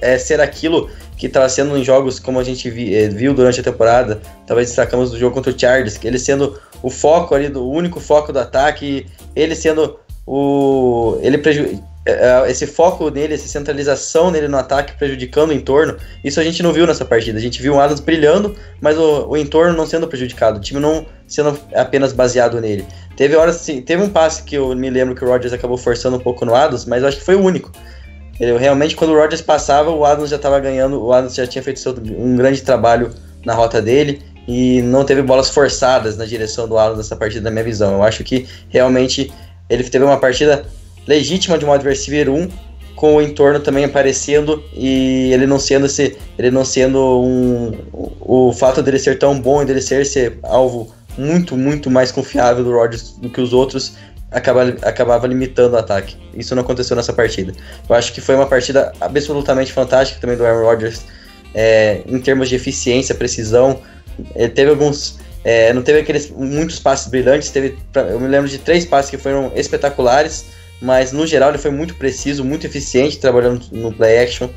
é, 0.01 0.17
ser 0.17 0.39
aquilo 0.39 0.89
que 1.17 1.27
estava 1.27 1.49
sendo 1.49 1.77
em 1.77 1.83
jogos 1.83 2.19
como 2.19 2.39
a 2.39 2.43
gente 2.43 2.69
vi, 2.69 2.95
é, 2.95 3.09
viu 3.09 3.33
durante 3.33 3.59
a 3.59 3.63
temporada. 3.63 4.21
Talvez 4.47 4.67
destacamos 4.69 5.11
do 5.11 5.17
jogo 5.17 5.33
contra 5.33 5.51
o 5.51 5.59
Chargers, 5.59 5.97
que 5.97 6.07
ele 6.07 6.19
sendo 6.19 6.59
o 6.81 6.89
foco 6.89 7.35
ali, 7.35 7.49
do 7.49 7.69
único 7.69 7.99
foco 7.99 8.31
do 8.31 8.39
ataque, 8.39 9.05
ele 9.35 9.55
sendo 9.55 9.99
o. 10.25 11.17
ele 11.21 11.37
preju 11.37 11.81
é, 12.05 12.11
é, 12.11 12.51
esse 12.51 12.65
foco 12.65 13.09
nele, 13.09 13.33
essa 13.33 13.47
centralização 13.47 14.31
nele 14.31 14.47
no 14.47 14.57
ataque 14.57 14.97
prejudicando 14.97 15.49
o 15.49 15.53
entorno, 15.53 15.97
isso 16.23 16.39
a 16.39 16.43
gente 16.43 16.63
não 16.63 16.73
viu 16.73 16.87
nessa 16.87 17.05
partida. 17.05 17.37
A 17.37 17.41
gente 17.41 17.61
viu 17.61 17.75
o 17.75 17.79
Adams 17.79 17.99
brilhando, 17.99 18.55
mas 18.81 18.97
o, 18.97 19.27
o 19.27 19.37
entorno 19.37 19.75
não 19.75 19.85
sendo 19.85 20.07
prejudicado, 20.07 20.57
o 20.57 20.61
time 20.61 20.79
não 20.79 21.05
sendo 21.27 21.59
apenas 21.75 22.13
baseado 22.13 22.59
nele. 22.59 22.85
Teve 23.15 23.35
horas, 23.35 23.65
teve 23.85 24.01
um 24.01 24.09
passe 24.09 24.43
que 24.43 24.55
eu 24.55 24.73
me 24.75 24.89
lembro 24.89 25.13
que 25.13 25.23
o 25.23 25.27
Rodgers 25.27 25.53
acabou 25.53 25.77
forçando 25.77 26.17
um 26.17 26.19
pouco 26.19 26.45
no 26.45 26.55
Adams, 26.55 26.85
mas 26.85 27.01
eu 27.01 27.09
acho 27.09 27.17
que 27.17 27.23
foi 27.23 27.35
o 27.35 27.43
único. 27.43 27.71
Ele, 28.39 28.57
realmente, 28.57 28.95
quando 28.95 29.11
o 29.11 29.15
Rodgers 29.15 29.41
passava, 29.41 29.91
o 29.91 30.05
Adams 30.05 30.29
já 30.29 30.37
estava 30.37 30.59
ganhando, 30.59 31.03
o 31.03 31.11
Adams 31.11 31.35
já 31.35 31.45
tinha 31.45 31.61
feito 31.63 31.79
seu, 31.79 31.93
um 32.17 32.35
grande 32.35 32.61
trabalho 32.61 33.11
na 33.45 33.53
rota 33.53 33.81
dele 33.81 34.21
e 34.47 34.81
não 34.81 35.03
teve 35.03 35.21
bolas 35.21 35.49
forçadas 35.49 36.17
na 36.17 36.25
direção 36.25 36.67
do 36.67 36.77
Alan 36.77 36.95
nessa 36.95 37.15
partida, 37.15 37.43
na 37.43 37.51
minha 37.51 37.63
visão. 37.63 37.93
Eu 37.93 38.03
acho 38.03 38.23
que 38.23 38.47
realmente 38.69 39.31
ele 39.69 39.83
teve 39.83 40.03
uma 40.03 40.17
partida 40.17 40.65
legítima 41.05 41.57
de 41.57 41.65
um 41.65 41.71
adversário 41.71 42.33
1, 42.33 42.49
com 42.95 43.15
o 43.15 43.21
entorno 43.21 43.59
também 43.61 43.85
aparecendo 43.85 44.61
e 44.73 45.31
ele 45.31 45.47
não 45.47 45.57
sendo 45.57 45.85
esse, 45.85 46.17
ele 46.37 46.51
não 46.51 46.65
sendo 46.65 47.21
um, 47.21 47.71
o, 47.93 48.49
o 48.49 48.53
fato 48.53 48.83
dele 48.83 48.99
ser 48.99 49.17
tão 49.17 49.39
bom 49.39 49.61
e 49.61 49.65
dele 49.65 49.81
ser 49.81 50.05
ser 50.05 50.37
alvo 50.43 50.93
muito 51.17 51.55
muito 51.55 51.89
mais 51.89 52.11
confiável 52.11 52.61
do 52.61 52.73
Rodgers 52.73 53.11
do 53.13 53.29
que 53.29 53.39
os 53.39 53.53
outros 53.53 53.93
acaba, 54.31 54.63
acabava 54.81 55.27
limitando 55.27 55.75
o 55.75 55.79
ataque. 55.79 56.17
Isso 56.33 56.55
não 56.55 56.63
aconteceu 56.63 56.95
nessa 56.95 57.13
partida. 57.13 57.53
Eu 57.87 57.95
acho 57.95 58.13
que 58.13 58.21
foi 58.21 58.35
uma 58.35 58.47
partida 58.47 58.91
absolutamente 58.99 59.71
fantástica 59.73 60.19
também 60.19 60.37
do 60.37 60.45
Aaron 60.45 60.65
Rodgers 60.65 61.03
é, 61.53 62.01
em 62.05 62.19
termos 62.19 62.49
de 62.49 62.55
eficiência, 62.55 63.15
precisão, 63.15 63.81
ele 64.35 64.49
teve 64.49 64.69
alguns. 64.69 65.17
É, 65.43 65.71
não 65.73 65.81
teve 65.81 65.99
aqueles 65.99 66.29
muitos 66.29 66.79
passes 66.79 67.07
brilhantes, 67.07 67.49
teve, 67.49 67.77
eu 67.95 68.19
me 68.19 68.27
lembro 68.27 68.49
de 68.49 68.57
três 68.57 68.85
passes 68.85 69.09
que 69.09 69.17
foram 69.17 69.51
espetaculares, 69.55 70.45
mas 70.81 71.13
no 71.13 71.25
geral 71.25 71.49
ele 71.49 71.57
foi 71.57 71.71
muito 71.71 71.95
preciso, 71.95 72.43
muito 72.43 72.67
eficiente 72.67 73.17
trabalhando 73.17 73.65
no 73.71 73.91
play 73.91 74.19
action. 74.19 74.49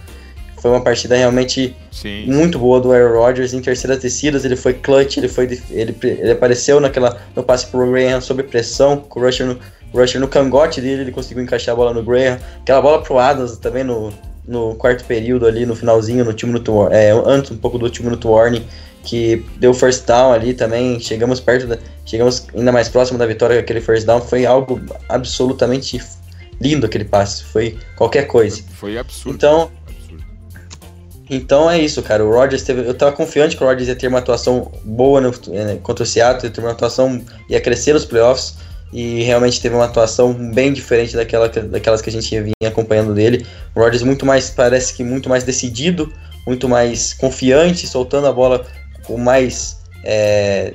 Foi 0.63 0.71
uma 0.71 0.81
partida 0.81 1.17
realmente 1.17 1.75
Sim. 1.91 2.25
muito 2.27 2.57
boa 2.57 2.81
do 2.81 2.93
Aaron 2.93 3.19
Rodgers 3.19 3.53
em 3.53 3.61
terceiras 3.61 3.99
descidas, 3.99 4.45
ele 4.45 4.55
foi 4.55 4.73
clutch, 4.73 5.17
ele 5.17 5.27
foi 5.27 5.61
ele, 5.71 5.95
ele 6.01 6.31
apareceu 6.31 6.79
naquela 6.79 7.21
no 7.35 7.43
passe 7.43 7.67
pro 7.67 7.91
Graham 7.91 8.21
sob 8.21 8.45
pressão, 8.45 8.97
com 8.97 9.19
o 9.19 9.25
rusher 9.25 9.45
no, 9.45 9.59
o 9.93 9.99
rusher 9.99 10.21
no 10.21 10.29
cangote 10.29 10.81
dele, 10.81 11.03
ele 11.03 11.11
conseguiu 11.11 11.43
encaixar 11.43 11.73
a 11.73 11.77
bola 11.77 11.93
no 11.93 12.05
Graham, 12.05 12.39
aquela 12.61 12.81
bola 12.81 13.03
pro 13.03 13.19
Adams 13.19 13.57
também 13.57 13.83
no, 13.83 14.13
no 14.47 14.77
quarto 14.77 15.05
período 15.05 15.47
ali, 15.47 15.67
no 15.67 15.75
finalzinho, 15.75 16.25
no 16.25 16.33
time 16.33 16.53
minuto, 16.53 16.87
é, 16.93 17.11
antes 17.11 17.51
um 17.51 17.57
pouco 17.57 17.77
do 17.77 17.85
último 17.85 18.09
minuto 18.09 18.31
warning, 18.31 18.65
que 19.03 19.45
deu 19.57 19.75
first 19.75 20.07
down 20.07 20.33
ali 20.33 20.55
também, 20.55 21.01
chegamos 21.01 21.41
perto 21.41 21.67
da, 21.67 21.79
chegamos 22.07 22.47
ainda 22.55 22.71
mais 22.71 22.89
próximo 22.89 23.19
da 23.19 23.27
vitória 23.27 23.59
aquele 23.59 23.81
first 23.81 24.07
down, 24.07 24.21
foi 24.21 24.47
algo 24.47 24.81
absolutamente 25.09 26.01
lindo 26.61 26.87
aquele 26.87 27.05
passe, 27.05 27.43
foi 27.43 27.77
qualquer 27.97 28.29
coisa. 28.29 28.63
Foi 28.75 28.97
absurdo. 28.97 29.35
Então, 29.35 29.63
absurdo. 29.63 29.82
Então 31.31 31.71
é 31.71 31.79
isso, 31.79 32.03
cara. 32.03 32.25
O 32.25 32.31
Rodgers 32.31 32.63
teve. 32.63 32.87
Eu 32.87 32.95
tava 32.95 33.13
confiante 33.13 33.57
que 33.57 33.63
o 33.63 33.67
Rodgers 33.67 33.89
ia 33.89 33.97
ter 33.97 34.09
uma 34.09 34.19
atuação 34.19 34.71
boa 34.85 35.21
no, 35.21 35.31
eh, 35.53 35.79
contra 35.83 36.03
o 36.03 36.07
Seattle, 36.07 36.47
ia 36.47 36.51
ter 36.51 36.61
uma 36.61 36.73
atuação. 36.73 37.23
ia 37.49 37.61
crescer 37.61 37.93
nos 37.93 38.05
playoffs. 38.05 38.55
E 38.93 39.23
realmente 39.23 39.59
teve 39.61 39.75
uma 39.75 39.87
atuação 39.87 40.35
bem 40.35 40.71
diferente 40.71 41.17
daquela, 41.17 41.49
daquelas 41.49 42.03
que 42.03 42.11
a 42.11 42.13
gente 42.13 42.29
vinha 42.39 42.69
acompanhando 42.69 43.15
dele. 43.15 43.47
O 43.75 43.81
Rodgers 43.81 44.03
muito 44.03 44.27
mais, 44.27 44.51
parece 44.51 44.93
que 44.93 45.03
muito 45.03 45.31
mais 45.31 45.45
decidido, 45.45 46.13
muito 46.47 46.69
mais 46.69 47.15
confiante, 47.15 47.87
soltando 47.87 48.27
a 48.27 48.33
bola 48.33 48.67
com 49.05 49.17
mais. 49.17 49.79
É, 50.05 50.75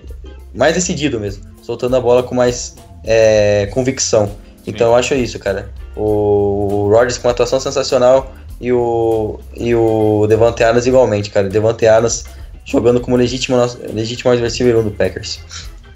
mais 0.56 0.74
decidido 0.74 1.20
mesmo. 1.20 1.44
Soltando 1.62 1.96
a 1.96 2.02
bola 2.02 2.24
com 2.24 2.34
mais 2.34 2.76
é, 3.04 3.68
convicção. 3.68 4.32
Então 4.66 4.88
eu 4.88 4.96
acho 4.96 5.14
isso, 5.14 5.38
cara. 5.38 5.70
O 5.96 6.90
Rodgers 6.92 7.18
com 7.18 7.28
uma 7.28 7.32
atuação 7.32 7.60
sensacional 7.60 8.34
e 8.60 8.72
o, 8.72 9.40
e 9.56 9.74
o 9.76 10.26
Devante 10.28 10.64
Adams 10.64 10.86
igualmente, 10.86 11.30
cara. 11.30 11.50
Devante 11.50 11.86
Adams 11.86 12.26
jogando 12.66 13.00
como 13.00 13.16
legítimo, 13.16 13.58
legítimo 13.94 14.32
1 14.32 14.84
do 14.84 14.92
Packers. 14.92 15.40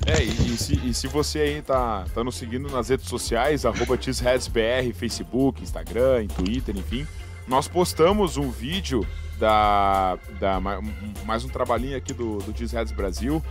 É, 0.05 0.23
e, 0.23 0.29
e, 0.29 0.57
se, 0.57 0.81
e, 0.83 0.93
se, 0.93 1.07
você 1.07 1.39
aí 1.39 1.61
tá, 1.61 2.05
tá 2.13 2.23
nos 2.23 2.35
seguindo 2.35 2.69
nas 2.69 2.89
redes 2.89 3.07
sociais, 3.07 3.65
arroba 3.65 3.97
TheesHeadsBR, 3.97 4.93
Facebook, 4.93 5.61
Instagram, 5.61 6.25
Twitter, 6.27 6.75
enfim, 6.75 7.05
nós 7.47 7.67
postamos 7.67 8.37
um 8.37 8.49
vídeo 8.49 9.05
da, 9.39 10.17
da 10.39 10.61
mais 11.25 11.43
um 11.43 11.49
trabalhinho 11.49 11.97
aqui 11.97 12.13
do, 12.13 12.37
do 12.37 12.55
Cheeseheads 12.55 12.93
Brasil, 12.93 13.43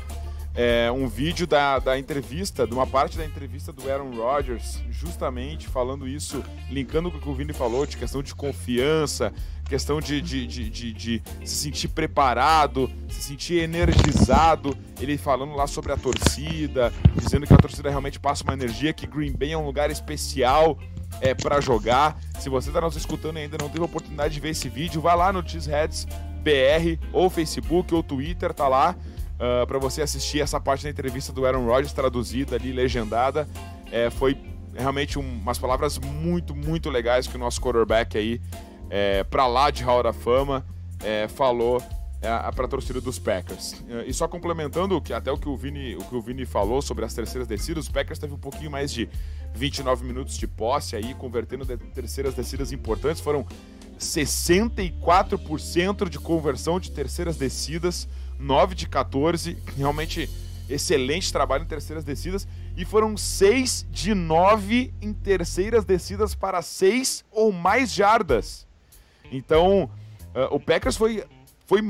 é, 0.62 0.92
um 0.92 1.08
vídeo 1.08 1.46
da, 1.46 1.78
da 1.78 1.98
entrevista, 1.98 2.66
de 2.66 2.74
uma 2.74 2.86
parte 2.86 3.16
da 3.16 3.24
entrevista 3.24 3.72
do 3.72 3.90
Aaron 3.90 4.10
Rodgers, 4.14 4.84
justamente 4.90 5.66
falando 5.66 6.06
isso, 6.06 6.44
linkando 6.68 7.10
com 7.10 7.16
o 7.16 7.20
que 7.20 7.28
o 7.30 7.34
Vini 7.34 7.54
falou, 7.54 7.86
de 7.86 7.96
questão 7.96 8.22
de 8.22 8.34
confiança, 8.34 9.32
questão 9.64 10.02
de, 10.02 10.20
de, 10.20 10.46
de, 10.46 10.92
de, 10.92 11.22
se 11.46 11.54
sentir 11.54 11.88
preparado, 11.88 12.90
se 13.08 13.22
sentir 13.22 13.62
energizado. 13.62 14.76
Ele 15.00 15.16
falando 15.16 15.54
lá 15.54 15.66
sobre 15.66 15.92
a 15.92 15.96
torcida, 15.96 16.92
dizendo 17.16 17.46
que 17.46 17.54
a 17.54 17.56
torcida 17.56 17.88
realmente 17.88 18.20
passa 18.20 18.44
uma 18.44 18.52
energia, 18.52 18.92
que 18.92 19.06
Green 19.06 19.32
Bay 19.32 19.52
é 19.52 19.56
um 19.56 19.64
lugar 19.64 19.90
especial 19.90 20.78
é, 21.22 21.32
para 21.32 21.58
jogar. 21.62 22.20
Se 22.38 22.50
você 22.50 22.68
está 22.68 22.82
nos 22.82 22.96
escutando 22.96 23.38
e 23.38 23.44
ainda 23.44 23.56
não 23.58 23.70
teve 23.70 23.80
a 23.80 23.86
oportunidade 23.86 24.34
de 24.34 24.40
ver 24.40 24.50
esse 24.50 24.68
vídeo, 24.68 25.00
vai 25.00 25.16
lá 25.16 25.32
no 25.32 25.42
Cheeseheads 25.42 26.06
BR, 26.42 26.98
ou 27.14 27.30
Facebook, 27.30 27.94
ou 27.94 28.02
Twitter, 28.02 28.52
tá 28.52 28.68
lá 28.68 28.94
uh, 29.40 29.62
ah, 29.62 29.66
para 29.66 29.78
você 29.78 30.02
assistir 30.02 30.40
essa 30.40 30.60
parte 30.60 30.84
da 30.84 30.90
entrevista 30.90 31.32
do 31.32 31.46
Aaron 31.46 31.64
Rodgers, 31.64 31.92
traduzida 31.92 32.56
ali, 32.56 32.72
legendada. 32.72 33.48
É, 33.90 34.10
foi 34.10 34.36
realmente 34.74 35.18
um, 35.18 35.22
umas 35.22 35.58
palavras 35.58 35.98
muito, 35.98 36.54
muito 36.54 36.90
legais 36.90 37.26
que 37.26 37.36
o 37.36 37.38
nosso 37.38 37.60
quarterback 37.60 38.16
aí, 38.16 38.40
é, 38.88 39.24
para 39.24 39.46
lá 39.46 39.70
de 39.70 39.82
Hall 39.82 40.02
da 40.02 40.12
Fama, 40.12 40.64
é, 41.02 41.26
falou 41.28 41.82
é, 42.22 42.28
para 42.52 42.66
a 42.66 42.68
torcida 42.68 43.00
dos 43.00 43.18
Packers. 43.18 43.82
É, 43.88 44.04
e 44.06 44.12
só 44.12 44.28
complementando 44.28 45.00
que, 45.00 45.12
até 45.12 45.32
o 45.32 45.38
que 45.38 45.48
o, 45.48 45.56
Vini, 45.56 45.96
o 45.96 46.04
que 46.04 46.14
o 46.14 46.20
Vini 46.20 46.44
falou 46.44 46.82
sobre 46.82 47.04
as 47.04 47.14
terceiras 47.14 47.48
descidas, 47.48 47.84
os 47.84 47.90
Packers 47.90 48.18
teve 48.18 48.34
um 48.34 48.38
pouquinho 48.38 48.70
mais 48.70 48.92
de 48.92 49.08
29 49.54 50.04
minutos 50.04 50.36
de 50.36 50.46
posse 50.46 50.94
aí, 50.94 51.14
convertendo 51.14 51.64
de 51.64 51.76
terceiras 51.76 52.34
descidas 52.34 52.72
importantes. 52.72 53.20
Foram 53.20 53.46
64% 53.98 56.08
de 56.08 56.18
conversão 56.18 56.78
de 56.78 56.90
terceiras 56.90 57.36
descidas. 57.36 58.06
9 58.40 58.74
de 58.74 58.88
14, 58.88 59.56
realmente 59.76 60.28
excelente 60.68 61.32
trabalho 61.32 61.64
em 61.64 61.66
terceiras 61.66 62.04
descidas. 62.04 62.48
E 62.76 62.84
foram 62.84 63.16
6 63.16 63.86
de 63.90 64.14
9 64.14 64.94
em 65.00 65.12
terceiras 65.12 65.84
descidas 65.84 66.34
para 66.34 66.62
6 66.62 67.24
ou 67.30 67.52
mais 67.52 67.92
jardas. 67.92 68.66
Então, 69.30 69.90
uh, 70.34 70.54
o 70.54 70.58
Packers 70.58 70.96
foi, 70.96 71.24
foi, 71.66 71.80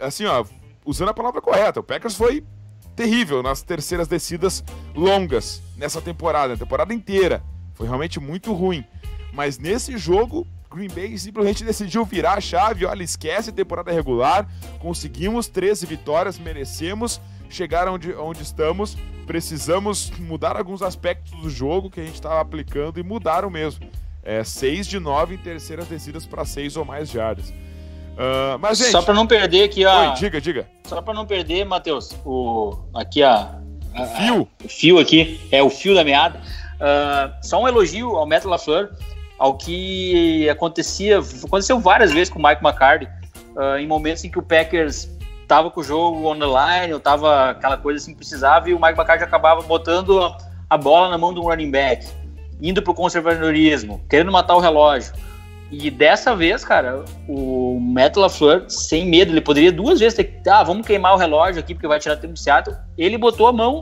assim, 0.00 0.24
ó, 0.24 0.44
usando 0.84 1.08
a 1.08 1.14
palavra 1.14 1.40
correta, 1.40 1.80
o 1.80 1.82
Packers 1.82 2.14
foi 2.14 2.44
terrível 2.94 3.42
nas 3.42 3.62
terceiras 3.62 4.08
descidas 4.08 4.64
longas 4.94 5.62
nessa 5.76 6.00
temporada, 6.00 6.54
a 6.54 6.56
temporada 6.56 6.94
inteira. 6.94 7.42
Foi 7.74 7.86
realmente 7.86 8.18
muito 8.18 8.52
ruim. 8.52 8.84
Mas 9.32 9.58
nesse 9.58 9.98
jogo, 9.98 10.46
Green 10.70 10.88
Bay 10.88 11.16
simplesmente 11.18 11.64
decidiu 11.64 12.04
virar 12.04 12.34
a 12.34 12.40
chave, 12.40 12.84
olha, 12.84 13.02
esquece 13.02 13.52
temporada 13.52 13.92
regular, 13.92 14.48
conseguimos 14.78 15.48
13 15.48 15.86
vitórias, 15.86 16.38
merecemos 16.38 17.20
chegar 17.48 17.88
onde, 17.88 18.12
onde 18.14 18.42
estamos, 18.42 18.96
precisamos 19.26 20.10
mudar 20.18 20.56
alguns 20.56 20.82
aspectos 20.82 21.32
do 21.40 21.48
jogo 21.48 21.90
que 21.90 22.00
a 22.00 22.04
gente 22.04 22.14
estava 22.14 22.40
aplicando 22.40 22.98
e 22.98 23.02
mudaram 23.02 23.50
mesmo. 23.50 23.88
É, 24.22 24.42
6 24.42 24.88
de 24.88 24.98
9 24.98 25.36
em 25.36 25.38
terceiras 25.38 25.86
descidas 25.86 26.26
para 26.26 26.44
6 26.44 26.76
ou 26.76 26.84
mais 26.84 27.08
jardas. 27.08 27.50
Uh, 27.50 28.58
mas, 28.58 28.78
gente, 28.78 28.90
Só 28.90 29.02
para 29.02 29.14
não 29.14 29.26
perder 29.26 29.64
aqui 29.64 29.84
a. 29.84 30.10
Oi, 30.10 30.14
diga, 30.16 30.40
diga. 30.40 30.68
Só 30.84 31.02
para 31.02 31.14
não 31.14 31.26
perder, 31.26 31.64
Matheus, 31.64 32.16
o... 32.24 32.76
aqui 32.94 33.22
a. 33.22 33.60
a 33.94 34.06
fio? 34.06 34.48
A, 34.60 34.64
o 34.64 34.68
fio 34.68 34.98
aqui, 34.98 35.40
é 35.52 35.62
o 35.62 35.68
fio 35.68 35.94
da 35.94 36.02
meada. 36.02 36.40
Uh, 36.76 37.46
só 37.46 37.62
um 37.62 37.68
elogio 37.68 38.16
ao 38.16 38.26
Metal 38.26 38.50
LaFleur 38.50 38.90
ao 39.38 39.54
que 39.56 40.48
acontecia, 40.48 41.20
aconteceu 41.44 41.78
várias 41.78 42.12
vezes 42.12 42.30
com 42.30 42.38
o 42.38 42.42
Mike 42.42 42.64
McCarthy, 42.64 43.08
uh, 43.56 43.78
em 43.78 43.86
momentos 43.86 44.24
em 44.24 44.30
que 44.30 44.38
o 44.38 44.42
Packers 44.42 45.10
estava 45.42 45.70
com 45.70 45.80
o 45.80 45.84
jogo 45.84 46.26
on 46.28 46.38
the 46.38 46.46
line, 46.46 46.92
ou 46.92 47.00
tava 47.00 47.50
aquela 47.50 47.76
coisa 47.76 48.02
assim, 48.02 48.14
precisava, 48.14 48.68
e 48.68 48.74
o 48.74 48.80
Mike 48.80 48.98
McCarthy 48.98 49.24
acabava 49.24 49.62
botando 49.62 50.34
a 50.68 50.76
bola 50.76 51.08
na 51.08 51.18
mão 51.18 51.32
do 51.32 51.42
running 51.42 51.70
back, 51.70 52.06
indo 52.60 52.82
pro 52.82 52.94
conservadorismo, 52.94 54.04
querendo 54.08 54.32
matar 54.32 54.56
o 54.56 54.60
relógio. 54.60 55.12
E 55.70 55.90
dessa 55.90 56.34
vez, 56.34 56.64
cara, 56.64 57.04
o 57.28 57.80
Matt 57.80 58.16
LaFleur, 58.16 58.64
sem 58.68 59.04
medo, 59.06 59.32
ele 59.32 59.40
poderia 59.40 59.72
duas 59.72 59.98
vezes 59.98 60.14
ter 60.14 60.40
ah, 60.48 60.62
vamos 60.62 60.86
queimar 60.86 61.14
o 61.14 61.16
relógio 61.16 61.58
aqui 61.58 61.74
porque 61.74 61.88
vai 61.88 61.98
tirar 61.98 62.16
tempo 62.16 62.34
do 62.34 62.38
Seattle. 62.38 62.76
Ele 62.96 63.18
botou 63.18 63.48
a 63.48 63.52
mão, 63.52 63.80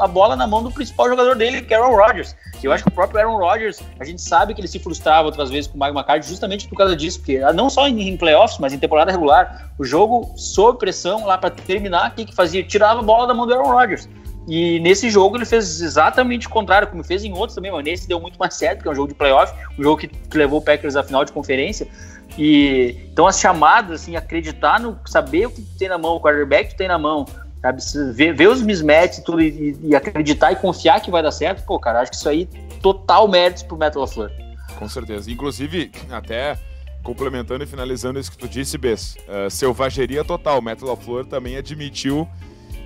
a 0.00 0.08
bola 0.08 0.34
na 0.34 0.46
mão 0.46 0.62
do 0.62 0.72
principal 0.72 1.08
jogador 1.08 1.36
dele, 1.36 1.62
que 1.62 1.72
é 1.72 1.76
Aaron 1.76 1.94
Rodgers. 1.94 2.34
Eu 2.62 2.72
acho 2.72 2.82
que 2.82 2.88
o 2.88 2.92
próprio 2.92 3.20
Aaron 3.20 3.38
Rodgers, 3.38 3.80
a 4.00 4.04
gente 4.04 4.20
sabe 4.20 4.54
que 4.54 4.60
ele 4.60 4.66
se 4.66 4.78
frustrava 4.78 5.26
outras 5.26 5.50
vezes 5.50 5.70
com 5.70 5.78
o 5.78 5.80
Mike 5.80 5.96
McCarthy 5.96 6.28
justamente 6.28 6.66
por 6.66 6.76
causa 6.76 6.96
disso, 6.96 7.20
porque 7.20 7.36
ah, 7.38 7.52
não 7.52 7.70
só 7.70 7.86
em, 7.86 8.16
playoffs, 8.16 8.58
mas 8.58 8.72
em 8.72 8.78
temporada 8.78 9.12
regular, 9.12 9.70
o 9.78 9.84
jogo 9.84 10.32
sob 10.36 10.78
pressão 10.78 11.24
lá 11.24 11.38
para 11.38 11.50
terminar, 11.50 12.10
o 12.10 12.14
que, 12.14 12.24
que 12.24 12.34
fazia? 12.34 12.64
Tirava 12.64 13.00
a 13.00 13.02
bola 13.02 13.26
da 13.26 13.34
mão 13.34 13.46
do 13.46 13.54
Aaron 13.54 13.70
Rodgers. 13.70 14.08
E 14.46 14.78
nesse 14.80 15.08
jogo 15.08 15.36
ele 15.36 15.46
fez 15.46 15.80
exatamente 15.80 16.46
o 16.46 16.50
contrário, 16.50 16.86
como 16.88 17.02
fez 17.02 17.24
em 17.24 17.32
outros 17.32 17.54
também, 17.54 17.72
mas 17.72 17.84
nesse 17.84 18.06
deu 18.06 18.20
muito 18.20 18.38
mais 18.38 18.54
certo, 18.54 18.82
que 18.82 18.88
é 18.88 18.90
um 18.90 18.94
jogo 18.94 19.08
de 19.08 19.14
playoff, 19.14 19.52
um 19.78 19.82
jogo 19.82 19.98
que, 19.98 20.08
que 20.08 20.36
levou 20.36 20.58
o 20.58 20.62
Packers 20.62 20.96
à 20.96 21.02
final 21.02 21.24
de 21.24 21.32
conferência. 21.32 21.88
E 22.36 23.08
então 23.10 23.26
as 23.26 23.38
chamadas, 23.38 24.02
assim, 24.02 24.16
acreditar 24.16 24.80
no 24.80 24.98
saber 25.06 25.46
o 25.46 25.50
que 25.50 25.62
tem 25.78 25.88
na 25.88 25.96
mão, 25.96 26.16
o 26.16 26.20
quarterback 26.20 26.70
que 26.70 26.76
tem 26.76 26.88
na 26.88 26.98
mão, 26.98 27.26
sabe? 27.62 27.82
Ver, 28.12 28.34
ver 28.34 28.48
os 28.48 28.60
mismatches 28.60 29.22
tudo 29.24 29.40
e, 29.40 29.78
e, 29.82 29.96
acreditar 29.96 30.52
e 30.52 30.56
confiar 30.56 31.00
que 31.00 31.10
vai 31.10 31.22
dar 31.22 31.30
certo, 31.30 31.64
pô, 31.64 31.78
cara, 31.78 32.00
acho 32.00 32.10
que 32.10 32.16
isso 32.16 32.28
aí 32.28 32.46
total 32.82 33.26
mérito 33.28 33.64
pro 33.66 33.78
Metal 33.78 34.06
Flor. 34.06 34.30
Com 34.78 34.88
certeza. 34.88 35.30
Inclusive, 35.30 35.90
até 36.10 36.58
complementando 37.02 37.64
e 37.64 37.66
finalizando 37.66 38.18
isso 38.18 38.30
que 38.30 38.38
tu 38.38 38.48
disse, 38.48 38.76
Bess, 38.76 39.16
uh, 39.28 39.48
selvageria 39.48 40.24
total. 40.24 40.60
Metal 40.60 40.96
Flor 40.96 41.24
também 41.24 41.56
admitiu 41.56 42.28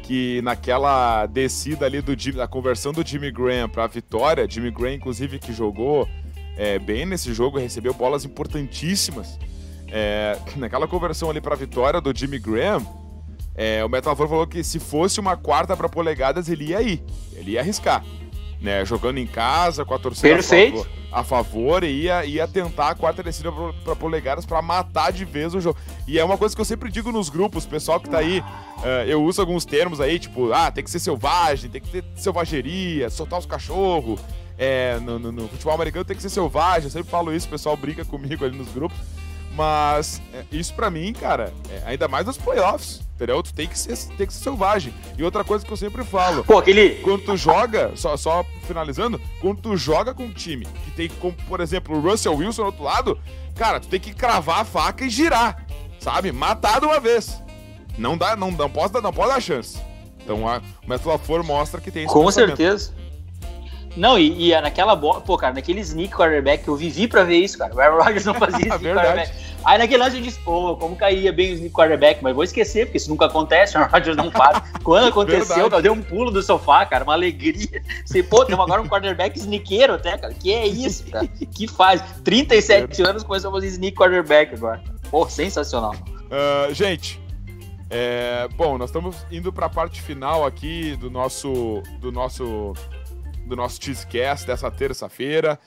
que 0.09 0.41
naquela 0.41 1.27
descida 1.27 1.85
ali 1.85 2.01
do 2.01 2.17
da 2.33 2.49
conversão 2.49 2.95
do 2.95 3.07
Jimmy 3.07 3.31
Graham 3.31 3.69
para 3.69 3.85
a 3.85 3.87
vitória, 3.87 4.49
Jimmy 4.49 4.71
Graham 4.71 4.95
inclusive 4.95 5.39
que 5.39 5.53
jogou 5.53 6.09
é, 6.57 6.79
bem 6.79 7.05
nesse 7.05 7.35
jogo, 7.35 7.59
recebeu 7.59 7.93
bolas 7.93 8.25
importantíssimas. 8.25 9.39
É, 9.87 10.39
naquela 10.57 10.89
conversão 10.89 11.29
ali 11.29 11.43
para 11.43 11.55
a 11.55 11.59
vitória 11.59 12.01
do 12.01 12.17
Jimmy 12.17 12.39
Graham, 12.39 12.87
é, 13.55 13.85
o 13.85 13.89
Metal 13.91 14.17
falou 14.17 14.47
que 14.47 14.65
se 14.65 14.79
fosse 14.79 15.21
uma 15.21 15.37
quarta 15.37 15.77
para 15.77 15.91
polegadas 15.91 16.49
ele 16.49 16.69
ia 16.69 16.81
ir, 16.81 17.05
ele 17.35 17.51
ia 17.51 17.61
arriscar, 17.61 18.03
né? 18.61 18.85
Jogando 18.85 19.19
em 19.19 19.27
casa 19.27 19.85
com 19.85 19.95
a 19.95 19.99
torcida 19.99 20.35
Perfeito. 20.35 20.87
A 21.11 21.25
favor, 21.25 21.85
e 21.85 22.03
ia, 22.03 22.25
ia 22.27 22.47
tentar 22.47 22.91
a 22.91 22.95
quarta 22.95 23.23
descida 23.23 23.51
para 23.83 23.97
polegadas 23.97 24.45
para 24.45 24.61
matar 24.61 25.11
de 25.11 25.25
vez 25.25 25.55
o 25.55 25.61
jogo. 25.61 25.79
E 26.07 26.19
é 26.19 26.25
uma 26.25 26.37
coisa 26.37 26.55
que 26.55 26.61
eu 26.61 26.67
sempre 26.67 26.91
digo 26.91 27.11
nos 27.11 27.31
grupos, 27.31 27.65
pessoal 27.65 27.99
que 27.99 28.11
tá 28.11 28.19
aí 28.19 28.45
Uh, 28.79 29.03
eu 29.09 29.25
uso 29.25 29.41
alguns 29.41 29.65
termos 29.65 30.01
aí, 30.01 30.21
tipo, 30.21 30.53
ah, 30.53 30.71
tem 30.71 30.85
que 30.85 30.91
ser 30.91 31.01
selvagem, 31.01 31.69
tem 31.69 31.81
que 31.81 31.89
ter 31.89 32.05
selvageria, 32.15 33.11
soltar 33.11 33.39
os 33.39 33.47
cachorros. 33.47 34.21
É, 34.57 34.99
no, 35.01 35.19
no, 35.19 35.33
no, 35.33 35.49
futebol 35.49 35.75
americano 35.75 36.05
tem 36.05 36.17
que 36.17 36.23
ser 36.23 36.31
selvagem, 36.31 36.85
eu 36.85 36.91
sempre 36.91 37.11
falo 37.11 37.33
isso, 37.33 37.47
o 37.47 37.51
pessoal 37.51 37.77
brinca 37.77 38.05
comigo 38.05 38.45
ali 38.45 38.57
nos 38.57 38.69
grupos. 38.69 38.97
Mas 39.59 40.23
é, 40.33 40.45
isso 40.53 40.73
pra 40.73 40.89
mim, 40.89 41.13
cara, 41.13 41.53
é, 41.69 41.83
ainda 41.85 42.07
mais 42.07 42.25
nos 42.25 42.39
playoffs, 42.39 43.01
entendeu? 43.17 43.43
Tu 43.43 43.53
tem 43.53 43.67
que, 43.67 43.77
ser, 43.77 43.97
tem 44.17 44.25
que 44.25 44.33
ser 44.33 44.45
selvagem. 44.45 44.95
E 45.19 45.25
outra 45.25 45.43
coisa 45.43 45.67
que 45.67 45.73
eu 45.73 45.77
sempre 45.77 46.05
falo, 46.05 46.45
Pô, 46.45 46.59
aquele. 46.59 46.91
quando 47.03 47.25
tu 47.25 47.37
joga, 47.37 47.91
só, 47.97 48.17
só 48.17 48.45
finalizando, 48.69 49.21
quando 49.41 49.61
tu 49.61 49.77
joga 49.77 50.15
com 50.15 50.23
um 50.27 50.33
time 50.33 50.65
que 50.85 50.93
tem, 50.93 51.09
como, 51.09 51.35
por 51.49 51.59
exemplo, 51.61 51.97
o 51.97 52.01
Russell 52.01 52.37
Wilson 52.37 52.63
do 52.63 52.67
outro 52.67 52.85
lado, 52.85 53.19
cara, 53.57 53.81
tu 53.81 53.89
tem 53.89 53.99
que 53.99 54.15
cravar 54.15 54.61
a 54.61 54.65
faca 54.65 55.05
e 55.05 55.11
girar, 55.11 55.67
sabe? 55.99 56.31
Matar 56.31 56.79
de 56.79 56.87
uma 56.87 57.01
vez. 57.01 57.37
Não 57.99 58.17
dá, 58.17 58.37
não, 58.37 58.53
não, 58.53 58.71
pode, 58.71 58.93
dar- 58.93 59.01
não 59.03 59.13
pode 59.13 59.33
dar 59.33 59.41
chance. 59.41 59.77
Então 60.23 60.47
a, 60.49 60.59
o 60.59 60.89
Matt 60.89 61.05
LaFleur 61.05 61.43
mostra 61.43 61.81
que 61.81 61.91
tem 61.91 62.05
esse 62.05 62.13
Com 62.13 62.31
certeza. 62.31 62.93
Não, 63.99 64.17
e, 64.17 64.47
e 64.47 64.53
é 64.53 64.61
naquela 64.61 64.95
bola, 64.95 65.21
pô, 65.21 65.37
cara, 65.37 65.55
naquele 65.55 65.81
sneak 65.81 66.15
quarterback, 66.15 66.67
eu 66.67 66.77
vivi 66.77 67.09
pra 67.09 67.25
ver 67.25 67.39
isso, 67.39 67.59
cara. 67.59 67.75
O 67.75 67.81
Aaron 67.81 67.99
Rodgers 68.03 68.25
não 68.25 68.35
fazia 68.35 68.61
sneak 68.77 68.95
quarterback. 68.95 69.33
Aí 69.65 69.77
naquele 69.77 70.03
lance 70.03 70.17
eu 70.17 70.23
disse, 70.23 70.39
pô, 70.39 70.77
como 70.77 70.95
caía 70.95 71.33
bem 71.33 71.51
o 71.51 71.55
sneak 71.55 71.75
quarterback, 71.75 72.23
mas 72.23 72.33
vou 72.33 72.45
esquecer, 72.45 72.87
porque 72.87 72.99
isso 72.99 73.11
nunca 73.11 73.27
acontece, 73.27 73.77
o 73.77 73.81
Aaron 73.83 73.91
Rodgers 73.91 74.17
não 74.17 74.31
faz. 74.31 74.63
Quando 74.85 75.09
aconteceu, 75.09 75.69
eu 75.69 75.83
dei 75.83 75.91
um 75.91 76.01
pulo 76.01 76.31
do 76.31 76.41
sofá, 76.41 76.87
cara, 76.87 77.03
uma 77.03 77.15
alegria. 77.15 77.83
Você, 78.05 78.23
pô, 78.23 78.45
temos 78.45 78.65
agora 78.65 78.81
um 78.81 78.89
quarterback 78.89 79.37
sneakeiro 79.37 79.95
até, 79.95 80.17
cara. 80.17 80.33
Que 80.33 80.53
é 80.53 80.67
isso, 80.67 81.05
cara? 81.11 81.27
Que 81.27 81.67
faz? 81.67 82.01
37 82.23 83.03
anos 83.03 83.25
começou 83.25 83.51
a 83.51 83.55
fazer 83.55 83.67
sneak 83.67 83.97
quarterback 83.97 84.55
agora. 84.55 84.81
Pô, 85.11 85.29
sensacional. 85.29 85.97
Ah, 86.31 86.69
gente, 86.73 87.21
é, 87.91 88.47
bom, 88.55 88.77
nós 88.77 88.91
estamos 88.91 89.17
indo 89.31 89.53
para 89.53 89.67
a 89.67 89.71
parte 89.71 90.03
final 90.03 90.45
aqui 90.45 90.95
do 90.97 91.11
nosso 91.11 91.83
do 92.01 92.13
nosso 92.13 92.75
do 93.49 93.57
nosso 93.57 93.83
Cheesecast 93.83 94.47
dessa 94.47 94.71
terça-feira. 94.71 95.59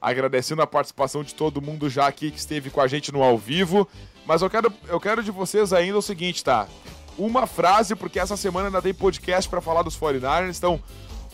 Agradecendo 0.00 0.62
a 0.62 0.66
participação 0.66 1.22
de 1.24 1.34
todo 1.34 1.62
mundo 1.62 1.88
já 1.88 2.06
aqui 2.06 2.30
que 2.30 2.38
esteve 2.38 2.70
com 2.70 2.80
a 2.80 2.86
gente 2.86 3.10
no 3.12 3.22
ao 3.22 3.38
vivo. 3.38 3.88
Mas 4.26 4.42
eu 4.42 4.50
quero, 4.50 4.72
eu 4.86 5.00
quero 5.00 5.22
de 5.22 5.30
vocês 5.30 5.72
ainda 5.72 5.98
o 5.98 6.02
seguinte, 6.02 6.44
tá? 6.44 6.68
Uma 7.16 7.46
frase, 7.46 7.96
porque 7.96 8.18
essa 8.20 8.36
semana 8.36 8.68
ainda 8.68 8.82
tem 8.82 8.94
podcast 8.94 9.48
para 9.48 9.60
falar 9.60 9.82
dos 9.82 9.98
49ers. 9.98 10.56
Então, 10.56 10.80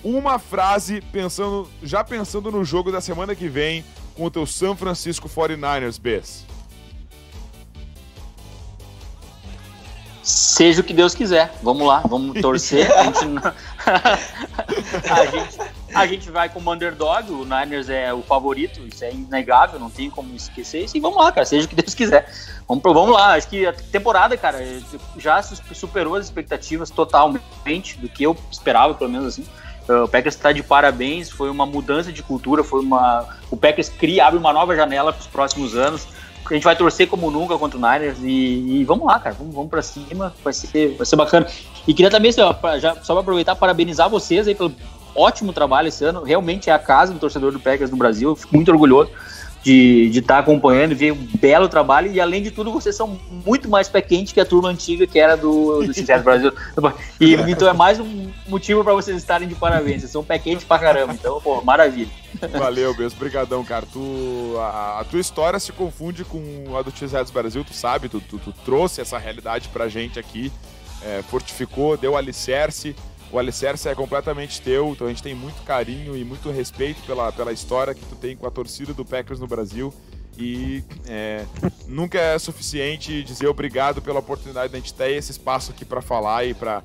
uma 0.03 0.39
frase 0.39 1.01
pensando, 1.13 1.69
já 1.83 2.03
pensando 2.05 2.51
no 2.51 2.65
jogo 2.65 2.91
da 2.93 3.01
semana 3.01 3.35
que 3.35 3.49
vem 3.49 3.85
com 4.15 4.25
o 4.25 4.31
teu 4.31 4.47
San 4.47 4.77
Francisco 4.77 5.29
49ers, 5.29 6.01
Bess. 6.01 6.47
Seja 10.23 10.81
o 10.81 10.85
que 10.85 10.95
Deus 10.95 11.15
quiser. 11.15 11.53
Vamos 11.63 11.87
lá, 11.87 12.01
vamos 12.01 12.41
torcer. 12.41 12.91
A 12.97 13.03
gente, 13.05 13.25
não- 13.27 13.43
a 13.85 15.27
gente, 15.27 15.59
a 15.95 16.07
gente 16.07 16.31
vai 16.31 16.49
como 16.49 16.73
underdog, 16.73 17.31
o 17.31 17.45
Niners 17.45 17.89
é 17.89 18.13
o 18.13 18.23
favorito, 18.23 18.81
isso 18.87 19.05
é 19.05 19.13
inegável, 19.13 19.79
não 19.79 19.91
tem 19.91 20.11
como 20.11 20.35
esquecer 20.35 20.85
isso. 20.85 20.97
E 20.97 21.01
vamos 21.01 21.19
lá, 21.19 21.31
cara, 21.33 21.47
seja 21.47 21.67
o 21.67 21.69
que 21.69 21.75
Deus 21.75 21.95
quiser. 21.95 22.29
Vamos, 22.69 22.83
vamos 22.83 23.11
lá, 23.13 23.35
acho 23.35 23.49
que 23.49 23.67
a 23.67 23.73
temporada, 23.73 24.37
cara, 24.37 24.59
já 25.19 25.43
su- 25.43 25.57
superou 25.75 26.15
as 26.17 26.25
expectativas 26.25 26.91
totalmente 26.91 27.99
do 27.99 28.09
que 28.09 28.23
eu 28.25 28.37
esperava, 28.51 28.95
pelo 28.95 29.11
menos 29.11 29.29
assim. 29.29 29.47
Uh, 29.89 30.05
O 30.05 30.09
Packers 30.09 30.35
está 30.35 30.51
de 30.51 30.63
parabéns, 30.63 31.31
foi 31.31 31.51
uma 31.51 31.67
mudança 31.67 32.11
de 32.13 32.23
cultura, 32.23 32.65
foi 32.65 32.81
uma. 32.81 33.27
O 33.51 33.57
Packers 33.57 33.91
cria, 33.91 34.27
abre 34.27 34.39
uma 34.39 34.53
nova 34.53 34.75
janela 34.75 35.13
para 35.13 35.21
os 35.21 35.27
próximos 35.27 35.77
anos. 35.77 36.07
A 36.51 36.53
gente 36.53 36.65
vai 36.65 36.77
torcer 36.77 37.09
como 37.09 37.31
nunca 37.31 37.57
contra 37.57 37.79
o 37.79 37.81
Niners 37.81 38.19
e, 38.23 38.81
e 38.81 38.85
vamos 38.85 39.07
lá, 39.07 39.19
cara, 39.19 39.35
vamos, 39.39 39.55
vamos 39.55 39.71
para 39.71 39.81
cima, 39.81 40.35
vai 40.45 40.53
ser, 40.53 40.95
vai 40.97 41.07
ser 41.07 41.17
bacana. 41.17 41.47
E 41.87 41.95
queria 41.95 42.11
também, 42.11 42.29
assim, 42.31 42.41
já, 42.81 42.95
só 43.03 43.15
para 43.15 43.21
aproveitar, 43.23 43.57
parabenizar 43.57 44.11
vocês 44.11 44.47
aí 44.47 44.55
pelo 44.55 44.71
ótimo 45.15 45.53
trabalho 45.53 45.89
esse 45.89 46.05
ano. 46.05 46.23
Realmente 46.23 46.71
é 46.71 46.73
a 46.73 46.79
casa 46.79 47.13
do 47.13 47.19
torcedor 47.19 47.53
do 47.53 47.61
Packers 47.61 47.91
no 47.91 47.97
Brasil, 47.97 48.31
eu 48.31 48.37
fico 48.37 48.55
muito 48.55 48.71
orgulhoso 48.71 49.11
de 49.65 50.19
estar 50.19 50.41
acompanhando 50.41 50.93
e 50.93 50.95
ver 50.95 51.13
um 51.13 51.27
belo 51.41 51.69
trabalho. 51.69 52.13
E 52.13 52.21
além 52.21 52.43
de 52.43 52.51
tudo, 52.51 52.71
vocês 52.71 52.95
são 52.95 53.19
muito 53.47 53.69
mais 53.69 53.89
pé 53.89 54.03
quente 54.03 54.35
que 54.35 54.41
a 54.41 54.45
turma 54.45 54.69
antiga 54.69 55.07
que 55.07 55.19
era 55.19 55.37
do, 55.37 55.83
do 55.83 55.95
Cicero 55.95 56.23
Brasil. 56.23 56.53
E 57.21 57.35
então 57.35 57.69
é 57.69 57.73
mais 57.73 57.99
um 57.99 58.31
motivo 58.47 58.85
para 58.85 58.93
vocês 58.93 59.17
estarem 59.17 59.49
de 59.49 59.55
parabéns. 59.55 60.01
Vocês 60.01 60.11
são 60.11 60.23
pé 60.23 60.39
quente 60.39 60.67
pra 60.67 60.79
caramba. 60.79 61.15
Então, 61.15 61.41
pô, 61.41 61.63
maravilha. 61.63 62.11
Valeu, 62.53 62.95
Bess. 62.95 63.15
Obrigadão, 63.15 63.65
cara. 63.65 63.87
Tu, 63.91 64.55
a, 64.59 65.01
a 65.01 65.05
tua 65.05 65.21
história 65.21 65.59
se 65.59 65.73
confunde 65.73 66.25
com 66.25 66.77
a 66.77 66.83
do 66.83 66.91
Cheeseheads 66.91 67.31
Brasil, 67.31 67.65
tu 67.65 67.73
sabe, 67.73 68.09
tu, 68.09 68.21
tu, 68.21 68.39
tu 68.39 68.53
trouxe 68.65 69.01
essa 69.01 69.17
realidade 69.17 69.69
pra 69.69 69.89
gente 69.89 70.19
aqui, 70.19 70.53
é, 71.03 71.23
fortificou, 71.23 71.97
deu 71.97 72.17
alicerce. 72.17 72.95
O 73.35 73.39
alicerce 73.41 73.89
é 73.89 73.97
completamente 73.97 74.63
teu, 74.63 74.91
então 74.91 75.09
a 75.09 75.11
gente 75.11 75.21
tem 75.21 75.35
muito 75.35 75.61
carinho 75.65 76.17
e 76.17 76.25
muito 76.25 76.53
respeito 76.53 77.03
pela, 77.03 77.33
pela 77.33 77.51
história 77.53 77.93
que 77.93 78.07
tu 78.07 78.15
tem 78.15 78.37
com 78.37 78.47
a 78.47 78.51
torcida 78.51 78.95
do 78.95 79.05
Packers 79.05 79.41
no 79.41 79.49
Brasil. 79.49 79.93
E 80.39 80.85
é, 81.05 81.45
nunca 81.89 82.17
é 82.17 82.39
suficiente 82.39 83.25
dizer 83.25 83.49
obrigado 83.49 84.01
pela 84.01 84.21
oportunidade 84.21 84.71
de 84.71 84.77
a 84.77 84.79
gente 84.79 84.95
ter 84.95 85.11
esse 85.11 85.33
espaço 85.33 85.73
aqui 85.73 85.85
pra 85.85 86.01
falar 86.01 86.45
e 86.45 86.55
pra, 86.55 86.85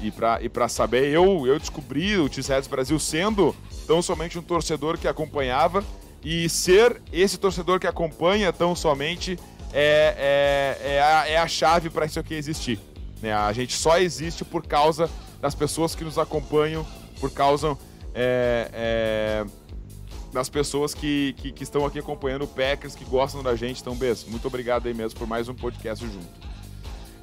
e 0.00 0.12
pra, 0.12 0.38
e 0.40 0.48
pra 0.48 0.68
saber. 0.68 1.08
Eu, 1.08 1.44
eu 1.48 1.58
descobri 1.58 2.16
o 2.16 2.32
Cheeseheads 2.32 2.68
Brasil 2.68 2.96
sendo 3.00 3.52
tão 3.84 4.00
somente 4.00 4.38
um 4.38 4.42
torcedor 4.42 4.98
que 4.98 5.08
acompanhava 5.08 5.82
e 6.22 6.48
ser 6.48 7.02
esse 7.12 7.36
torcedor 7.38 7.80
que 7.80 7.88
acompanha 7.88 8.52
tão 8.52 8.76
somente 8.76 9.36
é, 9.72 10.76
é, 10.80 10.92
é, 10.92 11.02
a, 11.02 11.28
é 11.28 11.36
a 11.38 11.48
chave 11.48 11.90
para 11.90 12.06
isso 12.06 12.20
aqui 12.20 12.34
existir. 12.34 12.78
Né? 13.20 13.32
A 13.32 13.52
gente 13.52 13.74
só 13.74 13.98
existe 13.98 14.44
por 14.44 14.64
causa 14.64 15.10
das 15.40 15.54
pessoas 15.54 15.94
que 15.94 16.04
nos 16.04 16.18
acompanham, 16.18 16.86
por 17.20 17.30
causa 17.30 17.76
é, 18.14 18.68
é, 18.72 19.44
das 20.32 20.48
pessoas 20.48 20.94
que, 20.94 21.34
que, 21.38 21.52
que 21.52 21.62
estão 21.62 21.84
aqui 21.86 21.98
acompanhando 21.98 22.42
o 22.42 22.48
Packers, 22.48 22.94
que 22.94 23.04
gostam 23.04 23.42
da 23.42 23.54
gente. 23.54 23.80
Então, 23.80 23.94
Bess, 23.94 24.24
muito 24.24 24.46
obrigado 24.46 24.86
aí 24.86 24.94
mesmo 24.94 25.18
por 25.18 25.28
mais 25.28 25.48
um 25.48 25.54
podcast 25.54 26.04
junto. 26.04 26.26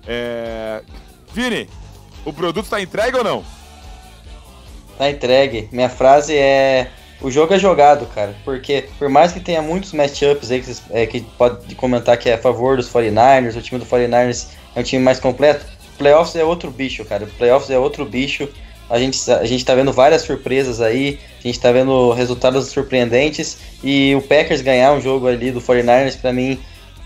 É... 0.08 0.82
Vini, 1.34 1.70
o 2.24 2.32
produto 2.32 2.66
está 2.66 2.82
entregue 2.82 3.18
ou 3.18 3.24
não? 3.24 3.44
Tá 4.98 5.10
entregue. 5.10 5.68
Minha 5.72 5.90
frase 5.90 6.36
é. 6.36 6.90
O 7.22 7.32
jogo 7.32 7.54
é 7.54 7.60
jogado, 7.60 8.06
cara. 8.08 8.36
Porque 8.44 8.88
por 8.98 9.10
mais 9.10 9.32
que 9.32 9.40
tenha 9.40 9.62
muitos 9.62 9.94
matchups 9.94 10.52
aí 10.52 10.62
que, 10.62 10.76
é, 10.92 11.06
que 11.06 11.22
pode 11.22 11.76
comentar 11.76 12.18
que 12.18 12.30
é 12.30 12.36
a 12.36 12.38
favor 12.38 12.78
dos 12.78 12.90
49ers, 12.90 13.58
o 13.58 13.62
time 13.62 13.80
do 13.80 13.86
49ers 13.86 14.48
é 14.76 14.80
um 14.80 14.84
time 14.84 15.04
mais 15.04 15.20
completo. 15.20 15.66
Playoffs 15.98 16.36
é 16.36 16.44
outro 16.44 16.72
bicho, 16.72 17.04
cara. 17.06 17.28
Playoffs 17.38 17.70
é 17.70 17.78
outro 17.78 18.06
bicho. 18.06 18.48
A 18.90 19.00
gente, 19.00 19.32
a 19.32 19.46
gente 19.46 19.66
tá 19.66 19.74
vendo 19.74 19.92
várias 19.92 20.22
surpresas 20.22 20.82
aí. 20.82 21.20
A 21.40 21.48
gente 21.48 21.60
tá 21.60 21.72
vendo 21.72 22.12
resultados 22.12 22.68
surpreendentes. 22.68 23.58
E 23.84 24.16
o 24.16 24.22
Packers 24.22 24.62
ganhar 24.62 24.94
um 24.94 25.02
jogo 25.02 25.28
ali 25.28 25.52
do 25.52 25.62
49ers, 25.62 26.20
pra 26.20 26.32
mim, 26.32 26.60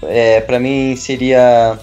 é, 0.04 0.42
pra 0.42 0.60
mim 0.60 0.96
seria. 0.96 1.78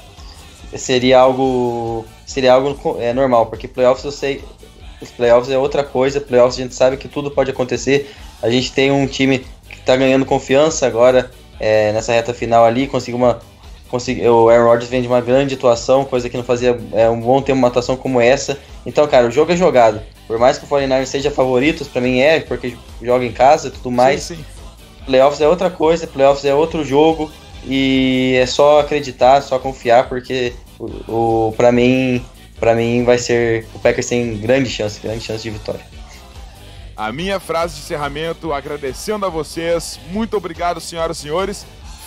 Seria 0.74 1.20
algo. 1.20 2.04
Seria 2.26 2.52
algo 2.52 2.96
é, 3.00 3.12
normal, 3.12 3.46
porque 3.46 3.68
playoffs 3.68 4.04
eu 4.04 4.10
sei, 4.10 4.42
playoffs 5.16 5.48
é 5.50 5.56
outra 5.56 5.84
coisa, 5.84 6.20
playoffs 6.20 6.58
a 6.58 6.62
gente 6.62 6.74
sabe 6.74 6.96
que 6.96 7.06
tudo 7.06 7.30
pode 7.30 7.50
acontecer. 7.50 8.12
A 8.42 8.50
gente 8.50 8.72
tem 8.72 8.90
um 8.90 9.06
time 9.06 9.46
que 9.70 9.80
tá 9.80 9.96
ganhando 9.96 10.24
confiança 10.24 10.86
agora 10.86 11.30
é, 11.58 11.92
nessa 11.92 12.12
reta 12.12 12.34
final 12.34 12.64
ali, 12.64 12.86
conseguiu 12.86 13.16
uma. 13.16 13.40
Consegui, 13.88 14.26
o 14.26 14.48
Aaron 14.48 14.64
Rodgers 14.64 14.90
vem 14.90 15.00
de 15.00 15.08
uma 15.08 15.20
grande 15.20 15.54
atuação, 15.54 16.04
coisa 16.04 16.28
que 16.28 16.36
não 16.36 16.42
fazia 16.42 16.78
é, 16.92 17.08
um 17.08 17.20
bom 17.20 17.40
tempo 17.40 17.58
uma 17.58 17.68
atuação 17.68 17.96
como 17.96 18.20
essa. 18.20 18.58
Então, 18.84 19.06
cara, 19.06 19.26
o 19.26 19.30
jogo 19.30 19.52
é 19.52 19.56
jogado. 19.56 20.00
Por 20.26 20.38
mais 20.38 20.58
que 20.58 20.64
o 20.64 20.68
49ers 20.68 21.06
seja 21.06 21.30
favoritos, 21.30 21.86
pra 21.86 22.00
mim 22.00 22.18
é, 22.18 22.40
porque 22.40 22.76
joga 23.00 23.24
em 23.24 23.32
casa 23.32 23.68
e 23.68 23.70
tudo 23.70 23.90
mais. 23.90 24.22
Sim, 24.22 24.36
sim. 24.36 24.44
Playoffs 25.04 25.40
é 25.40 25.48
outra 25.48 25.70
coisa, 25.70 26.06
playoffs 26.06 26.44
é 26.44 26.52
outro 26.52 26.84
jogo. 26.84 27.30
E 27.64 28.36
é 28.40 28.46
só 28.46 28.80
acreditar, 28.80 29.40
só 29.40 29.58
confiar, 29.58 30.08
porque 30.08 30.52
o, 30.78 31.48
o 31.48 31.52
para 31.56 31.72
mim, 31.72 32.24
para 32.60 32.74
mim 32.74 33.04
vai 33.04 33.18
ser 33.18 33.66
o 33.74 33.78
Packers 33.78 34.06
tem 34.08 34.36
grande 34.36 34.68
chance, 34.70 35.00
grande 35.00 35.20
chance 35.20 35.42
de 35.42 35.50
vitória. 35.50 35.80
A 36.96 37.12
minha 37.12 37.38
frase 37.38 37.74
de 37.74 37.80
encerramento, 37.80 38.52
agradecendo 38.52 39.26
a 39.26 39.28
vocês. 39.28 40.00
Muito 40.10 40.36
obrigado, 40.36 40.80
senhoras 40.80 41.18
e 41.18 41.22
senhores. 41.22 41.66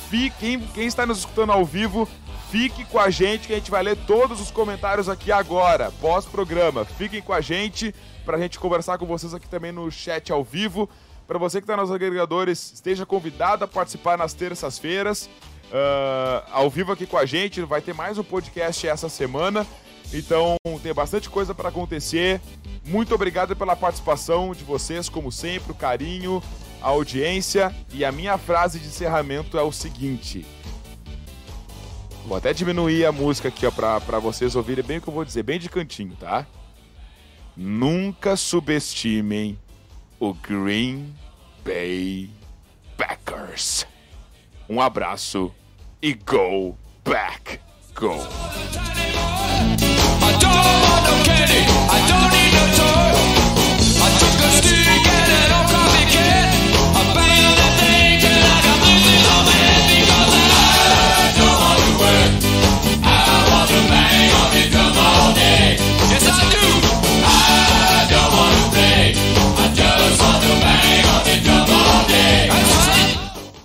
Fiquem, 0.10 0.60
quem 0.74 0.88
está 0.88 1.06
nos 1.06 1.20
escutando 1.20 1.52
ao 1.52 1.64
vivo, 1.64 2.08
fique 2.50 2.84
com 2.86 3.00
a 3.00 3.10
gente 3.10 3.48
que 3.48 3.54
a 3.54 3.58
gente 3.58 3.70
vai 3.70 3.84
ler 3.84 3.96
todos 4.08 4.42
os 4.42 4.50
comentários 4.50 5.08
aqui 5.08 5.32
agora, 5.32 5.92
pós-programa. 6.02 6.84
Fiquem 6.84 7.22
com 7.22 7.32
a 7.32 7.42
gente 7.42 7.94
para 8.26 8.36
a 8.38 8.40
gente 8.40 8.58
conversar 8.58 8.98
com 8.98 9.06
vocês 9.06 9.34
aqui 9.34 9.48
também 9.48 9.72
no 9.72 9.92
chat 9.92 10.32
ao 10.32 10.44
vivo. 10.44 10.90
Para 11.28 11.38
você 11.38 11.60
que 11.60 11.66
está 11.66 11.78
nos 11.78 11.92
agregadores, 11.92 12.72
esteja 12.74 13.06
convidado 13.06 13.64
a 13.64 13.68
participar 13.68 14.18
nas 14.18 14.34
terças-feiras, 14.34 15.30
ah, 15.72 16.44
ao 16.52 16.72
vivo 16.72 16.92
aqui 16.92 17.06
com 17.06 17.18
a 17.18 17.26
gente. 17.26 17.62
Vai 17.62 17.82
ter 17.82 17.94
mais 17.94 18.18
um 18.18 18.24
podcast 18.24 18.88
essa 18.88 19.10
semana. 19.10 19.66
Então 20.12 20.56
tem 20.82 20.92
bastante 20.92 21.30
coisa 21.30 21.54
para 21.54 21.70
acontecer. 21.70 22.42
Muito 22.84 23.14
obrigado 23.14 23.56
pela 23.56 23.76
participação 23.76 24.54
de 24.56 24.64
vocês, 24.64 25.08
como 25.08 25.32
sempre, 25.32 25.72
o 25.72 25.76
carinho, 25.76 26.42
a 26.82 26.90
audiência. 26.90 27.76
E 27.92 28.06
a 28.06 28.12
minha 28.12 28.38
frase 28.38 28.80
de 28.80 28.88
encerramento 28.88 29.58
é 29.58 29.62
o 29.62 29.72
seguinte. 29.72 30.46
Vou 32.26 32.38
até 32.38 32.54
diminuir 32.54 33.06
a 33.06 33.12
música 33.12 33.48
aqui, 33.48 33.66
ó, 33.66 33.72
pra, 33.72 34.20
vocês 34.20 34.56
ouvirem 34.56 34.84
bem 34.84 35.00
o 35.00 35.02
que 35.02 35.10
eu 35.10 35.14
vou 35.14 35.26
dizer, 35.26 35.42
bem 35.42 35.58
de 35.58 35.68
cantinho, 35.68 36.16
tá? 36.16 36.46
Nunca 37.58 38.36
subestimem 38.36 39.58
o 40.20 40.34
Green 40.34 41.14
Bay 41.66 42.30
Packers. 42.96 43.88
Um 44.70 44.80
abraço 44.80 45.52
e 46.02 46.14
go 46.14 46.78
back, 47.04 47.60
go. 47.96 48.18
I 50.22 50.38
don't. 50.40 50.80
I 51.92 52.08
don't 52.08 52.30
yes 66.22 66.38
I 66.40 66.50
do. 66.50 66.66
I 67.24 68.08
don't 68.10 68.32
want 68.38 68.56
to 68.56 68.66
think, 68.76 69.18
I 69.60 69.68
just 69.74 70.22
want 70.22 70.44
to 70.44 70.79